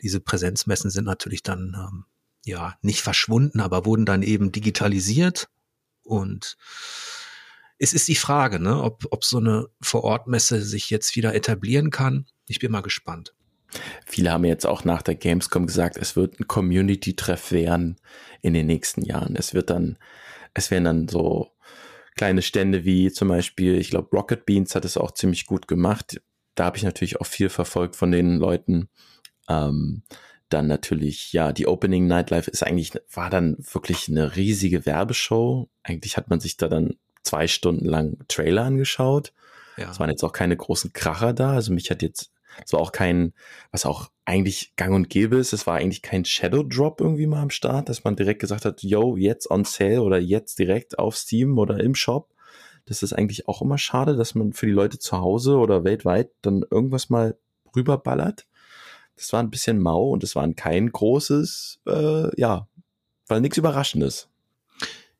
diese 0.00 0.20
Präsenzmessen 0.20 0.90
sind 0.90 1.04
natürlich 1.04 1.42
dann, 1.42 1.76
ähm, 1.76 2.04
ja, 2.44 2.76
nicht 2.80 3.00
verschwunden, 3.00 3.60
aber 3.60 3.84
wurden 3.86 4.06
dann 4.06 4.22
eben 4.22 4.52
digitalisiert 4.52 5.48
und 6.04 6.56
es 7.78 7.92
ist 7.92 8.08
die 8.08 8.16
Frage, 8.16 8.60
ne, 8.60 8.82
ob, 8.82 9.04
ob 9.10 9.24
so 9.24 9.38
eine 9.38 9.66
Vorortmesse 9.80 10.62
sich 10.62 10.90
jetzt 10.90 11.16
wieder 11.16 11.34
etablieren 11.34 11.90
kann. 11.90 12.26
Ich 12.46 12.58
bin 12.58 12.72
mal 12.72 12.82
gespannt. 12.82 13.34
Viele 14.06 14.32
haben 14.32 14.44
jetzt 14.44 14.66
auch 14.66 14.84
nach 14.84 15.02
der 15.02 15.16
Gamescom 15.16 15.66
gesagt, 15.66 15.96
es 15.96 16.16
wird 16.16 16.40
ein 16.40 16.46
Community-Treff 16.46 17.52
werden 17.52 17.96
in 18.40 18.54
den 18.54 18.66
nächsten 18.66 19.02
Jahren. 19.02 19.36
Es 19.36 19.54
wird 19.54 19.70
dann, 19.70 19.98
es 20.54 20.70
werden 20.70 20.84
dann 20.84 21.08
so 21.08 21.52
kleine 22.16 22.42
Stände 22.42 22.84
wie 22.84 23.10
zum 23.12 23.28
Beispiel, 23.28 23.76
ich 23.76 23.90
glaube, 23.90 24.16
Rocket 24.16 24.46
Beans 24.46 24.74
hat 24.74 24.84
es 24.84 24.96
auch 24.96 25.12
ziemlich 25.12 25.46
gut 25.46 25.68
gemacht. 25.68 26.20
Da 26.54 26.64
habe 26.64 26.78
ich 26.78 26.84
natürlich 26.84 27.20
auch 27.20 27.26
viel 27.26 27.50
verfolgt 27.50 27.96
von 27.96 28.10
den 28.10 28.38
Leuten. 28.38 28.88
Ähm, 29.48 30.02
dann 30.48 30.68
natürlich, 30.68 31.32
ja, 31.32 31.52
die 31.52 31.66
Opening 31.66 32.06
Nightlife 32.06 32.50
ist 32.50 32.62
eigentlich, 32.62 32.92
war 33.12 33.30
dann 33.30 33.56
wirklich 33.58 34.08
eine 34.08 34.36
riesige 34.36 34.86
Werbeshow. 34.86 35.68
Eigentlich 35.82 36.16
hat 36.16 36.30
man 36.30 36.40
sich 36.40 36.56
da 36.56 36.68
dann 36.68 36.96
zwei 37.26 37.46
Stunden 37.46 37.84
lang 37.84 38.18
Trailer 38.28 38.64
angeschaut. 38.64 39.32
Ja. 39.76 39.90
Es 39.90 40.00
waren 40.00 40.10
jetzt 40.10 40.24
auch 40.24 40.32
keine 40.32 40.56
großen 40.56 40.92
Kracher 40.92 41.32
da. 41.32 41.52
Also 41.52 41.72
mich 41.72 41.90
hat 41.90 42.02
jetzt, 42.02 42.30
es 42.64 42.72
war 42.72 42.80
auch 42.80 42.92
kein, 42.92 43.34
was 43.70 43.84
auch 43.84 44.10
eigentlich 44.24 44.74
gang 44.76 44.94
und 44.94 45.10
gäbe 45.10 45.36
ist, 45.36 45.52
es 45.52 45.66
war 45.66 45.76
eigentlich 45.76 46.02
kein 46.02 46.24
Shadow 46.24 46.62
Drop 46.62 47.00
irgendwie 47.00 47.26
mal 47.26 47.42
am 47.42 47.50
Start, 47.50 47.88
dass 47.88 48.04
man 48.04 48.16
direkt 48.16 48.40
gesagt 48.40 48.64
hat, 48.64 48.82
yo, 48.82 49.16
jetzt 49.16 49.50
on 49.50 49.64
sale 49.64 50.02
oder 50.02 50.18
jetzt 50.18 50.58
direkt 50.58 50.98
auf 50.98 51.16
Steam 51.16 51.58
oder 51.58 51.78
im 51.80 51.94
Shop. 51.94 52.32
Das 52.86 53.02
ist 53.02 53.12
eigentlich 53.12 53.48
auch 53.48 53.62
immer 53.62 53.78
schade, 53.78 54.16
dass 54.16 54.34
man 54.34 54.52
für 54.52 54.66
die 54.66 54.72
Leute 54.72 54.98
zu 54.98 55.18
Hause 55.18 55.56
oder 55.56 55.84
weltweit 55.84 56.30
dann 56.42 56.64
irgendwas 56.70 57.10
mal 57.10 57.36
rüberballert. 57.74 58.46
Das 59.16 59.32
war 59.32 59.40
ein 59.40 59.50
bisschen 59.50 59.80
mau 59.80 60.10
und 60.10 60.22
es 60.22 60.36
war 60.36 60.48
kein 60.54 60.90
großes, 60.90 61.80
äh, 61.86 62.40
ja, 62.40 62.68
weil 63.26 63.40
nichts 63.40 63.56
Überraschendes. 63.56 64.28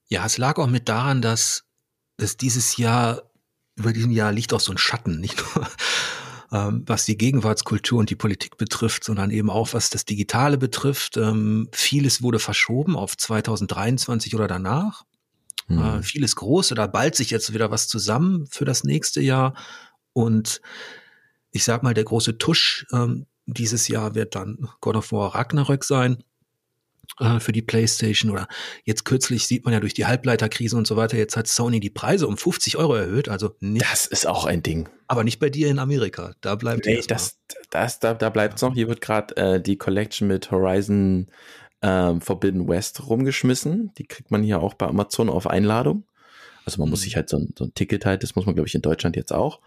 Ja, 0.08 0.24
es 0.26 0.38
lag 0.38 0.58
auch 0.58 0.68
mit 0.68 0.88
daran, 0.88 1.22
dass 1.22 1.65
dass 2.16 2.36
dieses 2.36 2.76
Jahr, 2.76 3.22
über 3.76 3.92
diesem 3.92 4.10
Jahr 4.10 4.32
liegt 4.32 4.52
auch 4.52 4.60
so 4.60 4.72
ein 4.72 4.78
Schatten, 4.78 5.20
nicht 5.20 5.36
nur 5.54 5.66
ähm, 6.52 6.82
was 6.86 7.04
die 7.04 7.16
Gegenwartskultur 7.16 7.98
und 7.98 8.10
die 8.10 8.16
Politik 8.16 8.56
betrifft, 8.56 9.04
sondern 9.04 9.30
eben 9.30 9.50
auch 9.50 9.72
was 9.72 9.90
das 9.90 10.04
Digitale 10.04 10.58
betrifft. 10.58 11.16
Ähm, 11.16 11.68
vieles 11.72 12.22
wurde 12.22 12.38
verschoben 12.38 12.96
auf 12.96 13.16
2023 13.16 14.34
oder 14.34 14.46
danach. 14.46 15.04
Mhm. 15.68 15.78
Äh, 15.78 16.02
vieles 16.02 16.36
groß 16.36 16.72
oder 16.72 16.88
bald 16.88 17.16
sich 17.16 17.30
jetzt 17.30 17.52
wieder 17.52 17.70
was 17.70 17.88
zusammen 17.88 18.46
für 18.46 18.64
das 18.64 18.84
nächste 18.84 19.20
Jahr. 19.20 19.54
Und 20.12 20.60
ich 21.50 21.64
sag 21.64 21.82
mal, 21.82 21.94
der 21.94 22.04
große 22.04 22.38
Tusch 22.38 22.86
ähm, 22.92 23.26
dieses 23.46 23.88
Jahr 23.88 24.14
wird 24.14 24.34
dann 24.34 24.68
God 24.80 24.96
of 24.96 25.12
War 25.12 25.34
Ragnarök 25.34 25.84
sein 25.84 26.22
äh, 27.20 27.40
für 27.40 27.52
die 27.52 27.62
PlayStation 27.62 28.30
oder 28.30 28.48
jetzt 28.84 29.04
kürzlich 29.04 29.46
sieht 29.46 29.64
man 29.64 29.74
ja 29.74 29.80
durch 29.80 29.94
die 29.94 30.06
Halbleiterkrise 30.06 30.76
und 30.76 30.86
so 30.86 30.96
weiter, 30.96 31.16
jetzt 31.16 31.36
hat 31.36 31.46
Sony 31.46 31.80
die 31.80 31.90
Preise 31.90 32.26
um 32.26 32.36
50 32.36 32.76
Euro 32.76 32.94
erhöht, 32.94 33.28
also 33.28 33.54
nicht. 33.60 33.84
Das 33.90 34.06
ist 34.06 34.26
auch 34.26 34.44
ein 34.44 34.62
Ding. 34.62 34.88
Aber 35.08 35.24
nicht 35.24 35.38
bei 35.38 35.50
dir 35.50 35.68
in 35.68 35.78
Amerika, 35.78 36.34
da 36.40 36.54
bleibt 36.54 36.86
Nee, 36.86 37.00
das, 37.06 37.38
das, 37.70 38.00
da, 38.00 38.14
da 38.14 38.30
bleibt 38.30 38.56
es 38.56 38.62
noch. 38.62 38.74
Hier 38.74 38.88
wird 38.88 39.00
gerade 39.00 39.36
äh, 39.36 39.60
die 39.60 39.76
Collection 39.76 40.28
mit 40.28 40.50
Horizon 40.50 41.28
ähm, 41.82 42.20
Forbidden 42.20 42.68
West 42.68 43.06
rumgeschmissen. 43.06 43.92
Die 43.98 44.06
kriegt 44.06 44.30
man 44.30 44.42
hier 44.42 44.60
auch 44.60 44.74
bei 44.74 44.86
Amazon 44.86 45.28
auf 45.28 45.46
Einladung. 45.46 46.04
Also 46.64 46.80
man 46.80 46.88
mhm. 46.88 46.90
muss 46.90 47.02
sich 47.02 47.16
halt 47.16 47.28
so 47.28 47.38
ein, 47.38 47.54
so 47.56 47.64
ein 47.64 47.74
Ticket 47.74 48.04
halt, 48.04 48.22
das 48.22 48.34
muss 48.34 48.46
man 48.46 48.54
glaube 48.54 48.68
ich 48.68 48.74
in 48.74 48.82
Deutschland 48.82 49.16
jetzt 49.16 49.32
auch, 49.32 49.60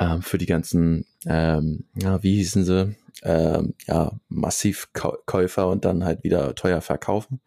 ähm, 0.00 0.22
für 0.22 0.38
die 0.38 0.46
ganzen, 0.46 1.04
ähm, 1.26 1.84
ja, 1.94 2.22
wie 2.22 2.36
hießen 2.36 2.64
sie, 2.64 2.96
ähm, 3.22 3.74
ja, 3.86 4.12
Massivkäufer 4.28 5.68
und 5.68 5.84
dann 5.84 6.04
halt 6.04 6.24
wieder 6.24 6.54
teuer 6.54 6.80
verkaufen. 6.80 7.40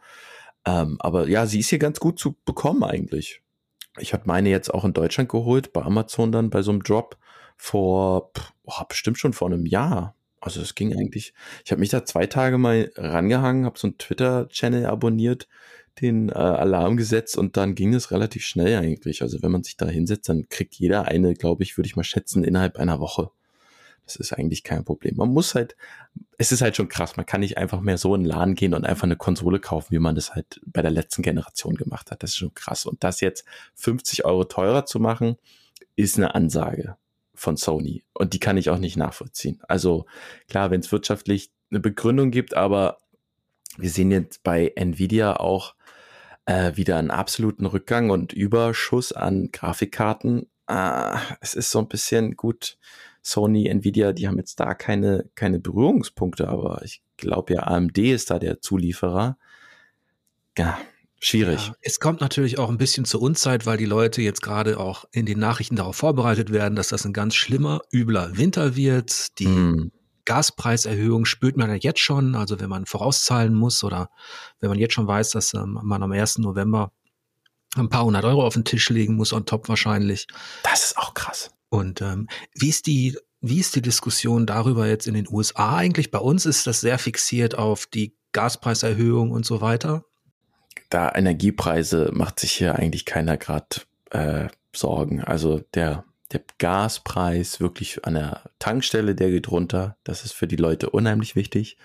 Ähm, 0.66 0.98
aber 1.00 1.28
ja, 1.28 1.46
sie 1.46 1.60
ist 1.60 1.70
hier 1.70 1.80
ganz 1.80 2.00
gut 2.00 2.20
zu 2.20 2.38
bekommen 2.46 2.84
eigentlich. 2.84 3.42
Ich 4.00 4.14
habe 4.14 4.24
meine 4.26 4.50
jetzt 4.50 4.74
auch 4.74 4.86
in 4.86 4.94
Deutschland 4.94 5.30
geholt, 5.30 5.74
bei 5.74 5.82
Amazon 5.82 6.32
dann 6.32 6.50
bei 6.50 6.62
so 6.62 6.72
einem 6.72 6.84
Drop 6.84 7.18
vor, 7.58 8.32
oh, 8.64 8.84
bestimmt 8.88 9.18
schon 9.18 9.34
vor 9.34 9.48
einem 9.48 9.66
Jahr. 9.66 10.16
Also 10.40 10.62
es 10.62 10.76
ging 10.76 10.96
eigentlich. 10.96 11.34
Ich 11.64 11.72
habe 11.72 11.80
mich 11.80 11.90
da 11.90 12.06
zwei 12.06 12.28
Tage 12.28 12.58
mal 12.58 12.92
rangehangen, 12.96 13.66
habe 13.66 13.80
so 13.80 13.88
einen 13.88 13.98
Twitter-Channel 13.98 14.86
abonniert, 14.86 15.48
den 16.02 16.30
äh, 16.30 16.34
Alarm 16.34 16.98
gesetzt 16.98 17.38
und 17.38 17.58
dann 17.58 17.76
ging 17.76 17.94
es 17.94 18.12
relativ 18.12 18.46
schnell 18.46 18.78
eigentlich. 18.78 19.22
Also 19.22 19.42
wenn 19.42 19.52
man 19.52 19.64
sich 19.64 19.78
da 19.78 19.88
hinsetzt, 19.88 20.30
dann 20.30 20.50
kriegt 20.50 20.76
jeder 20.76 21.06
eine, 21.06 21.34
glaube 21.34 21.64
ich, 21.64 21.78
würde 21.78 21.88
ich 21.88 21.96
mal 21.96 22.04
schätzen, 22.04 22.44
innerhalb 22.44 22.78
einer 22.78 23.00
Woche. 23.00 23.30
Das 24.06 24.18
ist 24.18 24.34
eigentlich 24.34 24.64
kein 24.64 24.84
Problem. 24.84 25.16
Man 25.16 25.30
muss 25.30 25.56
halt, 25.56 25.78
es 26.38 26.52
ist 26.52 26.62
halt 26.62 26.76
schon 26.76 26.90
krass, 26.90 27.16
man 27.16 27.26
kann 27.26 27.40
nicht 27.40 27.58
einfach 27.58 27.80
mehr 27.80 27.98
so 27.98 28.16
in 28.16 28.22
den 28.22 28.30
Laden 28.30 28.56
gehen 28.56 28.74
und 28.74 28.86
einfach 28.86 29.06
eine 29.06 29.16
Konsole 29.16 29.60
kaufen, 29.60 29.92
wie 29.92 30.00
man 30.00 30.16
das 30.16 30.36
halt 30.36 30.60
bei 30.66 30.82
der 30.82 30.92
letzten 30.92 31.22
Generation 31.22 31.76
gemacht 31.76 32.12
hat. 32.12 32.22
Das 32.22 32.32
ist 32.32 32.38
schon 32.38 32.54
krass. 32.54 32.86
Und 32.86 33.04
das 33.04 33.22
jetzt 33.22 33.46
50 33.76 34.26
Euro 34.26 34.44
teurer 34.44 34.86
zu 34.86 35.00
machen, 35.00 35.38
ist 35.96 36.18
eine 36.18 36.36
Ansage 36.36 36.98
von 37.34 37.56
Sony. 37.56 38.04
Und 38.14 38.34
die 38.34 38.40
kann 38.40 38.58
ich 38.58 38.70
auch 38.70 38.78
nicht 38.78 38.98
nachvollziehen. 38.98 39.62
Also 39.68 40.06
klar, 40.50 40.70
wenn 40.72 40.82
es 40.82 40.92
wirtschaftlich 40.92 41.52
eine 41.72 41.80
Begründung 41.80 42.30
gibt, 42.32 42.56
aber 42.56 42.98
wir 43.78 43.90
sehen 43.90 44.12
jetzt 44.12 44.44
bei 44.44 44.72
Nvidia 44.76 45.38
auch 45.38 45.76
äh, 46.46 46.76
wieder 46.76 46.98
einen 46.98 47.12
absoluten 47.12 47.66
Rückgang 47.66 48.10
und 48.10 48.34
Überschuss 48.34 49.12
an 49.12 49.50
Grafikkarten. 49.52 50.48
Ah, 50.68 51.20
es 51.42 51.54
ist 51.54 51.72
so 51.72 51.80
ein 51.80 51.88
bisschen 51.88 52.36
gut. 52.36 52.78
Sony, 53.22 53.68
Nvidia, 53.68 54.12
die 54.12 54.28
haben 54.28 54.38
jetzt 54.38 54.60
da 54.60 54.74
keine, 54.74 55.30
keine 55.36 55.60
Berührungspunkte, 55.60 56.50
aber 56.50 56.82
ich 56.84 57.02
glaube 57.16 57.54
ja, 57.54 57.64
AMD 57.64 57.98
ist 57.98 58.30
da 58.32 58.40
der 58.40 58.60
Zulieferer. 58.60 59.38
Ja, 60.58 60.78
schwierig. 61.20 61.68
Ja, 61.68 61.76
es 61.82 62.00
kommt 62.02 62.20
natürlich 62.20 62.60
auch 62.60 62.70
ein 62.70 62.78
bisschen 62.78 63.06
zur 63.06 63.22
Unzeit, 63.22 63.66
weil 63.66 63.78
die 63.78 63.86
Leute 63.86 64.22
jetzt 64.22 64.42
gerade 64.42 64.78
auch 64.78 65.06
in 65.12 65.26
den 65.26 65.40
Nachrichten 65.40 65.78
darauf 65.78 65.96
vorbereitet 65.96 66.52
werden, 66.52 66.76
dass 66.76 66.90
das 66.90 67.06
ein 67.06 67.14
ganz 67.14 67.36
schlimmer, 67.36 67.82
übler 67.94 68.38
Winter 68.38 68.76
wird. 68.76 69.40
Die 69.40 69.48
mm. 69.48 69.92
Gaspreiserhöhung 70.26 71.26
spürt 71.26 71.58
man 71.58 71.70
ja 71.70 71.76
jetzt 71.76 72.00
schon, 72.00 72.36
also 72.36 72.60
wenn 72.60 72.70
man 72.70 72.86
vorauszahlen 72.86 73.54
muss 73.54 73.84
oder 73.84 74.10
wenn 74.60 74.70
man 74.70 74.80
jetzt 74.80 74.94
schon 74.94 75.08
weiß, 75.08 75.32
dass 75.32 75.54
ähm, 75.54 75.80
man 75.84 76.04
am 76.04 76.12
1. 76.12 76.40
November 76.40 76.92
ein 77.76 77.90
paar 77.90 78.06
hundert 78.06 78.26
Euro 78.26 78.46
auf 78.46 78.54
den 78.54 78.66
Tisch 78.66 78.90
legen 78.90 79.16
muss, 79.16 79.34
on 79.34 79.46
top 79.46 79.68
wahrscheinlich. 79.68 80.28
Das 80.64 80.86
ist 80.86 80.98
auch 80.98 81.14
krass. 81.14 81.52
Und 81.70 82.02
ähm, 82.02 82.28
wie 82.54 82.70
ist 82.70 82.86
die 82.86 83.18
wie 83.46 83.60
ist 83.60 83.76
die 83.76 83.82
Diskussion 83.82 84.46
darüber 84.46 84.88
jetzt 84.88 85.06
in 85.06 85.16
den 85.16 85.28
USA 85.30 85.76
eigentlich? 85.76 86.12
Bei 86.12 86.20
uns 86.20 86.46
ist 86.46 86.66
das 86.66 86.80
sehr 86.80 86.98
fixiert 86.98 87.58
auf 87.58 87.86
die 87.86 88.16
Gaspreiserhöhung 88.32 89.32
und 89.32 89.46
so 89.46 89.60
weiter. 89.60 90.06
Da 90.90 91.12
Energiepreise 91.14 92.10
macht 92.14 92.40
sich 92.40 92.54
hier 92.54 92.76
eigentlich 92.76 93.04
keiner 93.04 93.36
gerade 93.36 93.82
äh, 94.12 94.48
Sorgen. 94.74 95.22
Also 95.22 95.62
der, 95.74 96.06
der 96.34 96.42
Gaspreis 96.58 97.60
wirklich 97.60 98.06
an 98.06 98.16
der 98.16 98.42
Tankstelle, 98.60 99.16
der 99.16 99.30
geht 99.30 99.50
runter. 99.50 99.98
Das 100.04 100.26
ist 100.26 100.34
für 100.34 100.48
die 100.48 100.56
Leute 100.56 100.90
unheimlich 100.90 101.36
wichtig. 101.36 101.78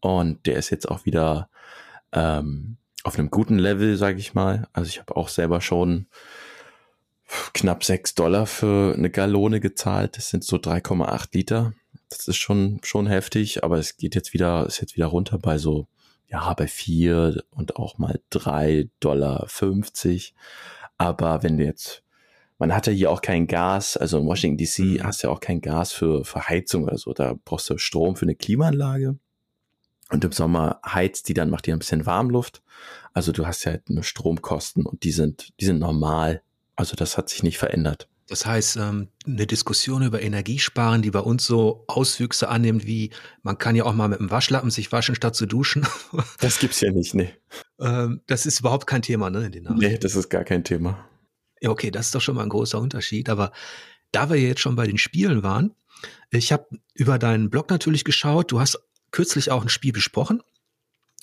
Und 0.00 0.46
der 0.46 0.56
ist 0.56 0.70
jetzt 0.70 0.88
auch 0.88 1.04
wieder 1.04 1.48
ähm, 2.12 2.76
auf 3.04 3.18
einem 3.18 3.30
guten 3.30 3.58
Level, 3.58 3.96
sage 3.96 4.18
ich 4.18 4.34
mal. 4.34 4.68
Also 4.72 4.88
ich 4.88 4.98
habe 4.98 5.16
auch 5.16 5.28
selber 5.28 5.60
schon 5.60 6.06
knapp 7.54 7.84
sechs 7.84 8.14
Dollar 8.14 8.46
für 8.46 8.94
eine 8.94 9.10
Gallone 9.10 9.60
gezahlt. 9.60 10.16
Das 10.16 10.30
sind 10.30 10.44
so 10.44 10.56
3,8 10.56 11.28
Liter. 11.32 11.72
Das 12.08 12.28
ist 12.28 12.36
schon, 12.36 12.80
schon 12.82 13.06
heftig, 13.06 13.64
aber 13.64 13.78
es 13.78 13.96
geht 13.96 14.14
jetzt 14.14 14.34
wieder, 14.34 14.66
ist 14.66 14.80
jetzt 14.80 14.96
wieder 14.96 15.06
runter 15.06 15.38
bei 15.38 15.56
so, 15.56 15.86
ja, 16.28 16.52
bei 16.54 16.66
vier 16.66 17.42
und 17.50 17.76
auch 17.76 17.98
mal 17.98 18.20
drei 18.30 18.90
Dollar 19.00 19.46
50. 19.48 20.34
Aber 20.98 21.42
wenn 21.42 21.56
du 21.56 21.64
jetzt, 21.64 22.02
man 22.62 22.74
hat 22.74 22.86
ja 22.86 22.92
hier 22.92 23.10
auch 23.10 23.22
kein 23.22 23.46
Gas, 23.46 23.96
also 23.96 24.18
in 24.18 24.26
Washington 24.26 24.56
DC 24.56 25.00
mhm. 25.00 25.04
hast 25.04 25.22
du 25.22 25.26
ja 25.26 25.32
auch 25.32 25.40
kein 25.40 25.60
Gas 25.60 25.92
für, 25.92 26.24
für 26.24 26.48
Heizung 26.48 26.84
oder 26.84 26.96
so. 26.96 27.12
Da 27.12 27.34
brauchst 27.44 27.68
du 27.68 27.76
Strom 27.76 28.16
für 28.16 28.24
eine 28.24 28.34
Klimaanlage. 28.34 29.18
Und 30.10 30.24
im 30.24 30.32
Sommer 30.32 30.80
heizt 30.86 31.28
die 31.28 31.34
dann, 31.34 31.50
macht 31.50 31.66
die 31.66 31.72
ein 31.72 31.78
bisschen 31.78 32.06
Warmluft. 32.06 32.62
Also 33.14 33.32
du 33.32 33.46
hast 33.46 33.64
ja 33.64 33.72
halt 33.72 33.84
eine 33.88 34.02
Stromkosten 34.02 34.86
und 34.86 35.04
die 35.04 35.12
sind, 35.12 35.52
die 35.60 35.64
sind 35.64 35.78
normal 35.78 36.42
also 36.76 36.96
das 36.96 37.18
hat 37.18 37.28
sich 37.28 37.42
nicht 37.42 37.58
verändert. 37.58 38.08
Das 38.28 38.46
heißt, 38.46 38.76
ähm, 38.76 39.08
eine 39.26 39.46
Diskussion 39.46 40.02
über 40.02 40.22
Energiesparen, 40.22 41.02
die 41.02 41.10
bei 41.10 41.20
uns 41.20 41.44
so 41.44 41.84
Auswüchse 41.86 42.48
annimmt, 42.48 42.86
wie 42.86 43.10
man 43.42 43.58
kann 43.58 43.76
ja 43.76 43.84
auch 43.84 43.92
mal 43.92 44.08
mit 44.08 44.20
dem 44.20 44.30
Waschlappen 44.30 44.70
sich 44.70 44.90
waschen, 44.90 45.14
statt 45.14 45.34
zu 45.34 45.46
duschen. 45.46 45.86
Das 46.40 46.58
gibt's 46.58 46.80
ja 46.80 46.90
nicht, 46.90 47.14
ne. 47.14 47.30
Ähm, 47.78 48.20
das 48.26 48.46
ist 48.46 48.60
überhaupt 48.60 48.86
kein 48.86 49.02
Thema, 49.02 49.28
ne, 49.28 49.46
in 49.46 49.52
den 49.52 49.64
Nachrichten. 49.64 49.92
Nee, 49.92 49.98
das 49.98 50.16
ist 50.16 50.30
gar 50.30 50.44
kein 50.44 50.64
Thema. 50.64 51.04
Ja, 51.62 51.70
okay, 51.70 51.90
das 51.92 52.06
ist 52.06 52.14
doch 52.14 52.20
schon 52.20 52.34
mal 52.34 52.42
ein 52.42 52.48
großer 52.48 52.78
Unterschied. 52.78 53.28
Aber 53.28 53.52
da 54.10 54.28
wir 54.28 54.36
jetzt 54.36 54.60
schon 54.60 54.76
bei 54.76 54.86
den 54.86 54.98
Spielen 54.98 55.42
waren, 55.42 55.74
ich 56.30 56.52
habe 56.52 56.66
über 56.94 57.18
deinen 57.18 57.50
Blog 57.50 57.70
natürlich 57.70 58.04
geschaut. 58.04 58.50
Du 58.50 58.60
hast 58.60 58.80
kürzlich 59.12 59.50
auch 59.50 59.62
ein 59.62 59.68
Spiel 59.68 59.92
besprochen. 59.92 60.42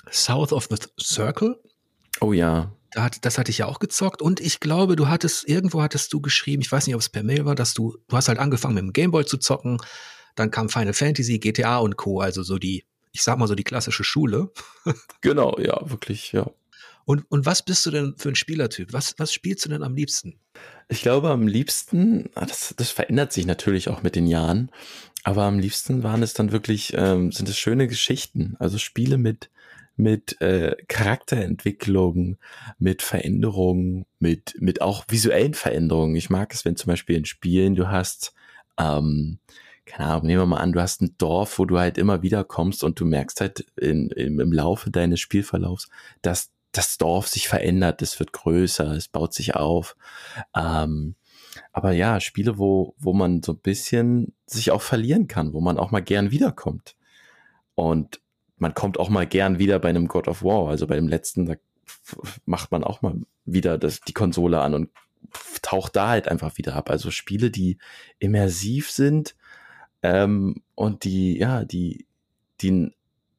South 0.10 0.54
of 0.54 0.70
the 0.70 0.78
Circle. 1.00 1.60
Oh 2.22 2.32
ja. 2.32 2.72
Da 2.92 3.04
hat, 3.04 3.24
das 3.26 3.38
hatte 3.38 3.52
ich 3.52 3.60
ja 3.60 3.68
auch 3.68 3.80
gezockt 3.80 4.22
und 4.22 4.40
ich 4.40 4.60
glaube, 4.60 4.96
du 4.96 5.08
hattest, 5.08 5.48
irgendwo 5.48 5.82
hattest 5.82 6.12
du 6.12 6.22
geschrieben, 6.22 6.64
ich 6.64 6.72
weiß 6.72 6.88
nicht, 6.88 6.96
ob 6.96 7.02
es 7.02 7.10
per 7.10 7.22
Mail 7.22 7.46
war, 7.46 7.54
dass 7.54 7.76
du, 7.76 7.98
du 8.08 8.18
hast 8.18 8.30
halt 8.30 8.40
angefangen 8.40 8.74
mit 8.74 8.84
dem 8.84 8.94
Gameboy 8.94 9.26
zu 9.26 9.38
zocken, 9.38 9.78
dann 10.36 10.50
kam 10.50 10.70
Final 10.70 10.94
Fantasy, 10.94 11.38
GTA 11.38 11.78
und 11.78 11.98
Co., 11.98 12.20
also 12.22 12.42
so 12.42 12.58
die, 12.58 12.86
ich 13.12 13.22
sag 13.22 13.38
mal 13.38 13.48
so 13.48 13.54
die 13.54 13.64
klassische 13.64 14.04
Schule. 14.04 14.52
genau, 15.22 15.60
ja, 15.60 15.88
wirklich, 15.88 16.32
ja. 16.32 16.50
Und, 17.10 17.26
und 17.32 17.48
was 17.48 17.64
bist 17.64 17.84
du 17.88 17.90
denn 17.90 18.14
für 18.18 18.30
ein 18.30 18.36
Spielertyp? 18.36 18.94
Was, 18.94 19.16
was 19.18 19.34
spielst 19.34 19.66
du 19.66 19.70
denn 19.70 19.82
am 19.82 19.96
liebsten? 19.96 20.36
Ich 20.90 21.02
glaube, 21.02 21.32
am 21.32 21.48
liebsten, 21.48 22.30
ah, 22.36 22.46
das, 22.46 22.76
das 22.78 22.92
verändert 22.92 23.34
sich 23.34 23.48
natürlich 23.48 23.90
auch 23.90 24.04
mit 24.04 24.16
den 24.16 24.28
Jahren, 24.28 24.70
aber 25.24 25.46
am 25.46 25.58
liebsten 25.58 26.04
waren 26.04 26.22
es 26.22 26.36
dann 26.36 26.52
wirklich, 26.52 26.94
ähm, 26.96 27.32
sind 27.32 27.50
es 27.50 27.58
schöne 27.58 27.88
Geschichten, 27.88 28.56
also 28.60 28.78
Spiele 28.78 29.18
mit, 29.18 29.50
mit 29.96 30.40
äh, 30.40 30.76
Charakterentwicklung, 30.88 32.38
mit 32.78 33.02
Veränderungen, 33.02 34.06
mit, 34.20 34.54
mit 34.60 34.84
auch 34.84 35.04
visuellen 35.08 35.56
Veränderungen. 35.56 36.16
Ich 36.16 36.30
mag 36.30 36.54
es, 36.54 36.64
wenn 36.64 36.76
zum 36.76 36.90
Beispiel 36.90 37.16
in 37.16 37.26
Spielen 37.26 37.74
du 37.74 37.88
hast, 37.88 38.36
ähm, 38.78 39.40
keine 39.88 40.10
Ahnung, 40.10 40.28
nehmen 40.28 40.42
wir 40.44 40.46
mal 40.46 40.58
an, 40.58 40.74
du 40.74 40.80
hast 40.80 41.02
ein 41.02 41.16
Dorf, 41.18 41.58
wo 41.58 41.66
du 41.66 41.80
halt 41.80 41.98
immer 41.98 42.22
wieder 42.22 42.44
kommst 42.44 42.84
und 42.84 43.00
du 43.00 43.06
merkst 43.06 43.42
halt 43.42 43.66
in, 43.78 44.12
im, 44.12 44.40
im 44.40 44.54
Laufe 44.54 44.92
deines 44.92 45.20
Spielverlaufs, 45.20 45.90
dass 46.22 46.52
das 46.72 46.98
Dorf 46.98 47.28
sich 47.28 47.48
verändert, 47.48 48.02
es 48.02 48.20
wird 48.20 48.32
größer, 48.34 48.92
es 48.92 49.08
baut 49.08 49.34
sich 49.34 49.56
auf. 49.56 49.96
Ähm, 50.56 51.16
aber 51.72 51.92
ja, 51.92 52.20
Spiele, 52.20 52.58
wo, 52.58 52.96
wo 52.98 53.14
man 53.14 53.42
so 53.42 53.54
ein 53.54 53.60
bisschen 53.60 54.34
sich 54.46 54.72
auch 54.72 54.82
verlieren 54.82 55.28
kann, 55.28 55.54
wo 55.54 55.62
man 55.62 55.78
auch 55.78 55.92
mal 55.92 56.02
gern 56.02 56.32
wiederkommt. 56.32 56.96
Und 57.76 58.22
man 58.58 58.74
kommt 58.74 59.00
auch 59.00 59.10
mal 59.10 59.26
gern 59.26 59.58
wieder 59.58 59.80
bei 59.80 59.90
einem 59.90 60.08
God 60.08 60.28
of 60.28 60.44
War. 60.44 60.70
Also 60.70 60.86
bei 60.86 60.96
dem 60.96 61.08
letzten, 61.08 61.46
da 61.46 61.56
macht 62.46 62.72
man 62.72 62.84
auch 62.84 63.02
mal 63.02 63.22
wieder 63.46 63.78
das, 63.78 64.02
die 64.02 64.14
Konsole 64.14 64.62
an 64.62 64.74
und 64.74 64.90
taucht 65.62 65.96
da 65.96 66.10
halt 66.10 66.28
einfach 66.28 66.58
wieder 66.58 66.76
ab. 66.76 66.90
Also 66.90 67.12
Spiele, 67.12 67.52
die 67.52 67.78
immersiv 68.20 68.92
sind 68.92 69.36
ähm, 70.04 70.62
und 70.76 71.04
die, 71.04 71.38
ja, 71.38 71.66
die, 71.66 72.06
die 72.62 72.92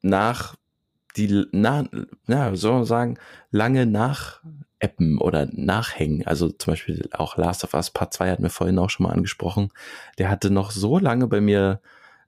nach 0.03 0.57
die 1.17 1.47
na, 1.53 1.89
na, 2.27 2.55
so 2.57 2.85
sagen, 2.85 3.19
lange 3.51 3.87
nachappen 3.87 5.19
oder 5.19 5.47
nachhängen. 5.53 6.27
Also 6.27 6.51
zum 6.51 6.73
Beispiel 6.73 7.09
auch 7.13 7.37
Last 7.37 7.65
of 7.65 7.75
Us 7.75 7.91
Part 7.91 8.15
2 8.15 8.31
hat 8.31 8.41
mir 8.41 8.51
vorhin 8.51 8.79
auch 8.79 8.91
schon 8.91 9.05
mal 9.05 9.13
angesprochen. 9.13 9.71
Der 10.19 10.31
hatte 10.31 10.51
noch 10.51 10.71
so 10.71 10.99
lange 10.99 11.27
bei 11.27 11.41
mir 11.41 11.81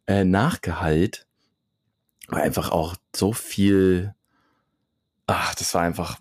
äh, 0.07 0.25
nachgehalt, 0.25 1.27
weil 2.29 2.43
einfach 2.43 2.71
auch 2.71 2.97
so 3.15 3.33
viel, 3.33 4.15
ach, 5.27 5.55
das 5.55 5.75
war 5.75 5.83
einfach 5.83 6.19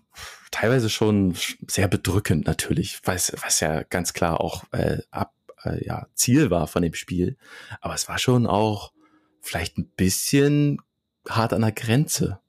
teilweise 0.52 0.90
schon 0.90 1.36
sehr 1.68 1.88
bedrückend 1.88 2.46
natürlich, 2.46 3.00
was, 3.06 3.34
was 3.42 3.62
ja 3.62 3.84
ganz 3.84 4.14
klar 4.14 4.42
auch 4.42 4.66
äh, 4.74 5.00
ab, 5.10 5.34
äh, 5.64 5.84
ja, 5.86 6.08
Ziel 6.14 6.52
war 6.52 6.68
von 6.68 6.84
dem 6.84 6.94
Spiel. 6.94 7.38
Aber 7.80 7.96
es 7.96 8.08
war 8.08 8.20
schon 8.20 8.46
auch 8.46 8.92
vielleicht 9.40 9.78
ein 9.78 9.88
bisschen 9.96 10.80
hart 11.28 11.54
an 11.54 11.62
der 11.62 11.72
Grenze. 11.72 12.41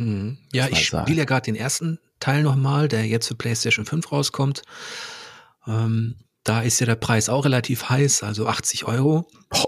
Hm. 0.00 0.38
Ja, 0.50 0.66
ich 0.68 0.86
spiele 0.86 1.18
ja 1.18 1.24
gerade 1.26 1.44
den 1.44 1.54
ersten 1.54 1.98
Teil 2.20 2.42
nochmal, 2.42 2.88
der 2.88 3.06
jetzt 3.06 3.28
für 3.28 3.34
PlayStation 3.34 3.84
5 3.84 4.10
rauskommt. 4.10 4.62
Ähm, 5.66 6.16
da 6.42 6.62
ist 6.62 6.80
ja 6.80 6.86
der 6.86 6.94
Preis 6.94 7.28
auch 7.28 7.44
relativ 7.44 7.90
heiß, 7.90 8.22
also 8.22 8.46
80 8.46 8.86
Euro. 8.86 9.28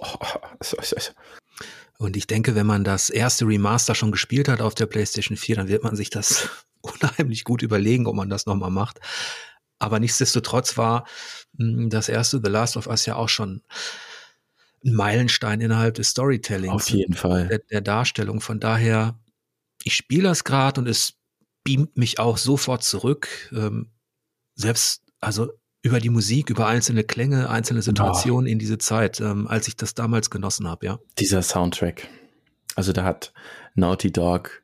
Und 1.99 2.17
ich 2.17 2.27
denke, 2.27 2.55
wenn 2.55 2.67
man 2.67 2.83
das 2.83 3.11
erste 3.11 3.47
Remaster 3.47 3.95
schon 3.95 4.11
gespielt 4.11 4.49
hat 4.49 4.63
auf 4.63 4.75
der 4.75 4.87
PlayStation 4.87 5.37
4, 5.37 5.57
dann 5.57 5.69
wird 5.69 5.85
man 5.85 5.97
sich 5.97 6.09
das 6.09 6.49
unheimlich 6.81 7.45
gut 7.45 7.61
überlegen, 7.61 8.07
ob 8.07 8.17
man 8.17 8.31
das 8.31 8.47
nochmal 8.47 8.71
macht. 8.71 9.01
Aber 9.79 10.01
nichtsdestotrotz 10.01 10.79
war 10.79 11.05
hm, 11.59 11.91
das 11.91 12.09
erste 12.09 12.41
The 12.43 12.51
Last 12.51 12.79
of 12.79 12.87
Us 12.87 13.05
ja 13.05 13.17
auch 13.17 13.29
schon 13.29 13.61
ein 14.83 14.95
Meilenstein 14.95 15.61
innerhalb 15.61 15.97
des 15.97 16.09
Storytellings. 16.09 16.73
Auf 16.73 16.89
jeden 16.89 17.15
Fall. 17.15 17.49
Der, 17.49 17.59
der 17.59 17.83
Darstellung. 17.83 18.41
Von 18.41 18.61
daher 18.61 19.19
ich 19.85 19.95
spiele 19.95 20.25
das 20.25 20.45
gerade 20.45 20.81
und 20.81 20.87
es 20.87 21.15
beamt 21.65 21.97
mich 21.97 22.19
auch 22.19 22.39
sofort 22.39 22.83
zurück. 22.83 23.29
Ähm, 23.53 23.91
selbst, 24.55 25.03
also 25.21 25.51
über 25.83 25.99
die 25.99 26.11
Musik, 26.11 26.51
über 26.51 26.67
einzelne 26.67 27.05
Klänge, 27.05 27.51
einzelne 27.51 27.83
Situationen 27.83 28.47
oh. 28.47 28.51
in 28.53 28.59
diese 28.59 28.79
Zeit, 28.79 29.21
ähm, 29.21 29.49
als 29.49 29.69
ich 29.69 29.77
das 29.77 29.95
damals 29.95 30.31
genossen 30.31 30.69
habe, 30.69 30.87
ja. 30.87 30.99
Dieser 31.19 31.43
Soundtrack. 31.43 32.09
Also 32.75 32.93
da 32.93 33.05
hat 33.05 33.33
Naughty 33.75 34.13
Dog 34.13 34.63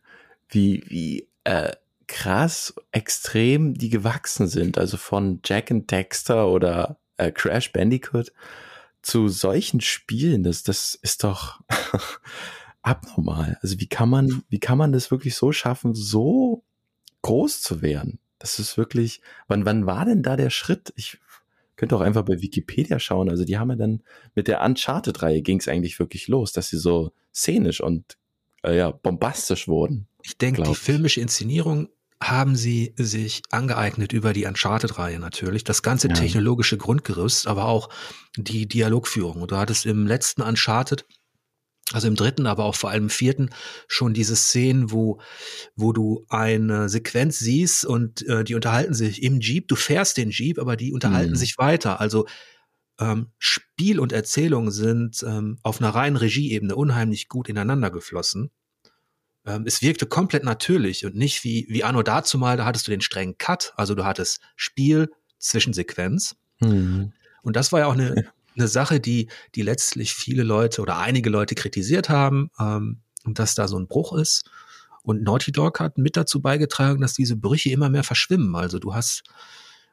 wie, 0.49 0.85
wie 0.87 1.29
äh, 1.45 1.73
krass 2.07 2.75
extrem 2.93 3.75
die 3.75 3.91
gewachsen 3.91 4.49
sind. 4.49 4.79
Also 4.79 4.97
von 4.97 5.41
Jack 5.45 5.71
and 5.71 5.91
Dexter 5.91 6.49
oder 6.49 6.99
äh, 7.16 7.33
Crash 7.33 7.73
Bandicoot 7.73 8.33
zu 9.03 9.29
solchen 9.29 9.81
Spielen, 9.81 10.43
das, 10.43 10.62
das 10.62 10.95
ist 10.95 11.25
doch 11.25 11.61
abnormal. 12.83 13.59
Also 13.62 13.81
wie 13.81 13.89
kann 13.89 14.09
man, 14.09 14.43
wie 14.49 14.61
kann 14.61 14.79
man 14.79 14.93
das 14.93 15.11
wirklich 15.11 15.35
so 15.35 15.53
schaffen, 15.53 15.95
so 15.95 16.64
groß 17.22 17.62
zu 17.62 17.83
werden? 17.83 18.18
Das 18.39 18.59
ist 18.59 18.76
wirklich, 18.76 19.20
wann, 19.49 19.64
wann 19.64 19.87
war 19.87 20.05
denn 20.05 20.22
da 20.22 20.37
der 20.37 20.51
Schritt? 20.51 20.93
Ich 20.97 21.18
könnte 21.76 21.97
auch 21.97 22.01
einfach 22.01 22.24
bei 22.24 22.41
Wikipedia 22.41 22.99
schauen. 22.99 23.29
Also 23.29 23.45
die 23.45 23.59
haben 23.59 23.70
ja 23.70 23.76
dann 23.76 24.03
mit 24.35 24.49
der 24.49 24.62
Uncharted-Reihe 24.62 25.43
ging 25.43 25.59
es 25.59 25.68
eigentlich 25.68 25.99
wirklich 25.99 26.29
los, 26.29 26.53
dass 26.53 26.68
sie 26.68 26.79
so 26.79 27.12
szenisch 27.35 27.81
und 27.81 28.16
äh, 28.62 28.76
ja, 28.76 28.91
bombastisch 28.91 29.68
wurden. 29.68 30.09
Ich 30.22 30.37
denke, 30.37 30.62
die 30.62 30.74
filmische 30.74 31.20
Inszenierung 31.20 31.89
haben 32.20 32.57
sie 32.57 32.95
sich 32.97 33.43
angeeignet 33.51 34.12
über 34.12 34.33
die 34.33 34.45
Uncharted-Reihe 34.45 35.20
natürlich. 35.20 35.62
Das 35.62 35.83
ganze 35.83 36.09
ja. 36.09 36.14
technologische 36.14 36.76
Grundgerüst, 36.76 37.47
aber 37.47 37.66
auch 37.66 37.91
die 38.37 38.66
Dialogführung. 38.66 39.47
Du 39.47 39.57
hattest 39.57 39.87
im 39.87 40.07
letzten 40.07 40.43
Uncharted 40.43 41.07
also 41.93 42.07
im 42.07 42.16
dritten, 42.16 42.47
aber 42.47 42.64
auch 42.64 42.74
vor 42.74 42.91
allem 42.91 43.05
im 43.05 43.11
vierten 43.11 43.51
schon 43.86 44.12
diese 44.12 44.36
Szenen, 44.36 44.91
wo, 44.91 45.20
wo 45.74 45.93
du 45.93 46.26
eine 46.28 46.89
Sequenz 46.89 47.39
siehst 47.39 47.86
und 47.86 48.26
äh, 48.28 48.45
die 48.45 48.55
unterhalten 48.55 48.95
sich 48.95 49.22
im 49.22 49.41
Jeep. 49.41 49.68
Du 49.68 49.76
fährst 49.76 50.16
den 50.16 50.30
Jeep, 50.30 50.59
aber 50.59 50.76
die 50.76 50.93
unterhalten 50.93 51.32
mhm. 51.32 51.36
sich 51.36 51.57
weiter. 51.57 52.01
Also 52.01 52.26
ähm, 53.01 53.28
Spiel 53.39 54.01
und 54.01 54.12
Erzählung 54.12 54.70
sind 54.70 55.22
ähm, 55.26 55.59
auf 55.62 55.80
einer 55.80 55.91
reinen 55.91 56.16
Regieebene 56.16 56.76
unheimlich 56.76 57.28
gut 57.28 57.49
ineinander 57.49 57.91
geflossen. 57.91 58.51
Ähm, 59.47 59.64
es 59.66 59.80
wirkte 59.80 60.07
komplett 60.07 60.45
natürlich 60.45 61.07
und 61.07 61.14
nicht 61.14 61.45
wie, 61.45 61.66
wie 61.70 61.84
Anno 61.84 62.03
dazu 62.03 62.39
mal, 62.39 62.57
da 62.57 62.66
hattest 62.66 62.86
du 62.86 62.91
den 62.91 63.01
strengen 63.01 63.39
Cut, 63.39 63.72
also 63.76 63.95
du 63.95 64.05
hattest 64.05 64.41
Spiel, 64.57 65.11
Zwischensequenz. 65.39 66.36
Mhm. 66.61 67.12
Und 67.43 67.57
das 67.57 67.72
war 67.72 67.80
ja 67.80 67.86
auch 67.86 67.95
eine, 67.95 68.30
eine 68.59 68.68
Sache, 68.68 69.00
die, 69.00 69.28
die 69.54 69.62
letztlich 69.62 70.14
viele 70.14 70.42
Leute 70.42 70.82
oder 70.82 70.98
einige 70.98 71.30
Leute 71.30 71.54
kritisiert 71.54 72.09
haben, 72.09 72.50
ähm, 72.59 73.00
dass 73.24 73.54
da 73.54 73.68
so 73.68 73.78
ein 73.78 73.88
Bruch 73.88 74.12
ist. 74.14 74.48
Und 75.02 75.22
Naughty 75.22 75.52
Dog 75.52 75.80
hat 75.80 75.96
mit 75.96 76.16
dazu 76.16 76.40
beigetragen, 76.40 77.00
dass 77.00 77.14
diese 77.14 77.36
Brüche 77.36 77.70
immer 77.70 77.88
mehr 77.88 78.04
verschwimmen. 78.04 78.54
Also 78.54 78.78
du 78.78 78.94
hast 78.94 79.22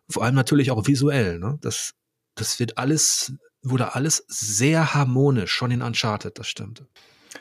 vor 0.10 0.24
allem 0.24 0.36
natürlich 0.36 0.72
auch 0.72 0.88
visuell, 0.88 1.40
ne? 1.40 1.58
Das, 1.62 1.94
das 2.36 2.60
wird 2.60 2.78
alles, 2.78 3.34
wurde 3.62 3.96
alles 3.96 4.26
sehr 4.28 4.94
harmonisch, 4.94 5.52
schon 5.52 5.72
in 5.72 5.82
Uncharted, 5.82 6.38
das 6.38 6.48
stimmt. 6.48 6.84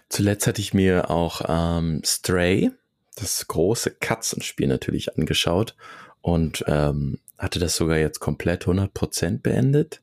Zuletzt 0.09 0.47
hatte 0.47 0.61
ich 0.61 0.73
mir 0.73 1.11
auch 1.11 1.43
ähm, 1.49 2.01
Stray, 2.05 2.71
das 3.17 3.47
große 3.49 3.91
Katzenspiel 3.91 4.67
natürlich 4.67 5.17
angeschaut 5.17 5.77
und 6.21 6.65
ähm, 6.67 7.19
hatte 7.39 7.59
das 7.59 7.77
sogar 7.77 7.99
jetzt 7.99 8.21
komplett 8.21 8.67
100% 8.67 9.41
beendet 9.41 10.01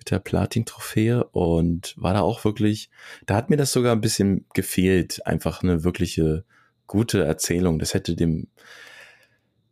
mit 0.00 0.10
der 0.10 0.18
Platin-Trophäe 0.18 1.24
und 1.24 1.94
war 1.98 2.14
da 2.14 2.20
auch 2.22 2.42
wirklich, 2.42 2.88
da 3.26 3.36
hat 3.36 3.50
mir 3.50 3.58
das 3.58 3.70
sogar 3.70 3.92
ein 3.92 4.00
bisschen 4.00 4.46
gefehlt, 4.54 5.26
einfach 5.26 5.62
eine 5.62 5.84
wirkliche 5.84 6.44
gute 6.86 7.22
Erzählung. 7.22 7.78
Das 7.78 7.92
hätte 7.92 8.16
dem, 8.16 8.48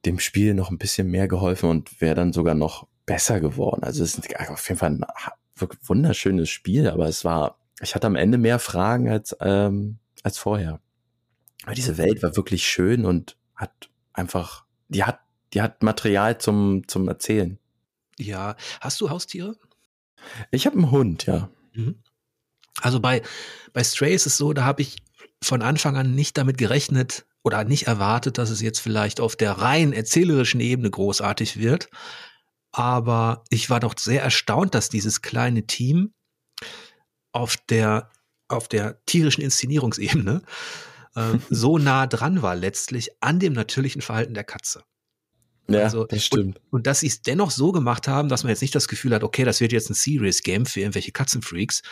dem 0.04 0.18
Spiel 0.18 0.52
noch 0.52 0.70
ein 0.70 0.76
bisschen 0.76 1.08
mehr 1.08 1.28
geholfen 1.28 1.70
und 1.70 2.02
wäre 2.02 2.14
dann 2.14 2.34
sogar 2.34 2.54
noch 2.54 2.86
besser 3.06 3.40
geworden. 3.40 3.82
Also 3.84 4.04
es 4.04 4.18
ist 4.18 4.36
auf 4.50 4.68
jeden 4.68 4.78
Fall 4.78 4.90
ein 4.90 5.04
wunderschönes 5.82 6.50
Spiel, 6.50 6.90
aber 6.90 7.08
es 7.08 7.24
war, 7.24 7.58
ich 7.80 7.94
hatte 7.94 8.06
am 8.06 8.14
Ende 8.14 8.36
mehr 8.36 8.58
Fragen 8.58 9.08
als, 9.08 9.34
ähm, 9.40 9.96
als 10.22 10.36
vorher. 10.36 10.78
Aber 11.64 11.74
diese 11.74 11.96
Welt 11.96 12.22
war 12.22 12.36
wirklich 12.36 12.66
schön 12.66 13.06
und 13.06 13.38
hat 13.56 13.88
einfach, 14.12 14.66
die 14.88 15.04
hat, 15.04 15.20
die 15.54 15.62
hat 15.62 15.82
Material 15.82 16.36
zum, 16.36 16.86
zum 16.86 17.08
Erzählen. 17.08 17.58
Ja, 18.18 18.56
hast 18.82 19.00
du 19.00 19.08
Haustiere? 19.08 19.56
Ich 20.50 20.66
habe 20.66 20.76
einen 20.76 20.90
Hund, 20.90 21.26
ja. 21.26 21.50
Mhm. 21.74 22.02
Also 22.80 23.00
bei, 23.00 23.22
bei 23.72 23.82
Stray 23.82 24.14
ist 24.14 24.26
es 24.26 24.36
so, 24.36 24.52
da 24.52 24.64
habe 24.64 24.82
ich 24.82 24.96
von 25.42 25.62
Anfang 25.62 25.96
an 25.96 26.14
nicht 26.14 26.36
damit 26.36 26.58
gerechnet 26.58 27.26
oder 27.42 27.64
nicht 27.64 27.86
erwartet, 27.86 28.38
dass 28.38 28.50
es 28.50 28.60
jetzt 28.60 28.80
vielleicht 28.80 29.20
auf 29.20 29.36
der 29.36 29.52
rein 29.52 29.92
erzählerischen 29.92 30.60
Ebene 30.60 30.90
großartig 30.90 31.58
wird. 31.58 31.88
Aber 32.72 33.44
ich 33.48 33.70
war 33.70 33.80
doch 33.80 33.94
sehr 33.98 34.22
erstaunt, 34.22 34.74
dass 34.74 34.88
dieses 34.88 35.22
kleine 35.22 35.66
Team 35.66 36.12
auf 37.32 37.56
der, 37.56 38.10
auf 38.48 38.68
der 38.68 39.04
tierischen 39.06 39.42
Inszenierungsebene 39.42 40.42
äh, 41.14 41.38
so 41.50 41.78
nah 41.78 42.06
dran 42.06 42.42
war 42.42 42.56
letztlich 42.56 43.10
an 43.20 43.40
dem 43.40 43.52
natürlichen 43.52 44.02
Verhalten 44.02 44.34
der 44.34 44.44
Katze. 44.44 44.84
Ja, 45.70 45.80
also, 45.80 46.04
das 46.04 46.24
stimmt. 46.24 46.56
Und, 46.56 46.62
und 46.70 46.86
dass 46.86 47.00
sie 47.00 47.08
es 47.08 47.20
dennoch 47.20 47.50
so 47.50 47.72
gemacht 47.72 48.08
haben, 48.08 48.28
dass 48.28 48.42
man 48.42 48.50
jetzt 48.50 48.62
nicht 48.62 48.74
das 48.74 48.88
Gefühl 48.88 49.14
hat, 49.14 49.22
okay, 49.22 49.44
das 49.44 49.60
wird 49.60 49.72
jetzt 49.72 49.90
ein 49.90 49.94
Serious 49.94 50.42
Game 50.42 50.64
für 50.64 50.80
irgendwelche 50.80 51.12
Katzenfreaks, 51.12 51.82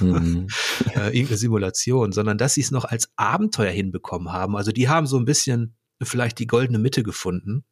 mhm. 0.00 0.46
äh, 0.94 1.08
irgendeine 1.08 1.36
Simulation, 1.36 2.12
sondern 2.12 2.38
dass 2.38 2.54
sie 2.54 2.62
es 2.62 2.70
noch 2.70 2.84
als 2.84 3.10
Abenteuer 3.16 3.70
hinbekommen 3.70 4.32
haben. 4.32 4.56
Also 4.56 4.72
die 4.72 4.88
haben 4.88 5.06
so 5.06 5.18
ein 5.18 5.26
bisschen 5.26 5.76
vielleicht 6.02 6.38
die 6.38 6.46
goldene 6.46 6.78
Mitte 6.78 7.02
gefunden. 7.02 7.64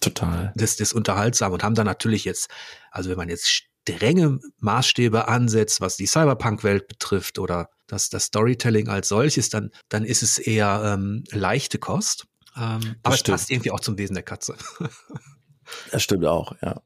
Total. 0.00 0.52
Das, 0.56 0.76
das 0.76 0.92
unterhaltsam 0.92 1.52
und 1.52 1.62
haben 1.62 1.74
dann 1.74 1.86
natürlich 1.86 2.24
jetzt, 2.24 2.50
also 2.90 3.10
wenn 3.10 3.16
man 3.16 3.28
jetzt 3.28 3.48
strenge 3.48 4.38
Maßstäbe 4.58 5.28
ansetzt, 5.28 5.80
was 5.80 5.96
die 5.96 6.06
Cyberpunk-Welt 6.06 6.86
betrifft 6.86 7.38
oder 7.38 7.68
das, 7.86 8.08
das 8.08 8.24
Storytelling 8.24 8.88
als 8.88 9.08
solches, 9.08 9.48
dann, 9.48 9.70
dann 9.88 10.04
ist 10.04 10.22
es 10.22 10.38
eher 10.38 10.82
ähm, 10.84 11.24
leichte 11.30 11.78
Kost. 11.78 12.26
Ähm, 12.56 12.96
aber 13.02 13.16
stimmt. 13.16 13.36
es 13.36 13.42
passt 13.42 13.50
irgendwie 13.50 13.70
auch 13.70 13.80
zum 13.80 13.98
Wesen 13.98 14.14
der 14.14 14.22
Katze. 14.22 14.54
das 15.90 16.02
stimmt 16.02 16.26
auch, 16.26 16.54
ja. 16.62 16.82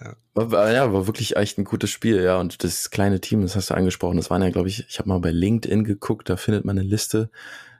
Ja. 0.00 0.16
War, 0.34 0.72
ja, 0.72 0.92
war 0.92 1.06
wirklich 1.06 1.36
echt 1.36 1.58
ein 1.58 1.64
gutes 1.64 1.90
Spiel, 1.90 2.22
ja. 2.22 2.38
Und 2.38 2.64
das 2.64 2.90
kleine 2.90 3.20
Team, 3.20 3.42
das 3.42 3.56
hast 3.56 3.70
du 3.70 3.74
angesprochen, 3.74 4.16
das 4.16 4.30
waren 4.30 4.42
ja, 4.42 4.50
glaube 4.50 4.68
ich, 4.68 4.86
ich 4.88 4.98
habe 4.98 5.08
mal 5.08 5.20
bei 5.20 5.30
LinkedIn 5.30 5.84
geguckt, 5.84 6.28
da 6.28 6.36
findet 6.36 6.64
man 6.64 6.78
eine 6.78 6.86
Liste, 6.86 7.30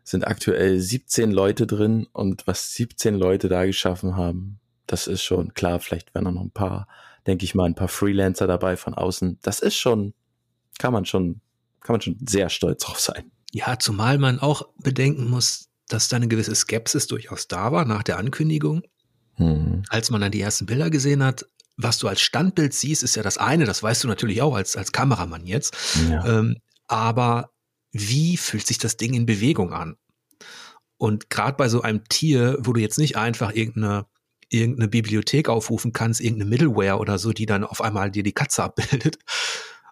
sind 0.05 0.27
aktuell 0.27 0.79
17 0.79 1.31
Leute 1.31 1.67
drin 1.67 2.07
und 2.13 2.47
was 2.47 2.75
17 2.75 3.15
Leute 3.15 3.49
da 3.49 3.65
geschaffen 3.65 4.17
haben, 4.17 4.61
das 4.87 5.07
ist 5.07 5.23
schon 5.23 5.55
klar, 5.55 5.81
vielleicht 5.81 6.15
werden 6.15 6.27
auch 6.29 6.33
noch 6.33 6.43
ein 6.43 6.51
paar, 6.51 6.89
denke 7.27 7.45
ich 7.45 7.55
mal, 7.55 7.65
ein 7.65 7.75
paar 7.75 7.89
Freelancer 7.89 8.47
dabei 8.47 8.77
von 8.77 8.95
außen. 8.95 9.39
Das 9.43 9.61
ist 9.61 9.77
schon, 9.77 10.15
kann 10.79 10.93
man 10.93 11.07
schon, 11.07 11.41
kann 11.81 11.95
man 11.95 12.01
schon 12.01 12.19
sehr 12.27 12.51
stolz 12.51 12.83
drauf 12.83 13.01
sein. 13.01 13.31
Ja, 13.53 13.79
zumal 13.79 14.19
man 14.19 14.41
auch 14.41 14.69
bedenken 14.79 15.31
muss, 15.31 15.71
dass 15.89 16.09
da 16.09 16.17
eine 16.17 16.29
gewisse 16.29 16.55
Skepsis 16.55 17.07
durchaus 17.07 17.49
da 17.49 17.73
war 17.73 17.85
nach 17.85 18.03
der 18.03 18.19
Ankündigung. 18.19 18.83
Mhm. 19.37 19.83
Als 19.89 20.11
man 20.11 20.21
dann 20.21 20.33
die 20.33 20.41
ersten 20.41 20.67
Bilder 20.67 20.91
gesehen 20.91 21.23
hat, 21.23 21.47
was 21.77 21.99
du 21.99 22.09
als 22.09 22.21
Standbild 22.21 22.73
siehst, 22.73 23.03
ist 23.03 23.17
ja 23.17 23.23
das 23.23 23.39
eine, 23.39 23.65
das 23.65 23.83
weißt 23.83 24.05
du 24.05 24.09
natürlich 24.09 24.43
auch 24.43 24.55
als, 24.55 24.77
als 24.77 24.93
Kameramann 24.93 25.47
jetzt. 25.47 25.77
Ja. 26.09 26.25
Ähm, 26.39 26.59
aber 26.87 27.51
wie 27.93 28.37
fühlt 28.37 28.67
sich 28.67 28.79
das 28.79 28.97
Ding 28.97 29.15
in 29.15 29.27
Bewegung 29.27 29.73
an? 29.73 29.97
Und 30.97 31.31
gerade 31.31 31.57
bei 31.57 31.69
so 31.69 31.83
einem 31.83 32.05
Tier, 32.09 32.59
wo 32.61 32.73
du 32.73 32.81
jetzt 32.81 32.99
nicht 32.99 33.17
einfach 33.17 33.53
irgendeine, 33.53 34.07
irgendeine 34.49 34.89
Bibliothek 34.89 35.49
aufrufen 35.49 35.93
kannst, 35.93 36.21
irgendeine 36.21 36.51
Middleware 36.51 36.99
oder 36.99 37.19
so, 37.19 37.33
die 37.33 37.47
dann 37.47 37.65
auf 37.65 37.81
einmal 37.81 38.11
dir 38.11 38.23
die 38.23 38.33
Katze 38.33 38.63
abbildet, 38.63 39.19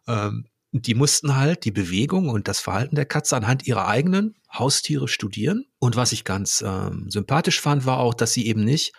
ähm, 0.07 0.47
die 0.73 0.95
mussten 0.95 1.37
halt 1.37 1.64
die 1.64 1.70
Bewegung 1.70 2.31
und 2.31 2.49
das 2.49 2.61
Verhalten 2.61 2.97
der 2.97 3.05
Katze 3.05 3.37
anhand 3.37 3.66
ihrer 3.66 3.87
eigenen 3.87 4.35
Haustiere 4.51 5.07
studieren. 5.07 5.66
Und 5.79 5.97
was 5.97 6.12
ich 6.12 6.25
ganz 6.25 6.64
ähm, 6.66 7.11
sympathisch 7.11 7.61
fand, 7.61 7.85
war 7.85 7.99
auch, 7.99 8.14
dass 8.14 8.33
sie 8.33 8.47
eben 8.47 8.64
nicht 8.64 8.93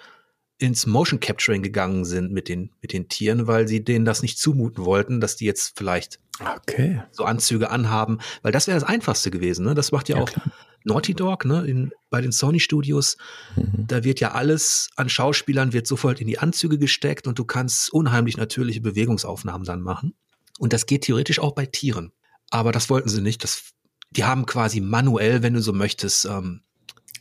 ins 0.60 0.86
Motion 0.86 1.20
Capturing 1.20 1.64
gegangen 1.64 2.06
sind 2.06 2.32
mit 2.32 2.48
den, 2.48 2.72
mit 2.82 2.94
den 2.94 3.10
Tieren, 3.10 3.48
weil 3.48 3.68
sie 3.68 3.84
denen 3.84 4.06
das 4.06 4.22
nicht 4.22 4.38
zumuten 4.38 4.86
wollten, 4.86 5.20
dass 5.20 5.36
die 5.36 5.46
jetzt 5.46 5.74
vielleicht 5.76 6.20
okay. 6.40 7.02
so 7.12 7.26
Anzüge 7.26 7.72
anhaben, 7.72 8.20
weil 8.44 8.52
das 8.52 8.68
wäre 8.68 8.80
das 8.80 8.88
Einfachste 8.88 9.32
gewesen. 9.32 9.66
Ne? 9.66 9.74
Das 9.74 9.92
macht 9.92 10.10
ja, 10.10 10.18
ja 10.18 10.22
auch 10.22 10.30
klar. 10.30 10.46
Naughty 10.86 11.16
Dog 11.16 11.46
ne? 11.46 11.66
In, 11.66 11.92
bei 12.10 12.22
den 12.22 12.32
Sony 12.32 12.60
Studios. 12.60 13.18
Mhm. 13.56 13.88
Da 13.88 14.04
wird 14.04 14.20
ja 14.20 14.34
alles 14.34 14.90
an 14.96 15.10
Schauspielern 15.10 15.74
wird 15.74 15.88
sofort 15.88 16.22
in 16.22 16.28
die 16.28 16.40
Anzüge 16.40 16.78
gesteckt 16.78 17.26
und 17.26 17.40
du 17.40 17.46
kannst 17.46 17.92
unheimlich 17.92 18.38
natürliche 18.38 18.82
Bewegungsaufnahmen 18.82 19.66
dann 19.66 19.82
machen. 19.82 20.14
Und 20.60 20.74
das 20.74 20.86
geht 20.86 21.04
theoretisch 21.04 21.40
auch 21.40 21.54
bei 21.54 21.66
Tieren. 21.66 22.12
Aber 22.50 22.72
das 22.72 22.90
wollten 22.90 23.10
sie 23.10 23.22
nicht. 23.22 23.44
Das, 23.44 23.74
die 24.12 24.26
haben 24.26 24.46
quasi 24.46 24.80
manuell, 24.80 25.42
wenn 25.42 25.54
du 25.54 25.62
so 25.62 25.74
möchtest, 25.74 26.26
ähm, 26.26 26.62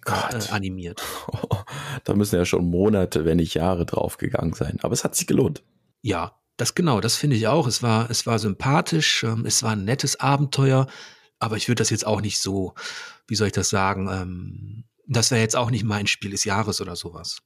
äh, 0.07 0.51
animiert. 0.51 1.03
Da 2.05 2.15
müssen 2.15 2.35
ja 2.35 2.45
schon 2.45 2.65
Monate, 2.65 3.25
wenn 3.25 3.37
nicht 3.37 3.55
Jahre 3.55 3.87
draufgegangen 3.87 4.55
sein. 4.55 4.79
Aber 4.83 4.93
es 4.93 5.05
hat 5.05 5.15
sich 5.15 5.29
gelohnt. 5.29 5.63
Ja, 6.01 6.37
das 6.57 6.75
genau, 6.75 7.01
das 7.01 7.17
finde 7.17 7.37
ich 7.37 7.47
auch. 7.47 7.69
Es 7.69 7.83
war, 7.83 8.11
es 8.11 8.27
war 8.27 8.41
sympathisch, 8.41 9.23
ähm, 9.23 9.47
es 9.47 9.63
war 9.63 9.73
ein 9.73 9.85
nettes 9.85 10.19
Abenteuer, 10.19 10.89
aber 11.39 11.57
ich 11.57 11.69
würde 11.69 11.81
das 11.81 11.91
jetzt 11.91 12.07
auch 12.07 12.21
nicht 12.21 12.41
so, 12.41 12.75
wie 13.29 13.37
soll 13.37 13.49
ich 13.49 13.53
das 13.53 13.69
sagen, 13.69 14.09
ähm, 14.11 14.85
das 15.07 15.31
wäre 15.31 15.41
jetzt 15.41 15.57
auch 15.57 15.71
nicht 15.71 15.85
mein 15.85 16.07
Spiel 16.07 16.31
des 16.31 16.45
Jahres 16.45 16.81
oder 16.81 16.97
sowas. 16.97 17.39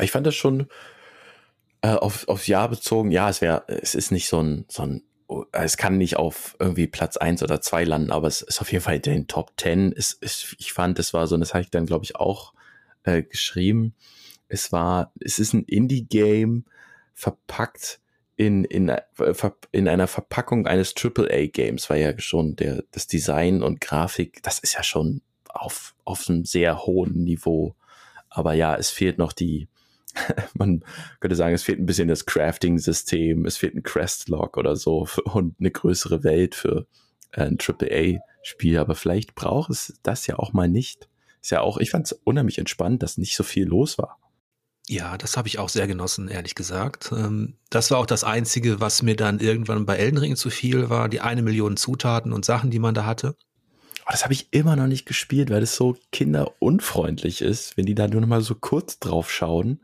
Ich 0.00 0.10
fand 0.10 0.26
das 0.26 0.34
schon, 0.34 0.68
äh, 1.82 1.94
auf, 1.94 2.28
aufs 2.28 2.46
Jahr 2.46 2.68
bezogen, 2.68 3.10
ja, 3.10 3.28
es 3.28 3.40
wäre, 3.40 3.64
es 3.68 3.94
ist 3.94 4.10
nicht 4.12 4.28
so 4.28 4.42
ein, 4.42 4.64
so 4.68 4.82
ein, 4.82 5.02
es 5.52 5.76
kann 5.76 5.96
nicht 5.96 6.16
auf 6.16 6.56
irgendwie 6.58 6.86
Platz 6.86 7.16
eins 7.16 7.42
oder 7.42 7.60
zwei 7.60 7.84
landen, 7.84 8.10
aber 8.10 8.26
es 8.26 8.42
ist 8.42 8.60
auf 8.60 8.72
jeden 8.72 8.82
Fall 8.82 8.96
in 8.96 9.02
den 9.02 9.26
Top 9.28 9.56
Ten. 9.56 9.92
Es, 9.96 10.16
es, 10.20 10.56
ich 10.58 10.72
fand, 10.72 10.98
es 10.98 11.14
war 11.14 11.26
so, 11.26 11.34
und 11.34 11.40
das 11.40 11.54
habe 11.54 11.62
ich 11.62 11.70
dann, 11.70 11.86
glaube 11.86 12.04
ich, 12.04 12.16
auch 12.16 12.52
äh, 13.04 13.22
geschrieben. 13.22 13.94
Es 14.48 14.72
war, 14.72 15.12
es 15.20 15.38
ist 15.38 15.52
ein 15.52 15.64
Indie-Game 15.64 16.64
verpackt 17.14 18.00
in, 18.36 18.64
in, 18.64 18.88
äh, 18.88 19.02
in 19.70 19.88
einer 19.88 20.06
Verpackung 20.06 20.66
eines 20.66 20.94
AAA-Games, 20.96 21.88
weil 21.88 22.00
ja 22.00 22.18
schon 22.18 22.56
der, 22.56 22.84
das 22.90 23.06
Design 23.06 23.62
und 23.62 23.80
Grafik, 23.80 24.42
das 24.42 24.58
ist 24.58 24.74
ja 24.74 24.82
schon 24.82 25.22
auf, 25.48 25.94
auf 26.04 26.28
einem 26.28 26.44
sehr 26.44 26.84
hohen 26.86 27.22
Niveau. 27.24 27.74
Aber 28.28 28.54
ja, 28.54 28.74
es 28.76 28.90
fehlt 28.90 29.18
noch 29.18 29.32
die, 29.32 29.68
man 30.54 30.84
könnte 31.20 31.36
sagen, 31.36 31.54
es 31.54 31.62
fehlt 31.62 31.78
ein 31.78 31.86
bisschen 31.86 32.08
das 32.08 32.26
Crafting-System, 32.26 33.44
es 33.44 33.56
fehlt 33.56 33.74
ein 33.74 33.82
Crest-Log 33.82 34.56
oder 34.56 34.76
so 34.76 35.08
und 35.24 35.54
eine 35.58 35.70
größere 35.70 36.24
Welt 36.24 36.54
für 36.54 36.86
ein 37.32 37.58
AAA-Spiel, 37.60 38.78
aber 38.78 38.94
vielleicht 38.94 39.34
braucht 39.34 39.70
es 39.70 39.98
das 40.02 40.26
ja 40.26 40.38
auch 40.38 40.52
mal 40.52 40.68
nicht. 40.68 41.08
Ist 41.42 41.50
ja 41.50 41.60
auch, 41.60 41.78
ich 41.78 41.90
fand 41.90 42.06
es 42.06 42.12
unheimlich 42.12 42.58
entspannt, 42.58 43.02
dass 43.02 43.18
nicht 43.18 43.36
so 43.36 43.44
viel 43.44 43.66
los 43.66 43.98
war. 43.98 44.18
Ja, 44.88 45.16
das 45.16 45.36
habe 45.36 45.46
ich 45.46 45.58
auch 45.58 45.68
sehr 45.68 45.86
genossen, 45.86 46.26
ehrlich 46.28 46.56
gesagt. 46.56 47.12
Ähm, 47.12 47.54
das 47.70 47.90
war 47.90 47.98
auch 47.98 48.06
das 48.06 48.24
Einzige, 48.24 48.80
was 48.80 49.02
mir 49.02 49.14
dann 49.14 49.38
irgendwann 49.38 49.86
bei 49.86 49.96
Elden 49.96 50.18
Ring 50.18 50.36
zu 50.36 50.50
viel 50.50 50.90
war, 50.90 51.08
die 51.08 51.20
eine 51.20 51.42
Million 51.42 51.76
Zutaten 51.76 52.32
und 52.32 52.44
Sachen, 52.44 52.70
die 52.70 52.80
man 52.80 52.94
da 52.94 53.06
hatte. 53.06 53.36
Aber 54.10 54.16
das 54.16 54.24
habe 54.24 54.34
ich 54.34 54.48
immer 54.50 54.74
noch 54.74 54.88
nicht 54.88 55.06
gespielt, 55.06 55.50
weil 55.50 55.62
es 55.62 55.76
so 55.76 55.96
kinderunfreundlich 56.10 57.42
ist. 57.42 57.76
Wenn 57.76 57.86
die 57.86 57.94
da 57.94 58.08
nur 58.08 58.20
noch 58.20 58.26
mal 58.26 58.40
so 58.40 58.56
kurz 58.56 58.98
drauf 58.98 59.30
schauen, 59.30 59.78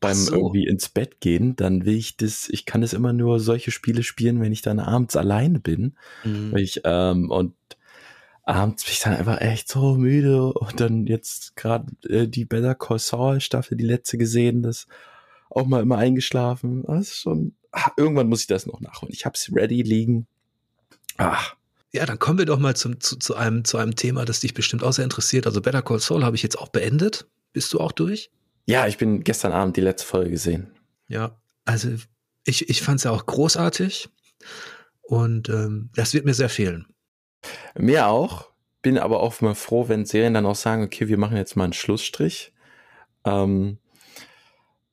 beim 0.00 0.16
so. 0.16 0.34
irgendwie 0.34 0.66
ins 0.66 0.90
Bett 0.90 1.18
gehen, 1.20 1.56
dann 1.56 1.86
will 1.86 1.94
ich 1.94 2.18
das, 2.18 2.50
ich 2.50 2.66
kann 2.66 2.82
das 2.82 2.92
immer 2.92 3.14
nur 3.14 3.40
solche 3.40 3.70
Spiele 3.70 4.02
spielen, 4.02 4.42
wenn 4.42 4.52
ich 4.52 4.60
dann 4.60 4.80
abends 4.80 5.16
alleine 5.16 5.60
bin. 5.60 5.96
Mhm. 6.24 6.54
Ich, 6.58 6.82
ähm, 6.84 7.30
und 7.30 7.54
abends 8.42 8.84
bin 8.84 8.92
ich 8.92 9.00
dann 9.00 9.16
einfach 9.16 9.40
echt 9.40 9.66
so 9.70 9.94
müde 9.94 10.52
und 10.52 10.78
dann 10.78 11.06
jetzt 11.06 11.56
gerade 11.56 11.90
äh, 12.06 12.28
die 12.28 12.44
Better 12.44 12.74
Call 12.74 12.98
Saul 12.98 13.40
Staffel, 13.40 13.78
die 13.78 13.86
letzte 13.86 14.18
gesehen, 14.18 14.62
das 14.62 14.88
auch 15.48 15.64
mal 15.64 15.80
immer 15.80 15.96
eingeschlafen. 15.96 16.82
Das 16.86 17.08
ist 17.08 17.20
schon, 17.20 17.54
ach, 17.72 17.92
irgendwann 17.96 18.28
muss 18.28 18.42
ich 18.42 18.46
das 18.46 18.66
noch 18.66 18.82
nachholen. 18.82 19.14
Ich 19.14 19.24
hab's 19.24 19.50
ready 19.54 19.80
liegen. 19.80 20.26
Ach, 21.16 21.56
ja, 21.92 22.06
dann 22.06 22.18
kommen 22.18 22.38
wir 22.38 22.46
doch 22.46 22.58
mal 22.58 22.76
zum, 22.76 23.00
zu, 23.00 23.16
zu, 23.16 23.34
einem, 23.34 23.64
zu 23.64 23.76
einem 23.78 23.96
Thema, 23.96 24.24
das 24.24 24.40
dich 24.40 24.54
bestimmt 24.54 24.84
auch 24.84 24.92
sehr 24.92 25.04
interessiert. 25.04 25.46
Also 25.46 25.60
Better 25.60 25.82
Call 25.82 25.98
Saul 25.98 26.24
habe 26.24 26.36
ich 26.36 26.42
jetzt 26.42 26.58
auch 26.58 26.68
beendet. 26.68 27.26
Bist 27.52 27.72
du 27.72 27.80
auch 27.80 27.92
durch? 27.92 28.30
Ja, 28.66 28.86
ich 28.86 28.98
bin 28.98 29.24
gestern 29.24 29.52
Abend 29.52 29.76
die 29.76 29.80
letzte 29.80 30.06
Folge 30.06 30.30
gesehen. 30.30 30.70
Ja, 31.08 31.40
also 31.64 31.88
ich, 32.44 32.68
ich 32.68 32.82
fand 32.82 32.98
es 32.98 33.04
ja 33.04 33.10
auch 33.10 33.26
großartig 33.26 34.08
und 35.02 35.48
ähm, 35.48 35.90
das 35.94 36.14
wird 36.14 36.24
mir 36.24 36.34
sehr 36.34 36.48
fehlen. 36.48 36.86
Mir 37.76 38.06
auch. 38.06 38.50
Bin 38.82 38.96
aber 38.96 39.20
auch 39.20 39.40
mal 39.40 39.54
froh, 39.54 39.88
wenn 39.88 40.06
Serien 40.06 40.34
dann 40.34 40.46
auch 40.46 40.54
sagen, 40.54 40.84
okay, 40.84 41.08
wir 41.08 41.18
machen 41.18 41.36
jetzt 41.36 41.56
mal 41.56 41.64
einen 41.64 41.72
Schlussstrich. 41.72 42.52
Ähm, 43.24 43.78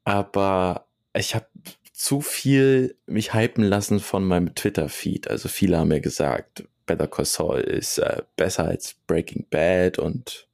aber 0.04 0.88
ich 1.14 1.36
habe 1.36 1.48
zu 1.94 2.22
viel 2.22 2.98
mich 3.06 3.34
hypen 3.34 3.64
lassen 3.64 4.00
von 4.00 4.26
meinem 4.26 4.56
Twitter-Feed. 4.56 5.30
Also 5.30 5.50
viele 5.50 5.78
haben 5.78 5.88
mir 5.88 6.02
gesagt, 6.02 6.66
Better 6.88 7.08
Call 7.08 7.26
Saul 7.26 7.60
ist 7.60 8.00
äh, 8.00 8.24
besser 8.36 8.66
als 8.66 8.96
Breaking 9.06 9.46
Bad 9.50 10.00
und 10.00 10.48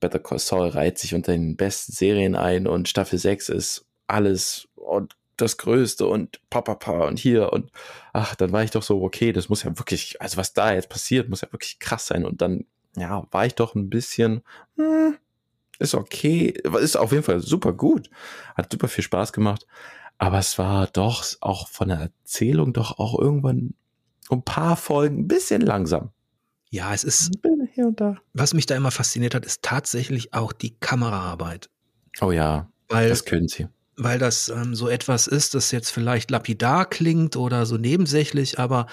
Better 0.00 0.18
Call 0.18 0.40
Saul 0.40 0.68
reiht 0.68 0.98
sich 0.98 1.14
unter 1.14 1.32
den 1.32 1.56
besten 1.56 1.92
Serien 1.92 2.34
ein 2.34 2.66
und 2.66 2.88
Staffel 2.88 3.18
6 3.18 3.48
ist 3.50 3.86
alles 4.08 4.68
und 4.74 5.16
das 5.36 5.58
Größte 5.58 6.06
und 6.06 6.40
papapa 6.50 7.06
und 7.06 7.18
hier 7.18 7.52
und 7.52 7.70
ach, 8.12 8.34
dann 8.34 8.52
war 8.52 8.64
ich 8.64 8.70
doch 8.70 8.82
so, 8.82 9.02
okay, 9.02 9.32
das 9.32 9.48
muss 9.48 9.62
ja 9.62 9.78
wirklich, 9.78 10.20
also 10.20 10.38
was 10.38 10.54
da 10.54 10.72
jetzt 10.72 10.88
passiert, 10.88 11.28
muss 11.28 11.42
ja 11.42 11.52
wirklich 11.52 11.78
krass 11.78 12.06
sein 12.06 12.24
und 12.24 12.40
dann, 12.40 12.64
ja, 12.96 13.26
war 13.30 13.46
ich 13.46 13.54
doch 13.54 13.74
ein 13.74 13.90
bisschen, 13.90 14.42
hm, 14.76 15.16
ist 15.78 15.94
okay, 15.94 16.54
ist 16.80 16.96
auf 16.96 17.12
jeden 17.12 17.24
Fall 17.24 17.40
super 17.40 17.74
gut, 17.74 18.10
hat 18.54 18.72
super 18.72 18.88
viel 18.88 19.04
Spaß 19.04 19.32
gemacht, 19.32 19.66
Aber 20.18 20.38
es 20.38 20.58
war 20.58 20.86
doch 20.88 21.24
auch 21.40 21.68
von 21.68 21.88
der 21.88 21.98
Erzählung 21.98 22.72
doch 22.72 22.98
auch 22.98 23.18
irgendwann 23.18 23.74
ein 24.34 24.42
paar 24.42 24.76
Folgen 24.76 25.20
ein 25.20 25.28
bisschen 25.28 25.60
langsam. 25.62 26.10
Ja, 26.70 26.92
es 26.92 27.04
ist. 27.04 27.30
Hier 27.74 27.86
und 27.86 28.00
da. 28.00 28.16
Was 28.32 28.54
mich 28.54 28.66
da 28.66 28.74
immer 28.74 28.90
fasziniert 28.90 29.34
hat, 29.34 29.44
ist 29.46 29.62
tatsächlich 29.62 30.34
auch 30.34 30.52
die 30.52 30.74
Kameraarbeit. 30.80 31.70
Oh 32.20 32.32
ja, 32.32 32.68
Weil, 32.88 33.08
das 33.08 33.24
können 33.24 33.48
sie. 33.48 33.68
weil 33.96 34.18
das 34.18 34.48
ähm, 34.48 34.74
so 34.74 34.88
etwas 34.88 35.26
ist, 35.26 35.54
das 35.54 35.70
jetzt 35.70 35.90
vielleicht 35.90 36.30
lapidar 36.30 36.86
klingt 36.88 37.36
oder 37.36 37.66
so 37.66 37.76
nebensächlich, 37.76 38.58
aber 38.58 38.86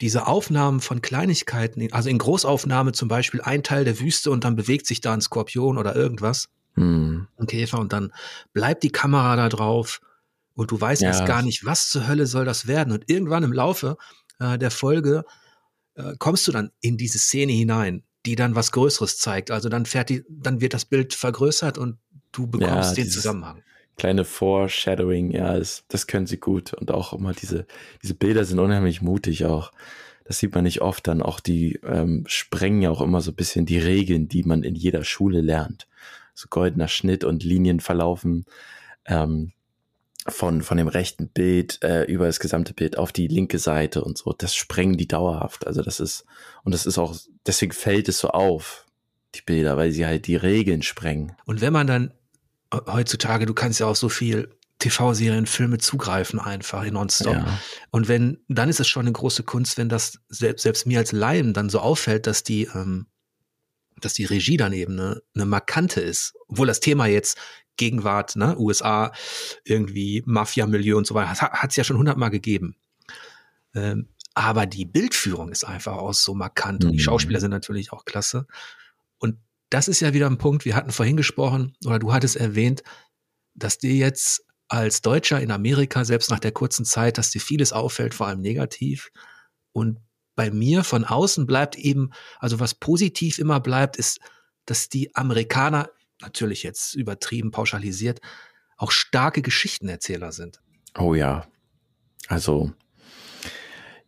diese 0.00 0.26
Aufnahmen 0.26 0.80
von 0.80 1.00
Kleinigkeiten, 1.02 1.90
also 1.92 2.08
in 2.08 2.18
Großaufnahme 2.18 2.92
zum 2.92 3.08
Beispiel 3.08 3.40
ein 3.42 3.62
Teil 3.62 3.84
der 3.84 3.98
Wüste 4.00 4.30
und 4.30 4.44
dann 4.44 4.56
bewegt 4.56 4.86
sich 4.86 5.00
da 5.00 5.12
ein 5.12 5.20
Skorpion 5.20 5.78
oder 5.78 5.94
irgendwas, 5.94 6.48
Hm. 6.74 7.28
ein 7.38 7.46
Käfer 7.46 7.78
und 7.78 7.92
dann 7.92 8.12
bleibt 8.52 8.82
die 8.82 8.90
Kamera 8.92 9.36
da 9.36 9.48
drauf 9.48 10.00
und 10.54 10.70
du 10.70 10.80
weißt 10.80 11.02
Ja. 11.02 11.08
erst 11.08 11.24
gar 11.26 11.42
nicht, 11.42 11.64
was 11.64 11.88
zur 11.90 12.06
Hölle 12.08 12.26
soll 12.26 12.44
das 12.44 12.66
werden. 12.66 12.92
Und 12.92 13.08
irgendwann 13.10 13.42
im 13.42 13.52
Laufe 13.52 13.96
äh, 14.38 14.58
der 14.58 14.70
Folge 14.70 15.24
äh, 15.94 16.14
kommst 16.18 16.46
du 16.46 16.52
dann 16.52 16.70
in 16.80 16.96
diese 16.96 17.18
Szene 17.18 17.52
hinein, 17.52 18.02
die 18.24 18.36
dann 18.36 18.54
was 18.54 18.72
Größeres 18.72 19.18
zeigt. 19.18 19.50
Also 19.50 19.68
dann 19.68 19.86
fährt 19.86 20.08
die, 20.08 20.24
dann 20.28 20.60
wird 20.60 20.74
das 20.74 20.84
Bild 20.84 21.14
vergrößert 21.14 21.78
und 21.78 21.98
du 22.32 22.46
bekommst 22.46 22.96
Ja, 22.96 23.04
den 23.04 23.10
Zusammenhang. 23.10 23.62
Kleine 23.96 24.24
Foreshadowing, 24.24 25.30
ja, 25.30 25.58
das, 25.58 25.84
das 25.88 26.06
können 26.06 26.26
sie 26.26 26.38
gut. 26.38 26.74
Und 26.74 26.90
auch 26.90 27.14
immer 27.14 27.32
diese, 27.32 27.66
diese 28.02 28.14
Bilder 28.14 28.44
sind 28.44 28.58
unheimlich 28.58 29.00
mutig 29.00 29.46
auch. 29.46 29.72
Das 30.24 30.38
sieht 30.38 30.54
man 30.54 30.64
nicht 30.64 30.82
oft. 30.82 31.06
Dann 31.06 31.22
auch 31.22 31.40
die 31.40 31.80
ähm, 31.82 32.24
sprengen 32.26 32.82
ja 32.82 32.90
auch 32.90 33.00
immer 33.00 33.22
so 33.22 33.30
ein 33.30 33.36
bisschen 33.36 33.64
die 33.64 33.78
Regeln, 33.78 34.28
die 34.28 34.42
man 34.42 34.64
in 34.64 34.74
jeder 34.74 35.02
Schule 35.04 35.40
lernt. 35.40 35.86
So 36.34 36.48
goldener 36.50 36.88
Schnitt 36.88 37.24
und 37.24 37.42
Linien 37.42 37.80
verlaufen 37.80 38.44
ähm, 39.06 39.52
von, 40.28 40.62
von 40.62 40.76
dem 40.76 40.88
rechten 40.88 41.28
Bild 41.28 41.82
äh, 41.82 42.04
über 42.04 42.26
das 42.26 42.40
gesamte 42.40 42.74
Bild 42.74 42.98
auf 42.98 43.12
die 43.12 43.28
linke 43.28 43.58
Seite 43.58 44.02
und 44.02 44.18
so. 44.18 44.32
Das 44.32 44.54
sprengen 44.54 44.96
die 44.96 45.08
dauerhaft. 45.08 45.66
Also 45.66 45.82
das 45.82 46.00
ist, 46.00 46.24
und 46.64 46.72
das 46.72 46.86
ist 46.86 46.98
auch, 46.98 47.16
deswegen 47.46 47.72
fällt 47.72 48.08
es 48.08 48.18
so 48.18 48.28
auf, 48.28 48.86
die 49.34 49.42
Bilder, 49.42 49.76
weil 49.76 49.92
sie 49.92 50.06
halt 50.06 50.26
die 50.26 50.36
Regeln 50.36 50.82
sprengen. 50.82 51.32
Und 51.44 51.60
wenn 51.60 51.72
man 51.72 51.86
dann 51.86 52.12
heutzutage, 52.72 53.46
du 53.46 53.54
kannst 53.54 53.80
ja 53.80 53.86
auch 53.86 53.96
so 53.96 54.08
viel 54.08 54.48
TV-Serien, 54.78 55.46
Filme 55.46 55.78
zugreifen 55.78 56.38
einfach 56.38 56.82
in 56.84 56.94
nonstop. 56.94 57.34
Ja. 57.34 57.60
Und 57.90 58.08
wenn, 58.08 58.38
dann 58.48 58.68
ist 58.68 58.80
es 58.80 58.88
schon 58.88 59.06
eine 59.06 59.12
große 59.12 59.42
Kunst, 59.42 59.78
wenn 59.78 59.88
das 59.88 60.18
selbst, 60.28 60.62
selbst 60.62 60.86
mir 60.86 60.98
als 60.98 61.12
Laien 61.12 61.54
dann 61.54 61.70
so 61.70 61.80
auffällt, 61.80 62.26
dass 62.26 62.42
die, 62.42 62.64
ähm, 62.74 63.06
dass 64.00 64.14
die 64.14 64.26
Regie 64.26 64.58
dann 64.58 64.72
eben 64.72 64.98
eine, 64.98 65.22
eine 65.34 65.46
markante 65.46 66.00
ist. 66.00 66.34
Obwohl 66.48 66.66
das 66.66 66.80
Thema 66.80 67.06
jetzt 67.06 67.38
Gegenwart, 67.76 68.36
ne, 68.36 68.56
USA, 68.58 69.12
irgendwie 69.64 70.22
Mafia-Milieu 70.26 70.96
und 70.96 71.06
so 71.06 71.14
weiter, 71.14 71.50
hat 71.50 71.70
es 71.70 71.76
ja 71.76 71.84
schon 71.84 71.98
hundertmal 71.98 72.30
gegeben. 72.30 72.76
Ähm, 73.74 74.08
aber 74.34 74.66
die 74.66 74.84
Bildführung 74.84 75.50
ist 75.50 75.64
einfach 75.64 75.96
auch 75.96 76.12
so 76.14 76.34
markant 76.34 76.84
und 76.84 76.92
die 76.92 76.98
Mhm. 76.98 77.02
Schauspieler 77.02 77.40
sind 77.40 77.50
natürlich 77.50 77.92
auch 77.92 78.04
klasse. 78.04 78.46
Und 79.18 79.38
das 79.70 79.88
ist 79.88 80.00
ja 80.00 80.12
wieder 80.12 80.26
ein 80.26 80.38
Punkt, 80.38 80.64
wir 80.64 80.76
hatten 80.76 80.92
vorhin 80.92 81.16
gesprochen, 81.16 81.74
oder 81.84 81.98
du 81.98 82.12
hattest 82.12 82.36
erwähnt, 82.36 82.82
dass 83.54 83.78
dir 83.78 83.94
jetzt 83.94 84.44
als 84.68 85.00
Deutscher 85.00 85.40
in 85.40 85.50
Amerika, 85.50 86.04
selbst 86.04 86.30
nach 86.30 86.40
der 86.40 86.52
kurzen 86.52 86.84
Zeit, 86.84 87.18
dass 87.18 87.30
dir 87.30 87.40
vieles 87.40 87.72
auffällt, 87.72 88.14
vor 88.14 88.26
allem 88.26 88.40
negativ. 88.40 89.10
Und 89.72 89.98
bei 90.34 90.50
mir 90.50 90.84
von 90.84 91.04
außen 91.04 91.46
bleibt 91.46 91.76
eben, 91.76 92.10
also 92.38 92.60
was 92.60 92.74
positiv 92.74 93.38
immer 93.38 93.60
bleibt, 93.60 93.96
ist, 93.96 94.20
dass 94.66 94.88
die 94.88 95.14
Amerikaner, 95.16 95.88
natürlich 96.20 96.62
jetzt 96.62 96.94
übertrieben 96.94 97.50
pauschalisiert, 97.50 98.20
auch 98.76 98.90
starke 98.90 99.42
Geschichtenerzähler 99.42 100.32
sind. 100.32 100.60
Oh 100.98 101.14
ja. 101.14 101.46
Also 102.28 102.72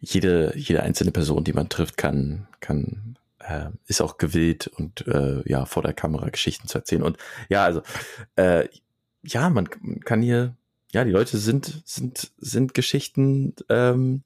jede, 0.01 0.57
jede 0.57 0.83
einzelne 0.83 1.11
Person, 1.13 1.45
die 1.45 1.53
man 1.53 1.69
trifft, 1.69 1.97
kann, 1.97 2.49
kann, 2.61 3.19
äh, 3.41 3.71
ist 3.87 4.01
auch 4.01 4.19
gewillt 4.19 4.67
und 4.67 5.07
äh, 5.07 5.43
ja, 5.49 5.67
vor 5.67 5.83
der 5.83 5.95
Kamera 5.95 6.29
Geschichten 6.29 6.69
zu 6.69 6.79
erzählen. 6.79 7.03
Und 7.03 7.19
ja, 7.49 7.65
also 7.65 7.83
äh, 8.37 8.69
ja, 9.23 9.51
man, 9.51 9.69
kann 10.05 10.23
hier, 10.23 10.57
ja, 10.93 11.05
die 11.05 11.11
Leute 11.11 11.39
sind, 11.39 11.83
sind, 11.85 12.33
sind 12.39 12.75
Geschichten 12.75 13.55
ähm, 13.69 14.23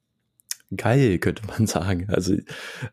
geil, 0.77 1.18
könnte 1.20 1.47
man 1.47 1.66
sagen. 1.66 2.07
Also 2.09 2.37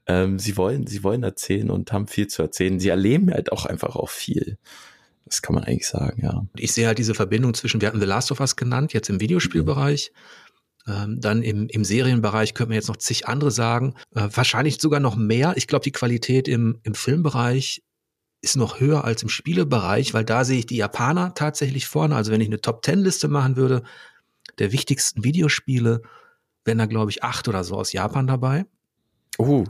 ähm, 0.07 0.39
sie 0.39 0.57
wollen, 0.57 0.87
sie 0.87 1.03
wollen 1.03 1.23
erzählen 1.23 1.69
und 1.69 1.91
haben 1.91 2.07
viel 2.07 2.27
zu 2.27 2.41
erzählen. 2.41 2.79
Sie 2.79 2.89
erleben 2.89 3.31
halt 3.31 3.51
auch 3.51 3.65
einfach 3.65 3.95
auch 3.95 4.09
viel. 4.09 4.57
Das 5.25 5.41
kann 5.41 5.53
man 5.53 5.63
eigentlich 5.63 5.87
sagen, 5.87 6.21
ja. 6.23 6.45
Ich 6.55 6.73
sehe 6.73 6.87
halt 6.87 6.97
diese 6.97 7.13
Verbindung 7.13 7.53
zwischen, 7.53 7.81
wir 7.81 7.87
hatten 7.87 7.99
The 7.99 8.05
Last 8.05 8.31
of 8.31 8.39
Us 8.39 8.55
genannt, 8.55 8.93
jetzt 8.93 9.09
im 9.09 9.19
Videospielbereich. 9.19 10.11
Ähm, 10.87 11.19
dann 11.19 11.43
im, 11.43 11.67
im 11.67 11.83
Serienbereich 11.83 12.53
könnte 12.53 12.69
man 12.69 12.75
jetzt 12.75 12.87
noch 12.87 12.97
zig 12.97 13.27
andere 13.27 13.51
sagen. 13.51 13.93
Äh, 14.15 14.29
wahrscheinlich 14.33 14.81
sogar 14.81 14.99
noch 14.99 15.15
mehr. 15.15 15.53
Ich 15.55 15.67
glaube, 15.67 15.83
die 15.83 15.91
Qualität 15.91 16.47
im, 16.47 16.79
im 16.83 16.95
Filmbereich 16.95 17.83
ist 18.41 18.55
noch 18.55 18.79
höher 18.79 19.03
als 19.03 19.21
im 19.21 19.29
Spielebereich, 19.29 20.13
weil 20.13 20.23
da 20.23 20.45
sehe 20.45 20.59
ich 20.59 20.65
die 20.65 20.77
Japaner 20.77 21.33
tatsächlich 21.35 21.87
vorne. 21.87 22.15
Also 22.15 22.31
wenn 22.31 22.41
ich 22.41 22.47
eine 22.47 22.61
Top-Ten-Liste 22.61 23.27
machen 23.27 23.55
würde, 23.55 23.83
der 24.57 24.71
wichtigsten 24.71 25.23
Videospiele, 25.23 26.01
wären 26.65 26.77
da, 26.77 26.85
glaube 26.85 27.11
ich, 27.11 27.23
acht 27.23 27.47
oder 27.47 27.63
so 27.63 27.75
aus 27.75 27.93
Japan 27.93 28.27
dabei. 28.27 28.65
Oh, 29.37 29.65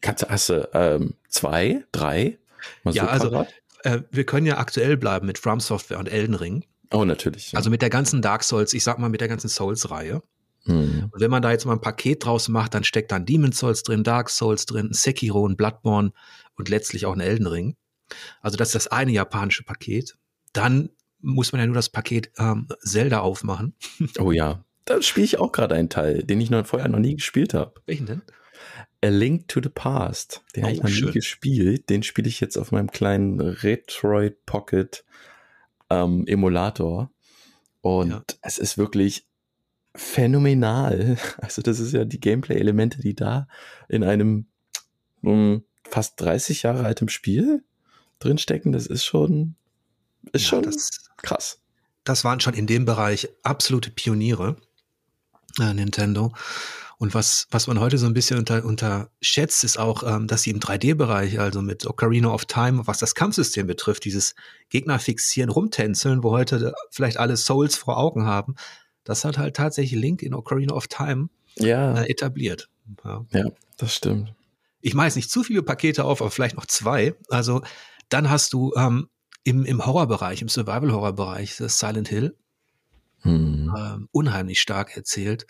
kannst, 0.00 0.28
hast 0.28 0.48
du 0.48 0.68
ähm, 0.72 1.14
zwei, 1.28 1.84
drei? 1.92 2.38
Mal 2.84 2.94
Ja, 2.94 3.04
so 3.04 3.10
also-? 3.10 3.46
Äh, 3.82 4.02
wir 4.10 4.24
können 4.24 4.46
ja 4.46 4.58
aktuell 4.58 4.96
bleiben 4.96 5.26
mit 5.26 5.38
From 5.38 5.60
Software 5.60 5.98
und 5.98 6.08
Elden 6.10 6.34
Ring. 6.34 6.64
Oh, 6.92 7.04
natürlich. 7.04 7.52
ja. 7.52 7.56
Also 7.56 7.70
mit 7.70 7.82
der 7.82 7.90
ganzen 7.90 8.20
Dark 8.20 8.42
Souls, 8.42 8.74
ich 8.74 8.84
sag 8.84 8.98
mal 8.98 9.08
mit 9.08 9.20
der 9.20 9.28
ganzen 9.28 9.48
Souls-Reihe. 9.48 10.22
Hm. 10.64 11.08
Und 11.10 11.20
wenn 11.20 11.30
man 11.30 11.40
da 11.40 11.50
jetzt 11.50 11.64
mal 11.64 11.72
ein 11.72 11.80
Paket 11.80 12.24
draus 12.24 12.48
macht, 12.48 12.74
dann 12.74 12.84
steckt 12.84 13.12
dann 13.12 13.24
Demon 13.24 13.52
Souls 13.52 13.82
drin, 13.82 14.04
Dark 14.04 14.28
Souls 14.28 14.66
drin, 14.66 14.90
Sekiro, 14.92 15.48
ein 15.48 15.56
Bloodborne 15.56 16.12
und 16.56 16.68
letztlich 16.68 17.06
auch 17.06 17.14
ein 17.14 17.20
Elden 17.20 17.46
Ring. 17.46 17.76
Also 18.42 18.56
das 18.56 18.68
ist 18.68 18.74
das 18.74 18.86
eine 18.88 19.12
japanische 19.12 19.64
Paket. 19.64 20.16
Dann 20.52 20.90
muss 21.20 21.52
man 21.52 21.60
ja 21.60 21.66
nur 21.66 21.76
das 21.76 21.88
Paket 21.88 22.32
ähm, 22.38 22.68
Zelda 22.82 23.20
aufmachen. 23.20 23.74
Oh 24.18 24.32
ja, 24.32 24.64
da 24.84 25.00
spiele 25.02 25.24
ich 25.24 25.38
auch 25.38 25.52
gerade 25.52 25.74
einen 25.74 25.88
Teil, 25.88 26.22
den 26.22 26.40
ich 26.40 26.50
noch 26.50 26.66
vorher 26.66 26.88
noch 26.88 26.98
nie 26.98 27.14
gespielt 27.16 27.54
habe. 27.54 27.74
Welchen 27.86 28.06
denn? 28.06 28.22
A 29.02 29.08
Link 29.08 29.48
to 29.48 29.60
the 29.62 29.68
Past. 29.70 30.42
Den 30.54 30.64
habe 30.64 30.72
Oh, 30.72 30.76
ich 30.76 30.82
noch 30.82 30.90
schön. 30.90 31.06
nie 31.08 31.14
gespielt. 31.14 31.88
Den 31.88 32.02
spiele 32.02 32.28
ich 32.28 32.40
jetzt 32.40 32.56
auf 32.58 32.70
meinem 32.72 32.90
kleinen 32.90 33.40
Retroid 33.40 34.44
Pocket 34.46 35.04
ähm, 35.88 36.24
Emulator. 36.26 37.10
Und 37.80 38.10
Ja. 38.10 38.22
es 38.42 38.58
ist 38.58 38.76
wirklich 38.78 39.26
phänomenal. 39.94 41.16
Also 41.38 41.62
das 41.62 41.80
ist 41.80 41.92
ja 41.92 42.04
die 42.04 42.20
Gameplay-Elemente, 42.20 43.00
die 43.00 43.14
da 43.14 43.48
in 43.88 44.04
einem 44.04 44.46
ähm, 45.24 45.64
fast 45.88 46.20
30 46.20 46.62
Jahre 46.62 46.84
altem 46.84 47.08
Spiel 47.08 47.64
drinstecken. 48.18 48.72
Das 48.72 48.86
ist 48.86 49.04
schon, 49.04 49.54
ist 50.32 50.42
Ja, 50.44 50.48
schon 50.48 50.62
das, 50.64 50.90
krass. 51.16 51.60
das 52.04 52.24
waren 52.24 52.40
schon 52.40 52.54
in 52.54 52.66
dem 52.66 52.84
Bereich 52.84 53.28
absolute 53.42 53.90
Pioniere, 53.90 54.56
äh, 55.60 55.74
Nintendo. 55.74 56.32
Und 56.98 57.14
was, 57.14 57.46
was 57.50 57.66
man 57.66 57.80
heute 57.80 57.96
so 57.96 58.04
ein 58.04 58.12
bisschen 58.12 58.38
unter, 58.38 58.62
unterschätzt, 58.62 59.64
ist 59.64 59.78
auch, 59.78 60.02
ähm, 60.02 60.26
dass 60.26 60.42
sie 60.42 60.50
im 60.50 60.60
3D-Bereich, 60.60 61.40
also 61.40 61.62
mit 61.62 61.86
Ocarina 61.86 62.28
of 62.28 62.44
Time, 62.44 62.86
was 62.86 62.98
das 62.98 63.14
Kampfsystem 63.14 63.66
betrifft, 63.66 64.04
dieses 64.04 64.34
Gegner 64.68 64.98
fixieren, 64.98 65.50
rumtänzeln, 65.50 66.22
wo 66.22 66.30
heute 66.32 66.74
vielleicht 66.90 67.16
alle 67.16 67.38
Souls 67.38 67.76
vor 67.76 67.96
Augen 67.96 68.26
haben, 68.26 68.54
das 69.04 69.24
hat 69.24 69.38
halt 69.38 69.56
tatsächlich 69.56 69.98
Link 69.98 70.22
in 70.22 70.34
Ocarina 70.34 70.74
of 70.74 70.88
Time 70.88 71.30
Ja, 71.56 72.02
äh, 72.02 72.10
etabliert. 72.10 72.68
Ja. 73.02 73.24
ja, 73.32 73.44
das 73.78 73.94
stimmt. 73.94 74.34
Ich 74.82 74.92
mache 74.92 75.06
jetzt 75.06 75.16
nicht 75.16 75.30
zu 75.30 75.42
viele 75.42 75.62
Pakete 75.62 76.04
auf, 76.04 76.20
aber 76.20 76.30
vielleicht 76.30 76.56
noch 76.56 76.66
zwei. 76.66 77.14
Also 77.30 77.62
dann 78.10 78.28
hast 78.28 78.52
du 78.52 78.74
ähm, 78.76 79.08
im, 79.42 79.64
im 79.64 79.86
Horrorbereich, 79.86 80.42
im 80.42 80.48
Survival-Horror-Bereich, 80.48 81.56
das 81.56 81.78
Silent 81.78 82.08
Hill, 82.08 82.36
Hm. 83.22 83.74
ähm, 83.76 84.08
unheimlich 84.12 84.60
stark 84.60 84.96
erzählt. 84.96 85.46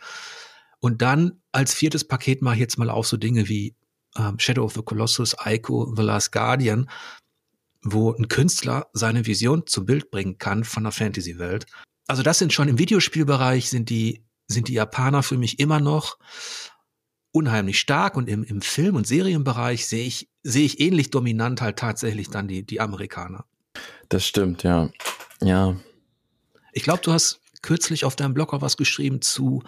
Und 0.80 1.02
dann 1.02 1.40
als 1.52 1.74
viertes 1.74 2.06
Paket 2.06 2.42
mache 2.42 2.54
ich 2.54 2.60
jetzt 2.60 2.78
mal 2.78 2.90
auch 2.90 3.04
so 3.04 3.16
Dinge 3.16 3.48
wie 3.48 3.76
ähm, 4.16 4.38
Shadow 4.38 4.64
of 4.64 4.74
the 4.74 4.82
Colossus, 4.82 5.36
Ico, 5.44 5.92
The 5.94 6.02
Last 6.02 6.32
Guardian, 6.32 6.90
wo 7.82 8.12
ein 8.12 8.28
Künstler 8.28 8.88
seine 8.92 9.26
Vision 9.26 9.66
zu 9.66 9.84
Bild 9.84 10.10
bringen 10.10 10.38
kann 10.38 10.64
von 10.64 10.84
der 10.84 10.92
Fantasy-Welt. 10.92 11.66
Also 12.06 12.22
das 12.22 12.38
sind 12.38 12.52
schon 12.52 12.68
im 12.68 12.78
Videospielbereich 12.78 13.70
sind 13.70 13.88
die, 13.88 14.24
sind 14.46 14.68
die 14.68 14.74
Japaner 14.74 15.22
für 15.22 15.38
mich 15.38 15.60
immer 15.60 15.80
noch 15.80 16.18
unheimlich 17.32 17.78
stark 17.78 18.16
und 18.16 18.28
im, 18.28 18.42
im 18.42 18.60
Film- 18.60 18.96
und 18.96 19.06
Serienbereich 19.06 19.86
sehe 19.86 20.04
ich, 20.04 20.28
sehe 20.42 20.64
ich 20.64 20.80
ähnlich 20.80 21.10
dominant 21.10 21.60
halt 21.60 21.78
tatsächlich 21.78 22.28
dann 22.30 22.48
die, 22.48 22.64
die 22.64 22.80
Amerikaner. 22.80 23.44
Das 24.08 24.26
stimmt, 24.26 24.64
ja. 24.64 24.90
Ja, 25.40 25.76
Ich 26.72 26.82
glaube, 26.82 27.02
du 27.02 27.12
hast 27.12 27.39
kürzlich 27.62 28.04
auf 28.04 28.16
deinem 28.16 28.34
Blog 28.34 28.52
auch 28.52 28.62
was 28.62 28.76
geschrieben 28.76 29.20
zu 29.22 29.62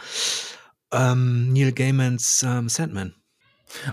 ähm, 0.93 1.53
Neil 1.53 1.73
Gaimans 1.73 2.43
ähm, 2.47 2.69
Sandman. 2.69 3.15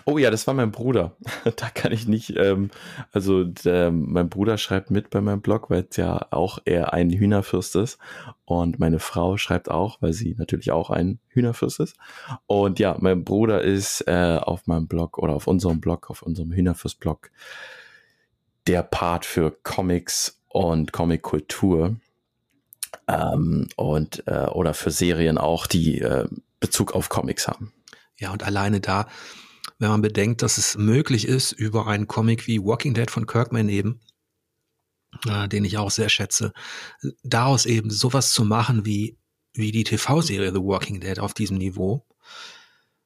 Oh 0.05 0.17
ja, 0.17 0.29
das 0.29 0.45
war 0.47 0.53
mein 0.53 0.71
Bruder. 0.71 1.15
da 1.55 1.69
kann 1.69 1.91
ich 1.91 2.07
nicht, 2.07 2.35
ähm, 2.35 2.69
also 3.11 3.43
der, 3.43 3.91
mein 3.91 4.29
Bruder 4.29 4.57
schreibt 4.57 4.91
mit 4.91 5.09
bei 5.09 5.21
meinem 5.21 5.41
Blog, 5.41 5.69
weil 5.69 5.87
es 5.89 5.97
ja 5.97 6.27
auch 6.31 6.59
eher 6.65 6.93
ein 6.93 7.09
Hühnerfürst 7.09 7.75
ist. 7.75 7.97
Und 8.45 8.79
meine 8.79 8.99
Frau 8.99 9.37
schreibt 9.37 9.71
auch, 9.71 10.01
weil 10.01 10.13
sie 10.13 10.35
natürlich 10.37 10.71
auch 10.71 10.89
ein 10.89 11.19
Hühnerfürst 11.29 11.79
ist. 11.79 11.95
Und 12.45 12.79
ja, 12.79 12.97
mein 12.99 13.23
Bruder 13.23 13.61
ist 13.61 14.01
äh, 14.07 14.37
auf 14.41 14.67
meinem 14.67 14.87
Blog 14.87 15.17
oder 15.17 15.33
auf 15.33 15.47
unserem 15.47 15.79
Blog, 15.79 16.09
auf 16.09 16.21
unserem 16.21 16.51
Hühnerfürst-Blog, 16.51 17.31
der 18.67 18.83
Part 18.83 19.25
für 19.25 19.51
Comics 19.63 20.41
und 20.47 20.91
Comic-Kultur. 20.91 21.95
Ähm, 23.09 23.67
und 23.75 24.23
äh, 24.27 24.45
oder 24.45 24.73
für 24.73 24.91
Serien 24.91 25.37
auch, 25.37 25.67
die 25.67 25.99
äh, 26.01 26.27
Bezug 26.59 26.93
auf 26.93 27.09
Comics 27.09 27.47
haben. 27.47 27.73
Ja, 28.17 28.31
und 28.31 28.43
alleine 28.43 28.81
da 28.81 29.07
wenn 29.79 29.89
man 29.89 30.01
bedenkt, 30.01 30.41
dass 30.41 30.57
es 30.57 30.77
möglich 30.77 31.25
ist, 31.25 31.53
über 31.53 31.87
einen 31.87 32.07
Comic 32.07 32.47
wie 32.47 32.61
Walking 32.63 32.93
Dead 32.93 33.09
von 33.09 33.25
Kirkman 33.25 33.69
eben, 33.69 34.01
äh, 35.25 35.47
den 35.47 35.65
ich 35.65 35.77
auch 35.77 35.89
sehr 35.89 36.09
schätze, 36.09 36.53
daraus 37.23 37.65
eben 37.65 37.89
sowas 37.89 38.33
zu 38.33 38.43
machen 38.43 38.85
wie, 38.85 39.17
wie 39.53 39.71
die 39.71 39.85
TV-Serie 39.85 40.51
The 40.51 40.61
Walking 40.61 40.99
Dead 40.99 41.19
auf 41.19 41.33
diesem 41.33 41.57
Niveau. 41.57 42.05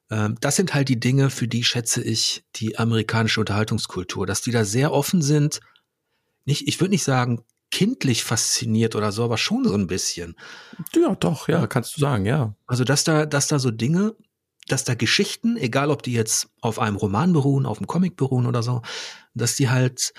Ähm, 0.09 0.35
das 0.41 0.55
sind 0.55 0.73
halt 0.73 0.89
die 0.89 0.99
Dinge, 0.99 1.29
für 1.29 1.47
die 1.47 1.63
schätze 1.63 2.03
ich 2.03 2.43
die 2.55 2.77
amerikanische 2.79 3.39
Unterhaltungskultur, 3.39 4.25
dass 4.25 4.41
die 4.41 4.51
da 4.51 4.65
sehr 4.65 4.91
offen 4.91 5.21
sind. 5.21 5.59
Nicht, 6.45 6.67
ich 6.67 6.81
würde 6.81 6.91
nicht 6.91 7.03
sagen, 7.03 7.45
kindlich 7.73 8.23
fasziniert 8.23 8.95
oder 8.95 9.11
so, 9.11 9.23
aber 9.23 9.39
schon 9.39 9.65
so 9.65 9.73
ein 9.73 9.87
bisschen. 9.87 10.35
Ja, 10.93 11.15
doch, 11.15 11.47
ja, 11.47 11.65
kannst 11.65 11.97
du 11.97 12.01
sagen, 12.01 12.25
ja. 12.25 12.53
Also, 12.67 12.83
dass 12.83 13.03
da, 13.03 13.25
dass 13.25 13.47
da 13.47 13.57
so 13.57 13.71
Dinge 13.71 14.15
dass 14.67 14.83
da 14.85 14.95
Geschichten, 14.95 15.57
egal 15.57 15.91
ob 15.91 16.03
die 16.03 16.13
jetzt 16.13 16.47
auf 16.61 16.79
einem 16.79 16.95
Roman 16.95 17.33
beruhen, 17.33 17.65
auf 17.65 17.79
einem 17.79 17.87
Comic 17.87 18.15
beruhen 18.15 18.45
oder 18.45 18.63
so, 18.63 18.81
dass 19.33 19.57
die 19.57 19.69
halt 19.69 20.13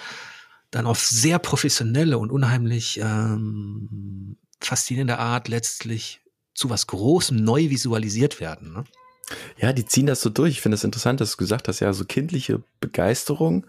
dann 0.70 0.84
auf 0.84 1.00
sehr 1.00 1.38
professionelle 1.38 2.18
und 2.18 2.30
unheimlich 2.30 3.00
ähm, 3.00 4.36
faszinierende 4.61 5.18
Art 5.18 5.48
letztlich 5.48 6.20
zu 6.52 6.68
was 6.68 6.86
Großem 6.86 7.36
neu 7.36 7.70
visualisiert 7.70 8.38
werden. 8.38 8.74
Ne? 8.74 8.84
Ja, 9.57 9.72
die 9.72 9.86
ziehen 9.86 10.07
das 10.07 10.20
so 10.20 10.28
durch. 10.28 10.52
Ich 10.52 10.61
finde 10.61 10.74
es 10.74 10.84
interessant, 10.84 11.22
dass 11.22 11.32
du 11.32 11.36
gesagt 11.38 11.68
hast, 11.68 11.80
ja, 11.80 11.92
so 11.94 12.05
kindliche 12.05 12.62
Begeisterung, 12.80 13.66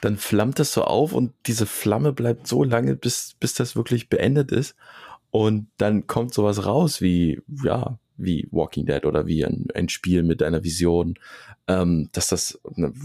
dann 0.00 0.16
flammt 0.16 0.58
das 0.58 0.72
so 0.72 0.84
auf 0.84 1.12
und 1.12 1.32
diese 1.46 1.66
Flamme 1.66 2.12
bleibt 2.12 2.46
so 2.46 2.64
lange, 2.64 2.96
bis, 2.96 3.36
bis 3.40 3.54
das 3.54 3.76
wirklich 3.76 4.08
beendet 4.08 4.52
ist. 4.52 4.76
Und 5.30 5.68
dann 5.76 6.06
kommt 6.06 6.34
sowas 6.34 6.64
raus 6.64 7.00
wie, 7.00 7.40
ja, 7.62 7.98
wie 8.16 8.48
Walking 8.50 8.86
Dead 8.86 9.04
oder 9.04 9.26
wie 9.26 9.44
ein, 9.44 9.66
ein 9.74 9.88
Spiel 9.88 10.22
mit 10.22 10.42
einer 10.42 10.64
Vision. 10.64 11.18
Ähm, 11.68 12.08
dass 12.12 12.28
das 12.28 12.60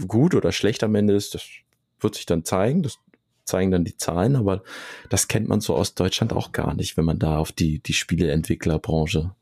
gut 0.06 0.34
oder 0.34 0.52
schlecht 0.52 0.84
am 0.84 0.94
Ende 0.94 1.14
ist, 1.14 1.34
das 1.34 1.44
wird 2.00 2.14
sich 2.14 2.26
dann 2.26 2.44
zeigen. 2.44 2.82
Das 2.82 2.98
zeigen 3.44 3.70
dann 3.70 3.84
die 3.84 3.96
Zahlen, 3.96 4.36
aber 4.36 4.62
das 5.10 5.28
kennt 5.28 5.48
man 5.48 5.60
so 5.60 5.74
aus 5.74 5.94
Deutschland 5.94 6.32
auch 6.32 6.52
gar 6.52 6.74
nicht, 6.74 6.96
wenn 6.96 7.04
man 7.04 7.18
da 7.18 7.38
auf 7.38 7.52
die, 7.52 7.80
die 7.80 7.92
Spieleentwicklerbranche 7.92 9.34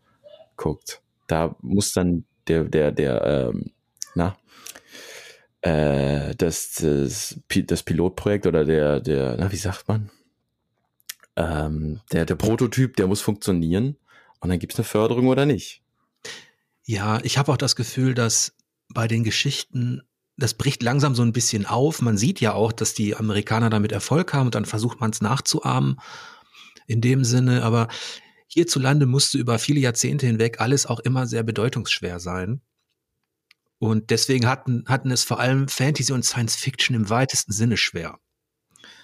guckt. 0.57 1.03
Da 1.27 1.55
muss 1.61 1.93
dann 1.93 2.25
der, 2.49 2.65
der, 2.65 2.93
der, 2.93 3.25
ähm, 3.25 3.71
na, 4.15 4.37
äh, 5.63 6.35
das, 6.37 6.75
das, 6.75 7.39
das 7.49 7.83
Pilotprojekt 7.83 8.47
oder 8.47 8.65
der, 8.65 9.01
der, 9.01 9.37
na, 9.39 9.53
wie 9.53 9.57
sagt 9.57 9.89
man? 9.89 10.11
Ähm, 11.37 12.01
der, 12.13 12.27
der 12.27 12.35
Prototyp, 12.35 12.97
der 12.97 13.07
muss 13.07 13.21
funktionieren 13.21 13.97
und 14.41 14.49
dann 14.49 14.59
gibt 14.59 14.73
es 14.73 14.79
eine 14.79 14.85
Förderung 14.85 15.29
oder 15.29 15.47
nicht. 15.47 15.83
Ja, 16.85 17.21
ich 17.23 17.39
habe 17.39 17.53
auch 17.53 17.57
das 17.57 17.77
Gefühl, 17.77 18.15
dass 18.15 18.55
bei 18.93 19.07
den 19.07 19.23
Geschichten, 19.23 20.03
das 20.37 20.55
bricht 20.55 20.83
langsam 20.83 21.15
so 21.15 21.23
ein 21.23 21.33
bisschen 21.33 21.67
auf. 21.67 22.03
Man 22.03 22.17
sieht 22.17 22.41
ja 22.41 22.55
auch, 22.55 22.73
dass 22.73 22.95
die 22.95 23.15
Amerikaner 23.15 23.71
damit 23.71 23.93
Erfolg 23.93 24.33
haben 24.33 24.47
und 24.47 24.55
dann 24.55 24.65
versucht 24.65 25.01
man 25.01 25.11
es 25.11 25.21
nachzuahmen 25.21 26.01
in 26.87 27.01
dem 27.01 27.23
Sinne. 27.25 27.63
Aber 27.63 27.89
hierzulande 28.49 29.07
musste 29.07 29.39
über 29.39 29.59
viele 29.59 29.81
Jahrzehnte 29.81 30.27
hinweg 30.27 30.61
alles 30.61 30.87
auch 30.87 31.01
immer 31.01 31.27
sehr 31.27 31.43
bedeutungsschwer 31.43 32.19
sein. 32.19 32.63
Und 33.81 34.11
deswegen 34.11 34.47
hatten, 34.47 34.85
hatten 34.87 35.11
es 35.11 35.25
vor 35.25 35.41
allem 35.41 35.67
Fantasy 35.67 36.13
und 36.13 36.25
Science 36.25 36.55
Fiction 36.55 36.95
im 36.95 37.11
weitesten 37.11 37.51
Sinne 37.53 37.77
schwer 37.77 38.21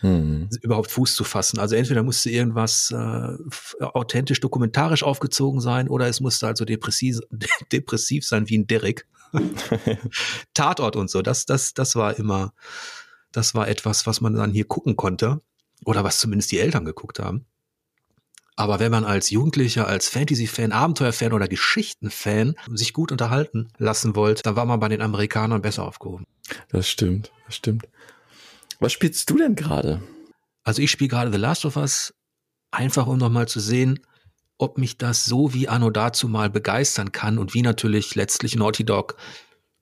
hm. 0.00 0.48
überhaupt 0.62 0.90
Fuß 0.90 1.14
zu 1.14 1.24
fassen. 1.24 1.58
Also 1.58 1.74
entweder 1.74 2.02
musste 2.02 2.30
irgendwas 2.30 2.90
äh, 2.90 3.84
authentisch 3.84 4.40
dokumentarisch 4.40 5.02
aufgezogen 5.02 5.60
sein 5.60 5.88
oder 5.88 6.06
es 6.06 6.20
musste 6.20 6.46
also 6.46 6.64
depressiv, 6.64 7.18
depressiv 7.72 8.26
sein 8.26 8.48
wie 8.48 8.58
ein 8.58 8.66
Derek. 8.66 9.06
Tatort 10.54 10.96
und 10.96 11.10
so, 11.10 11.20
das, 11.22 11.46
das, 11.46 11.74
das 11.74 11.96
war 11.96 12.18
immer, 12.18 12.54
das 13.32 13.54
war 13.54 13.68
etwas, 13.68 14.06
was 14.06 14.20
man 14.20 14.34
dann 14.34 14.52
hier 14.52 14.66
gucken 14.66 14.96
konnte 14.96 15.40
oder 15.84 16.04
was 16.04 16.20
zumindest 16.20 16.52
die 16.52 16.58
Eltern 16.58 16.84
geguckt 16.84 17.18
haben. 17.18 17.46
Aber 18.56 18.80
wenn 18.80 18.90
man 18.90 19.04
als 19.04 19.28
Jugendlicher, 19.28 19.86
als 19.86 20.08
Fantasy-Fan, 20.08 20.72
Abenteuer-Fan 20.72 21.34
oder 21.34 21.46
Geschichten-Fan 21.46 22.54
sich 22.72 22.94
gut 22.94 23.12
unterhalten 23.12 23.68
lassen 23.76 24.16
wollte, 24.16 24.42
dann 24.42 24.56
war 24.56 24.64
man 24.64 24.80
bei 24.80 24.88
den 24.88 25.02
Amerikanern 25.02 25.60
besser 25.60 25.84
aufgehoben. 25.84 26.24
Das 26.70 26.88
stimmt, 26.88 27.32
das 27.44 27.56
stimmt. 27.56 27.86
Was 28.80 28.92
spielst 28.92 29.28
du 29.28 29.36
denn 29.36 29.54
gerade? 29.54 30.02
Also 30.64 30.80
ich 30.80 30.90
spiele 30.90 31.08
gerade 31.08 31.30
The 31.30 31.38
Last 31.38 31.66
of 31.66 31.76
Us, 31.76 32.14
einfach 32.70 33.06
um 33.06 33.18
nochmal 33.18 33.46
zu 33.46 33.60
sehen, 33.60 34.00
ob 34.58 34.78
mich 34.78 34.96
das 34.96 35.26
so 35.26 35.52
wie 35.52 35.68
Anno 35.68 35.90
dazu 35.90 36.28
mal 36.28 36.48
begeistern 36.48 37.12
kann 37.12 37.38
und 37.38 37.52
wie 37.52 37.62
natürlich 37.62 38.14
letztlich 38.14 38.56
Naughty 38.56 38.84
Dog 38.84 39.16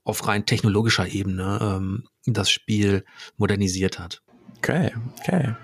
auf 0.02 0.26
rein 0.26 0.46
technologischer 0.46 1.06
Ebene 1.06 1.58
ähm, 1.62 2.08
das 2.26 2.50
Spiel 2.50 3.04
modernisiert 3.36 3.98
hat. 3.98 4.22
Okay, 4.58 4.92
okay. 5.20 5.54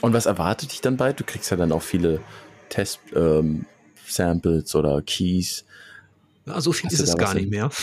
Und 0.00 0.12
was 0.12 0.26
erwartet 0.26 0.72
dich 0.72 0.80
dann 0.80 0.96
bald? 0.96 1.20
Du 1.20 1.24
kriegst 1.24 1.50
ja 1.50 1.56
dann 1.56 1.72
auch 1.72 1.82
viele 1.82 2.20
Test-Samples 2.68 4.74
ähm, 4.74 4.80
oder 4.80 5.02
Keys. 5.02 5.64
Ja, 6.46 6.60
so 6.60 6.72
viel 6.72 6.86
Hast 6.86 6.94
ist 6.94 7.00
es 7.00 7.16
gar 7.16 7.34
nicht 7.34 7.50
mehr. 7.50 7.70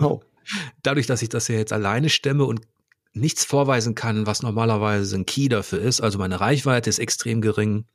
Oh. 0.00 0.20
Dadurch, 0.84 1.06
dass 1.06 1.22
ich 1.22 1.28
das 1.28 1.48
ja 1.48 1.56
jetzt 1.56 1.72
alleine 1.72 2.08
stemme 2.08 2.44
und 2.44 2.60
nichts 3.12 3.44
vorweisen 3.44 3.96
kann, 3.96 4.26
was 4.26 4.42
normalerweise 4.42 5.16
ein 5.16 5.26
Key 5.26 5.48
dafür 5.48 5.80
ist. 5.80 6.00
Also 6.00 6.18
meine 6.18 6.40
Reichweite 6.40 6.88
ist 6.88 7.00
extrem 7.00 7.40
gering. 7.40 7.86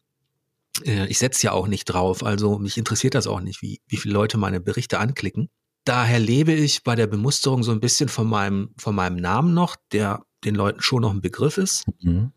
Äh, 0.84 1.08
ich 1.08 1.20
setze 1.20 1.48
ja 1.48 1.54
auch 1.54 1.68
nicht 1.68 1.86
drauf, 1.86 2.24
also 2.24 2.60
mich 2.60 2.78
interessiert 2.78 3.16
das 3.16 3.28
auch 3.28 3.40
nicht, 3.40 3.62
wie, 3.62 3.80
wie 3.88 3.96
viele 3.96 4.14
Leute 4.14 4.38
meine 4.38 4.60
Berichte 4.60 5.00
anklicken. 5.00 5.50
Daher 5.86 6.20
lebe 6.20 6.54
ich 6.54 6.84
bei 6.84 6.96
der 6.96 7.08
Bemusterung 7.08 7.64
so 7.64 7.72
ein 7.72 7.80
bisschen 7.80 8.10
von 8.10 8.28
meinem, 8.28 8.74
von 8.78 8.96
meinem 8.96 9.18
Namen 9.18 9.54
noch, 9.54 9.76
der 9.92 10.24
den 10.44 10.56
Leuten 10.56 10.82
schon 10.82 11.02
noch 11.02 11.12
ein 11.12 11.22
Begriff 11.22 11.58
ist. 11.58 11.86
Mhm. 12.02 12.32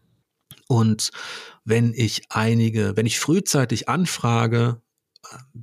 Und 0.68 1.10
wenn 1.64 1.94
ich 1.94 2.22
einige, 2.30 2.96
wenn 2.96 3.06
ich 3.06 3.18
frühzeitig 3.18 3.88
anfrage, 3.88 4.80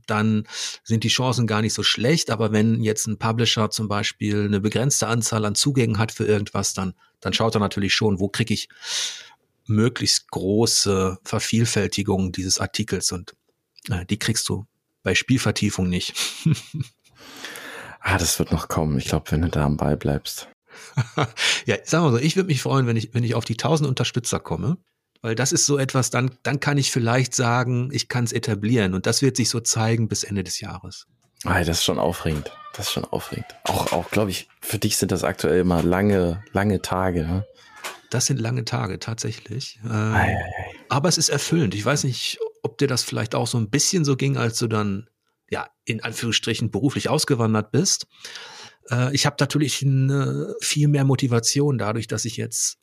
dann 0.08 0.48
sind 0.84 1.04
die 1.04 1.10
Chancen 1.10 1.48
gar 1.48 1.62
nicht 1.62 1.74
so 1.74 1.84
schlecht. 1.84 2.30
Aber 2.30 2.52
wenn 2.52 2.84
jetzt 2.84 3.08
ein 3.08 3.18
Publisher 3.18 3.70
zum 3.70 3.88
Beispiel 3.88 4.46
eine 4.46 4.60
begrenzte 4.60 5.08
Anzahl 5.08 5.46
an 5.46 5.56
Zugängen 5.56 5.98
hat 5.98 6.12
für 6.12 6.26
irgendwas, 6.26 6.74
dann, 6.74 6.94
dann 7.20 7.34
schaut 7.34 7.56
er 7.56 7.60
natürlich 7.60 7.94
schon, 7.94 8.20
wo 8.20 8.30
kriege 8.30 8.54
ich 8.54 8.70
möglichst 9.66 10.30
große 10.32 11.18
Vervielfältigung 11.24 12.32
dieses 12.32 12.60
Artikels 12.60 13.12
und 13.12 13.34
äh, 13.90 14.06
die 14.06 14.20
kriegst 14.20 14.50
du 14.50 14.66
bei 15.04 15.16
Spielvertiefung 15.16 15.88
nicht. 15.90 16.14
ah, 18.02 18.18
das 18.18 18.40
wird 18.40 18.52
noch 18.52 18.68
kommen. 18.68 18.98
Ich 18.98 19.06
glaube, 19.06 19.32
wenn 19.32 19.42
du 19.42 19.50
da 19.50 19.66
am 19.66 19.78
Ball 19.78 19.98
bleibst. 19.98 20.50
ja, 21.66 21.78
sagen 21.86 22.06
wir 22.06 22.12
so, 22.12 22.18
ich 22.18 22.36
würde 22.36 22.48
mich 22.48 22.62
freuen, 22.62 22.88
wenn 22.88 22.98
ich, 22.98 23.14
wenn 23.14 23.24
ich 23.24 23.36
auf 23.36 23.46
die 23.46 23.54
1000 23.54 23.88
Unterstützer 23.88 24.40
komme. 24.40 24.78
Weil 25.24 25.36
das 25.36 25.54
ist 25.54 25.66
so 25.66 25.78
etwas, 25.78 26.10
dann, 26.10 26.32
dann 26.44 26.60
kann 26.60 26.78
ich 26.78 26.92
vielleicht 26.92 27.34
sagen, 27.34 27.90
ich 27.94 28.10
kann 28.10 28.26
es 28.26 28.34
etablieren. 28.34 28.94
Und 28.94 29.06
das 29.06 29.22
wird 29.22 29.38
sich 29.38 29.50
so 29.50 29.62
zeigen 29.62 30.10
bis 30.10 30.26
Ende 30.26 30.44
des 30.44 30.60
Jahres. 30.60 31.08
Ah, 31.46 31.64
das 31.64 31.78
ist 31.78 31.86
schon 31.86 31.98
aufregend. 31.98 32.52
Das 32.76 32.88
ist 32.88 32.92
schon 32.92 33.06
aufregend. 33.06 33.48
Auch, 33.64 33.94
auch 33.94 34.12
glaube 34.12 34.32
ich, 34.32 34.50
für 34.60 34.80
dich 34.80 34.98
sind 34.98 35.14
das 35.14 35.24
aktuell 35.24 35.62
immer 35.62 35.82
lange, 35.82 36.44
lange 36.52 36.82
Tage. 36.82 37.26
Ne? 37.26 37.46
Das 38.10 38.26
sind 38.26 38.38
lange 38.38 38.66
Tage, 38.66 39.00
tatsächlich. 39.00 39.80
Ähm, 39.86 39.92
ei, 39.92 40.36
ei, 40.36 40.36
ei. 40.36 40.76
Aber 40.90 41.08
es 41.08 41.18
ist 41.18 41.30
erfüllend. 41.30 41.74
Ich 41.74 41.86
weiß 41.86 42.04
nicht, 42.04 42.40
ob 42.62 42.78
dir 42.78 42.90
das 42.90 43.04
vielleicht 43.04 43.34
auch 43.34 43.48
so 43.48 43.58
ein 43.58 43.70
bisschen 43.70 44.04
so 44.04 44.18
ging, 44.18 44.36
als 44.36 44.60
du 44.60 44.68
dann, 44.68 45.08
ja, 45.50 45.70
in 45.86 46.04
Anführungsstrichen 46.04 46.70
beruflich 46.70 47.08
ausgewandert 47.08 47.72
bist. 47.72 48.08
Äh, 48.90 49.16
ich 49.16 49.26
habe 49.26 49.38
natürlich 49.40 49.82
eine, 49.84 50.54
viel 50.60 50.90
mehr 50.90 51.06
Motivation 51.06 51.78
dadurch, 51.78 52.08
dass 52.08 52.26
ich 52.26 52.36
jetzt 52.36 52.83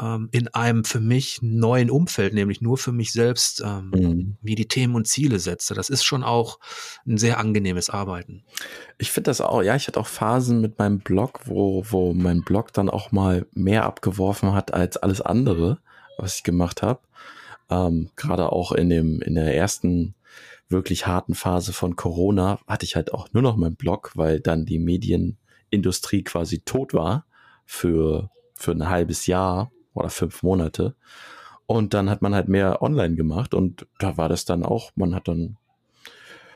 ähm, 0.00 0.28
in 0.32 0.48
einem 0.48 0.84
für 0.84 1.00
mich 1.00 1.40
neuen 1.42 1.90
Umfeld, 1.90 2.34
nämlich 2.34 2.60
nur 2.60 2.78
für 2.78 2.92
mich 2.92 3.12
selbst, 3.12 3.62
ähm, 3.64 3.90
mhm. 3.90 4.36
wie 4.42 4.54
die 4.54 4.68
Themen 4.68 4.94
und 4.94 5.06
Ziele 5.06 5.38
setze. 5.38 5.74
Das 5.74 5.90
ist 5.90 6.04
schon 6.04 6.24
auch 6.24 6.58
ein 7.06 7.18
sehr 7.18 7.38
angenehmes 7.38 7.90
Arbeiten. 7.90 8.44
Ich 8.98 9.12
finde 9.12 9.30
das 9.30 9.40
auch, 9.40 9.62
ja, 9.62 9.76
ich 9.76 9.86
hatte 9.86 10.00
auch 10.00 10.06
Phasen 10.06 10.60
mit 10.60 10.78
meinem 10.78 10.98
Blog, 10.98 11.40
wo, 11.44 11.84
wo 11.88 12.12
mein 12.14 12.42
Blog 12.42 12.72
dann 12.72 12.90
auch 12.90 13.12
mal 13.12 13.46
mehr 13.52 13.84
abgeworfen 13.84 14.54
hat 14.54 14.74
als 14.74 14.96
alles 14.96 15.20
andere, 15.20 15.78
was 16.18 16.36
ich 16.36 16.42
gemacht 16.42 16.82
habe. 16.82 17.00
Ähm, 17.70 18.10
Gerade 18.16 18.52
auch 18.52 18.72
in 18.72 18.88
dem, 18.88 19.20
in 19.20 19.34
der 19.34 19.54
ersten 19.54 20.14
wirklich 20.68 21.06
harten 21.06 21.34
Phase 21.34 21.72
von 21.72 21.94
Corona 21.94 22.58
hatte 22.66 22.84
ich 22.84 22.96
halt 22.96 23.14
auch 23.14 23.28
nur 23.32 23.42
noch 23.42 23.56
meinen 23.56 23.76
Blog, 23.76 24.12
weil 24.14 24.40
dann 24.40 24.66
die 24.66 24.80
Medien 24.80 25.38
Industrie 25.70 26.24
quasi 26.24 26.60
tot 26.60 26.92
war 26.92 27.24
für, 27.64 28.30
für 28.54 28.72
ein 28.72 28.88
halbes 28.88 29.26
Jahr 29.26 29.70
oder 29.96 30.10
fünf 30.10 30.42
Monate. 30.42 30.94
Und 31.66 31.94
dann 31.94 32.08
hat 32.10 32.22
man 32.22 32.34
halt 32.34 32.48
mehr 32.48 32.80
online 32.82 33.16
gemacht 33.16 33.52
und 33.54 33.86
da 33.98 34.16
war 34.16 34.28
das 34.28 34.44
dann 34.44 34.62
auch, 34.62 34.92
man 34.94 35.14
hat 35.14 35.28
dann 35.28 35.56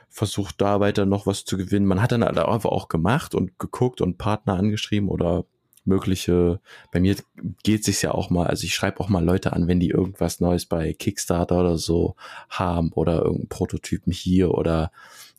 versucht, 0.08 0.60
da 0.60 0.80
weiter 0.80 1.06
noch 1.06 1.26
was 1.26 1.44
zu 1.44 1.56
gewinnen. 1.56 1.86
Man 1.86 2.02
hat 2.02 2.12
dann 2.12 2.24
halt 2.24 2.38
einfach 2.38 2.70
auch 2.70 2.88
gemacht 2.88 3.34
und 3.34 3.58
geguckt 3.58 4.00
und 4.00 4.18
Partner 4.18 4.54
angeschrieben 4.54 5.08
oder 5.08 5.44
mögliche, 5.84 6.60
bei 6.92 7.00
mir 7.00 7.16
geht 7.62 7.84
sich 7.84 8.02
ja 8.02 8.12
auch 8.12 8.30
mal, 8.30 8.46
also 8.46 8.64
ich 8.64 8.74
schreibe 8.74 9.00
auch 9.00 9.08
mal 9.08 9.24
Leute 9.24 9.52
an, 9.52 9.66
wenn 9.66 9.80
die 9.80 9.88
irgendwas 9.88 10.40
Neues 10.40 10.66
bei 10.66 10.92
Kickstarter 10.92 11.60
oder 11.60 11.78
so 11.78 12.16
haben 12.48 12.92
oder 12.92 13.18
irgendeinen 13.18 13.48
Prototypen 13.48 14.12
hier 14.12 14.52
oder 14.52 14.92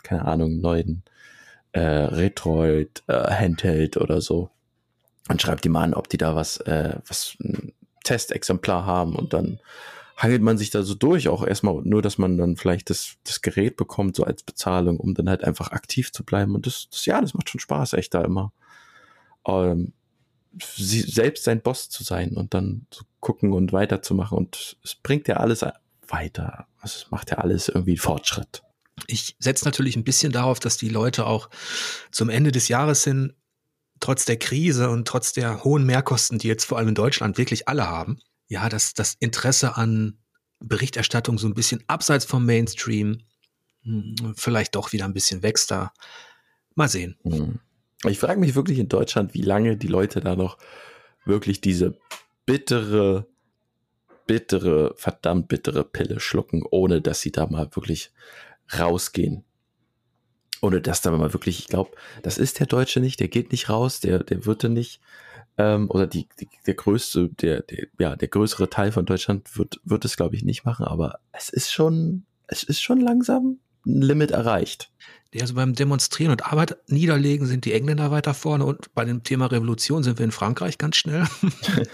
keine 0.03 0.25
Ahnung, 0.25 0.59
neuen 0.59 1.03
äh, 1.73 1.79
Retroid 1.79 3.03
äh, 3.07 3.13
Handheld 3.13 3.97
oder 3.97 4.19
so 4.19 4.49
und 5.29 5.41
schreibt 5.41 5.63
die 5.63 5.69
mal 5.69 5.83
an, 5.83 5.93
ob 5.93 6.09
die 6.09 6.17
da 6.17 6.35
was, 6.35 6.57
äh, 6.61 6.97
was 7.07 7.37
Testexemplar 8.11 8.85
haben 8.85 9.15
und 9.15 9.33
dann 9.33 9.59
hangelt 10.17 10.41
man 10.41 10.57
sich 10.57 10.69
da 10.69 10.83
so 10.83 10.95
durch, 10.95 11.29
auch 11.29 11.47
erstmal 11.47 11.81
nur, 11.83 12.01
dass 12.01 12.17
man 12.17 12.37
dann 12.37 12.57
vielleicht 12.57 12.89
das, 12.89 13.15
das 13.23 13.41
Gerät 13.41 13.77
bekommt, 13.77 14.17
so 14.17 14.25
als 14.25 14.43
Bezahlung, 14.43 14.99
um 14.99 15.13
dann 15.13 15.29
halt 15.29 15.45
einfach 15.45 15.71
aktiv 15.71 16.11
zu 16.11 16.25
bleiben. 16.25 16.53
Und 16.53 16.67
das, 16.67 16.89
das 16.91 17.05
ja, 17.05 17.21
das 17.21 17.33
macht 17.33 17.49
schon 17.49 17.61
Spaß, 17.61 17.93
echt 17.93 18.13
da 18.13 18.21
immer. 18.21 18.51
Ähm, 19.47 19.93
sie, 20.75 20.99
selbst 20.99 21.45
sein 21.45 21.61
Boss 21.61 21.89
zu 21.89 22.03
sein 22.03 22.33
und 22.33 22.53
dann 22.53 22.85
zu 22.91 23.05
gucken 23.21 23.53
und 23.53 23.71
weiterzumachen. 23.71 24.37
Und 24.37 24.77
es 24.83 24.93
bringt 24.93 25.29
ja 25.29 25.37
alles 25.37 25.65
weiter. 26.05 26.67
Es 26.83 27.07
macht 27.11 27.31
ja 27.31 27.37
alles 27.37 27.69
irgendwie 27.69 27.97
Fortschritt. 27.97 28.61
Ich 29.07 29.37
setze 29.39 29.63
natürlich 29.65 29.95
ein 29.95 30.03
bisschen 30.03 30.33
darauf, 30.33 30.59
dass 30.59 30.75
die 30.75 30.89
Leute 30.89 31.25
auch 31.25 31.49
zum 32.11 32.29
Ende 32.29 32.51
des 32.51 32.67
Jahres 32.67 33.05
hin, 33.05 33.33
trotz 34.01 34.25
der 34.25 34.37
Krise 34.37 34.89
und 34.89 35.07
trotz 35.07 35.31
der 35.31 35.63
hohen 35.63 35.85
Mehrkosten, 35.85 36.39
die 36.39 36.49
jetzt 36.49 36.65
vor 36.65 36.77
allem 36.77 36.89
in 36.89 36.95
Deutschland 36.95 37.37
wirklich 37.37 37.69
alle 37.69 37.87
haben, 37.87 38.19
ja, 38.47 38.67
dass 38.67 38.93
das 38.93 39.15
Interesse 39.19 39.77
an 39.77 40.17
Berichterstattung 40.59 41.37
so 41.37 41.47
ein 41.47 41.53
bisschen 41.53 41.81
abseits 41.87 42.25
vom 42.25 42.45
Mainstream 42.45 43.21
hm, 43.83 44.33
vielleicht 44.35 44.75
doch 44.75 44.91
wieder 44.91 45.05
ein 45.05 45.13
bisschen 45.13 45.41
wächst 45.41 45.71
da. 45.71 45.93
Mal 46.75 46.89
sehen. 46.89 47.17
Hm. 47.23 47.59
Ich 48.07 48.19
frage 48.19 48.39
mich 48.39 48.55
wirklich 48.55 48.79
in 48.79 48.89
Deutschland, 48.89 49.33
wie 49.33 49.41
lange 49.41 49.77
die 49.77 49.87
Leute 49.87 50.21
da 50.21 50.35
noch 50.35 50.57
wirklich 51.25 51.61
diese 51.61 51.97
bittere, 52.45 53.27
bittere, 54.25 54.93
verdammt 54.97 55.47
bittere 55.47 55.83
Pille 55.83 56.19
schlucken, 56.19 56.63
ohne 56.69 57.01
dass 57.01 57.21
sie 57.21 57.31
da 57.31 57.45
mal 57.45 57.69
wirklich 57.75 58.11
rausgehen. 58.77 59.43
Ohne 60.61 60.81
dass 60.81 61.01
da 61.01 61.11
mal 61.11 61.33
wirklich, 61.33 61.59
ich 61.59 61.67
glaube, 61.67 61.91
das 62.21 62.37
ist 62.37 62.59
der 62.59 62.67
Deutsche 62.67 62.99
nicht, 62.99 63.19
der 63.19 63.27
geht 63.27 63.51
nicht 63.51 63.69
raus, 63.69 63.99
der, 63.99 64.19
der 64.23 64.45
wird 64.45 64.63
nicht, 64.63 65.01
ähm, 65.57 65.89
oder 65.89 66.07
die, 66.07 66.27
die, 66.39 66.47
der 66.65 66.75
größte, 66.75 67.29
der, 67.29 67.61
der, 67.63 67.87
ja, 67.99 68.15
der 68.15 68.27
größere 68.27 68.69
Teil 68.69 68.91
von 68.91 69.05
Deutschland 69.05 69.57
wird, 69.57 69.79
wird 69.83 70.05
es, 70.05 70.15
glaube 70.15 70.35
ich, 70.35 70.43
nicht 70.43 70.63
machen, 70.65 70.85
aber 70.85 71.19
es 71.31 71.49
ist 71.49 71.71
schon, 71.71 72.25
es 72.47 72.63
ist 72.63 72.81
schon 72.81 73.01
langsam 73.01 73.59
ein 73.85 74.01
Limit 74.01 74.31
erreicht. 74.31 74.91
Also 75.39 75.53
beim 75.53 75.73
Demonstrieren 75.73 76.31
und 76.31 76.45
Arbeit 76.45 76.77
niederlegen 76.87 77.47
sind 77.47 77.63
die 77.63 77.71
Engländer 77.71 78.11
weiter 78.11 78.33
vorne 78.33 78.65
und 78.65 78.93
bei 78.93 79.05
dem 79.05 79.23
Thema 79.23 79.45
Revolution 79.45 80.03
sind 80.03 80.19
wir 80.19 80.25
in 80.25 80.31
Frankreich 80.31 80.77
ganz 80.77 80.97
schnell. 80.97 81.25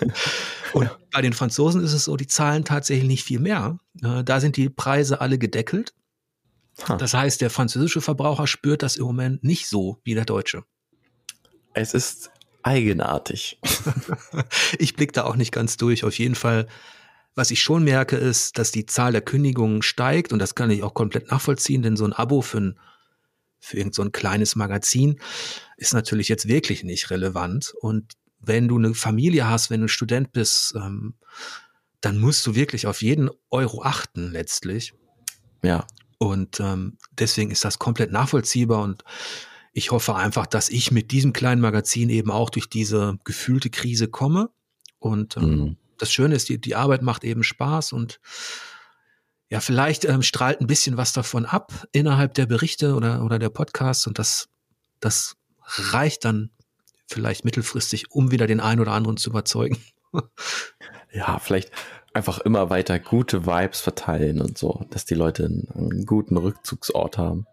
und 0.74 0.90
bei 1.12 1.22
den 1.22 1.34
Franzosen 1.34 1.84
ist 1.84 1.94
es 1.94 2.06
so, 2.06 2.18
die 2.18 2.26
zahlen 2.26 2.66
tatsächlich 2.66 3.08
nicht 3.08 3.24
viel 3.24 3.40
mehr. 3.40 3.78
Äh, 4.02 4.24
da 4.24 4.40
sind 4.40 4.58
die 4.58 4.70
Preise 4.70 5.22
alle 5.22 5.38
gedeckelt. 5.38 5.94
Das 7.00 7.14
heißt, 7.14 7.42
der 7.42 7.50
französische 7.50 8.02
Verbraucher 8.02 8.48
spürt 8.48 8.84
das 8.84 8.98
im 8.98 9.06
Moment 9.06 9.44
nicht 9.44 9.68
so 9.68 10.00
wie 10.04 10.14
der 10.14 10.26
deutsche. 10.26 10.64
Es 11.74 11.94
ist 11.94 12.30
eigenartig. 12.64 13.60
ich 14.80 14.96
blicke 14.96 15.14
da 15.14 15.24
auch 15.24 15.36
nicht 15.36 15.52
ganz 15.52 15.78
durch. 15.78 16.04
Auf 16.04 16.18
jeden 16.20 16.36
Fall 16.36 16.68
was 17.38 17.52
ich 17.52 17.62
schon 17.62 17.84
merke, 17.84 18.16
ist, 18.16 18.58
dass 18.58 18.72
die 18.72 18.88
Zahl 18.88 19.12
der 19.12 19.22
Kündigungen 19.22 19.84
steigt 19.84 20.34
und 20.34 20.40
das 20.40 20.56
kann 20.56 20.72
ich 20.72 20.82
auch 20.82 20.96
komplett 20.96 21.30
nachvollziehen, 21.30 21.84
denn 21.84 21.96
so 21.96 22.04
ein 22.04 22.12
Abo 22.12 22.42
für 22.42 22.58
ein, 22.58 22.80
für 23.60 23.78
irgend 23.78 23.94
so 23.94 24.02
ein 24.02 24.12
kleines 24.12 24.56
Magazin 24.56 25.20
ist 25.78 25.94
natürlich 25.94 26.30
jetzt 26.30 26.48
wirklich 26.48 26.84
nicht 26.84 27.12
relevant. 27.12 27.76
Und 27.80 28.14
wenn 28.40 28.68
du 28.68 28.80
eine 28.80 28.96
Familie 28.96 29.48
hast, 29.48 29.70
wenn 29.70 29.82
du 29.82 29.88
Student 29.88 30.32
bist, 30.32 30.74
ähm, 30.76 31.14
dann 32.02 32.18
musst 32.18 32.46
du 32.48 32.56
wirklich 32.56 32.88
auf 32.88 33.04
jeden 33.04 33.30
Euro 33.52 33.84
achten 33.84 34.32
letztlich. 34.32 34.96
Ja. 35.62 35.86
Und 36.18 36.60
ähm, 36.60 36.98
deswegen 37.12 37.52
ist 37.52 37.64
das 37.64 37.80
komplett 37.80 38.12
nachvollziehbar 38.12 38.82
und 38.84 39.04
ich 39.74 39.92
hoffe 39.92 40.16
einfach, 40.16 40.48
dass 40.48 40.70
ich 40.70 40.92
mit 40.92 41.12
diesem 41.12 41.34
kleinen 41.34 41.62
Magazin 41.62 42.10
eben 42.10 42.32
auch 42.32 42.50
durch 42.50 42.68
diese 42.68 43.20
gefühlte 43.24 43.70
Krise 43.70 44.08
komme 44.08 44.50
und 45.00 45.38
ähm, 45.38 45.44
mhm 45.44 45.78
das 45.98 46.12
Schöne 46.12 46.36
ist, 46.36 46.50
die, 46.50 46.60
die 46.60 46.76
Arbeit 46.76 47.02
macht 47.02 47.24
eben 47.24 47.44
Spaß 47.44 47.94
und 47.94 48.20
ja, 49.50 49.62
vielleicht 49.62 50.06
ähm, 50.06 50.24
strahlt 50.24 50.60
ein 50.60 50.68
bisschen 50.68 50.98
was 50.98 51.14
davon 51.14 51.46
ab 51.46 51.88
innerhalb 51.92 52.34
der 52.34 52.46
Berichte 52.46 52.96
oder, 52.96 53.24
oder 53.24 53.40
der 53.40 53.50
Podcasts 53.50 54.06
und 54.06 54.20
das, 54.20 54.50
das 55.00 55.36
reicht 55.62 56.26
dann 56.26 56.52
vielleicht 57.06 57.46
mittelfristig, 57.46 58.12
um 58.12 58.32
wieder 58.32 58.48
den 58.48 58.60
einen 58.60 58.82
oder 58.82 58.92
anderen 58.92 59.18
zu 59.18 59.30
überzeugen. 59.30 59.78
ja, 61.14 61.40
vielleicht 61.40 61.72
einfach 62.18 62.40
immer 62.40 62.70
weiter 62.70 63.00
gute 63.00 63.46
Vibes 63.46 63.80
verteilen 63.80 64.42
und 64.42 64.58
so, 64.58 64.84
dass 64.90 65.06
die 65.06 65.14
Leute 65.14 65.46
einen, 65.46 65.68
einen 65.74 66.06
guten 66.06 66.36
Rückzugsort 66.36 67.18
haben. 67.18 67.46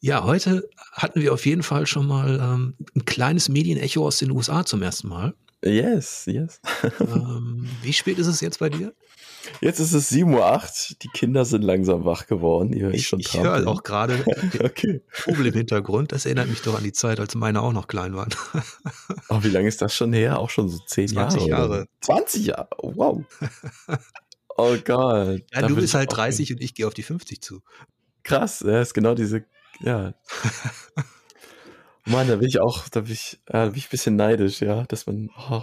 Ja, 0.00 0.24
heute 0.24 0.68
hatten 0.92 1.20
wir 1.20 1.32
auf 1.32 1.46
jeden 1.46 1.62
Fall 1.62 1.86
schon 1.86 2.06
mal 2.06 2.40
ähm, 2.42 2.74
ein 2.96 3.04
kleines 3.04 3.48
Medienecho 3.48 4.06
aus 4.06 4.18
den 4.18 4.30
USA 4.30 4.64
zum 4.64 4.82
ersten 4.82 5.08
Mal. 5.08 5.34
Yes, 5.62 6.24
yes. 6.26 6.60
ähm, 7.00 7.68
wie 7.82 7.92
spät 7.92 8.18
ist 8.18 8.28
es 8.28 8.40
jetzt 8.40 8.60
bei 8.60 8.70
dir? 8.70 8.94
Jetzt 9.60 9.78
ist 9.78 9.92
es 9.92 10.10
7.08 10.10 10.24
Uhr. 10.34 10.96
Die 11.02 11.08
Kinder 11.08 11.44
sind 11.44 11.62
langsam 11.62 12.04
wach 12.04 12.26
geworden. 12.26 12.72
Ich, 12.72 12.82
ich 12.82 13.08
schon 13.08 13.20
Ich 13.20 13.38
höre 13.38 13.66
auch 13.66 13.82
gerade 13.82 14.24
okay. 14.64 15.02
Vogel 15.08 15.46
im 15.46 15.54
Hintergrund. 15.54 16.12
Das 16.12 16.24
erinnert 16.24 16.48
mich 16.48 16.62
doch 16.62 16.76
an 16.76 16.84
die 16.84 16.92
Zeit, 16.92 17.20
als 17.20 17.34
meine 17.34 17.60
auch 17.60 17.72
noch 17.72 17.88
klein 17.88 18.14
waren. 18.14 18.30
oh, 19.28 19.42
wie 19.42 19.50
lange 19.50 19.68
ist 19.68 19.82
das 19.82 19.94
schon 19.94 20.12
her? 20.12 20.38
Auch 20.38 20.50
schon 20.50 20.68
so 20.68 20.78
10 20.78 21.08
Jahre. 21.08 21.30
20 21.30 21.48
Jahre. 21.48 21.86
20 22.00 22.46
Jahre. 22.46 22.68
Wow. 22.80 23.24
Oh 24.62 24.76
Gott. 24.84 25.42
Ja, 25.54 25.66
du 25.66 25.74
bist 25.74 25.94
halt 25.94 26.14
30 26.14 26.52
und 26.52 26.60
ich 26.60 26.74
gehe 26.74 26.86
auf 26.86 26.92
die 26.92 27.02
50 27.02 27.40
zu. 27.40 27.62
Krass, 28.24 28.60
ja, 28.60 28.82
ist 28.82 28.92
genau 28.92 29.14
diese, 29.14 29.46
ja. 29.80 30.12
Mann, 32.10 32.28
da 32.28 32.36
bin 32.36 32.48
ich 32.48 32.60
auch, 32.60 32.88
da 32.88 33.02
bin 33.02 33.12
ich, 33.12 33.40
äh, 33.46 33.52
da 33.52 33.66
bin 33.66 33.76
ich 33.76 33.86
ein 33.86 33.90
bisschen 33.90 34.16
neidisch, 34.16 34.60
ja, 34.60 34.84
dass 34.84 35.06
man, 35.06 35.30
oh, 35.50 35.62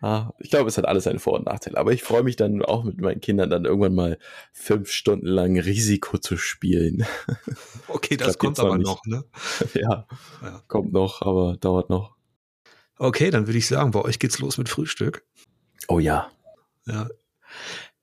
ah, 0.00 0.30
ich 0.38 0.50
glaube, 0.50 0.68
es 0.68 0.78
hat 0.78 0.84
alles 0.84 1.04
seine 1.04 1.18
Vor- 1.18 1.34
und 1.34 1.46
Nachteile. 1.46 1.76
Aber 1.76 1.92
ich 1.92 2.02
freue 2.02 2.22
mich 2.22 2.36
dann 2.36 2.62
auch 2.62 2.84
mit 2.84 3.00
meinen 3.00 3.20
Kindern 3.20 3.50
dann 3.50 3.64
irgendwann 3.64 3.94
mal 3.94 4.18
fünf 4.52 4.90
Stunden 4.90 5.26
lang 5.26 5.58
Risiko 5.58 6.18
zu 6.18 6.36
spielen. 6.36 7.04
Okay, 7.86 8.16
das 8.16 8.38
kommt 8.38 8.58
aber 8.58 8.76
noch, 8.76 9.04
ne? 9.06 9.24
ja, 9.74 10.06
ja, 10.42 10.62
kommt 10.68 10.92
noch, 10.92 11.22
aber 11.22 11.56
dauert 11.58 11.90
noch. 11.90 12.16
Okay, 12.98 13.30
dann 13.30 13.46
würde 13.46 13.58
ich 13.58 13.66
sagen, 13.66 13.92
bei 13.92 14.00
euch 14.00 14.18
geht's 14.18 14.38
los 14.38 14.58
mit 14.58 14.68
Frühstück. 14.68 15.24
Oh 15.88 15.98
ja. 15.98 16.30
Ja. 16.86 17.08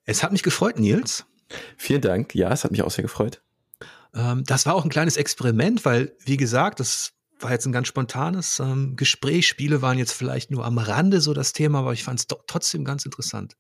Es 0.06 0.24
hat 0.24 0.32
mich 0.32 0.44
gefreut, 0.44 0.80
Nils. 0.80 1.26
Vielen 1.78 2.02
Dank. 2.02 2.34
Ja, 2.36 2.52
es 2.52 2.64
hat 2.64 2.72
mich 2.72 2.84
auch 2.84 2.92
sehr 2.92 3.04
gefreut. 3.04 3.42
Ähm, 4.14 4.44
das 4.46 4.66
war 4.66 4.76
auch 4.76 4.84
ein 4.84 4.90
kleines 4.90 5.18
Experiment, 5.18 5.84
weil, 5.86 6.16
wie 6.26 6.38
gesagt, 6.38 6.80
das 6.80 7.14
war 7.44 7.52
jetzt 7.52 7.66
ein 7.66 7.72
ganz 7.72 7.88
spontanes 7.88 8.60
ähm, 8.60 8.96
Gespräch. 8.96 9.48
Spiele 9.48 9.82
waren 9.82 9.98
jetzt 9.98 10.14
vielleicht 10.14 10.52
nur 10.52 10.66
am 10.66 10.78
Rande 10.78 11.22
so 11.22 11.34
das 11.34 11.54
Thema, 11.54 11.80
aber 11.80 11.94
ich 11.94 12.04
fand 12.04 12.20
es 12.20 12.28
trotzdem 12.48 12.86
ganz 12.86 13.06
interessant. 13.06 13.56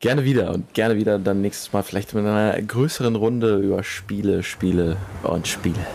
Gerne 0.00 0.24
wieder 0.24 0.52
und 0.52 0.72
gerne 0.74 0.96
wieder 0.96 1.18
dann 1.18 1.40
nächstes 1.40 1.72
Mal 1.72 1.82
vielleicht 1.82 2.14
mit 2.14 2.24
einer 2.24 2.60
größeren 2.62 3.16
Runde 3.16 3.58
über 3.58 3.82
Spiele, 3.82 4.42
Spiele 4.42 4.96
und 5.22 5.48
Spiele. 5.48 5.86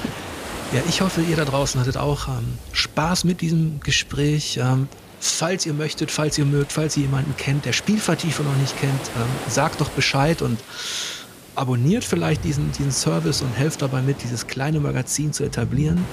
ja, 0.72 0.80
ich 0.88 1.00
hoffe, 1.00 1.20
ihr 1.22 1.36
da 1.36 1.44
draußen 1.44 1.80
hattet 1.80 1.96
auch 1.96 2.28
ähm, 2.28 2.58
Spaß 2.72 3.24
mit 3.24 3.40
diesem 3.40 3.80
Gespräch. 3.80 4.58
Ähm, 4.60 4.88
falls 5.20 5.66
ihr 5.66 5.74
möchtet, 5.74 6.10
falls 6.10 6.38
ihr 6.38 6.44
mögt, 6.44 6.72
falls 6.72 6.96
ihr 6.96 7.04
jemanden 7.04 7.36
kennt, 7.36 7.66
der 7.66 7.72
Spielvertiefung 7.72 8.46
noch 8.46 8.56
nicht 8.56 8.78
kennt, 8.80 9.00
ähm, 9.16 9.50
sagt 9.50 9.80
doch 9.80 9.90
Bescheid 9.90 10.42
und 10.42 10.58
abonniert 11.54 12.04
vielleicht 12.04 12.44
diesen, 12.44 12.72
diesen 12.72 12.92
Service 12.92 13.42
und 13.42 13.52
helft 13.52 13.82
dabei 13.82 14.02
mit, 14.02 14.22
dieses 14.22 14.46
kleine 14.46 14.80
Magazin 14.80 15.32
zu 15.32 15.44
etablieren. 15.44 16.04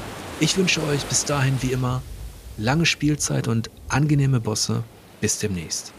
Ich 0.41 0.57
wünsche 0.57 0.83
euch 0.87 1.05
bis 1.05 1.23
dahin 1.23 1.61
wie 1.61 1.71
immer 1.71 2.01
lange 2.57 2.87
Spielzeit 2.87 3.47
und 3.47 3.69
angenehme 3.89 4.39
Bosse. 4.39 4.83
Bis 5.19 5.37
demnächst. 5.37 5.93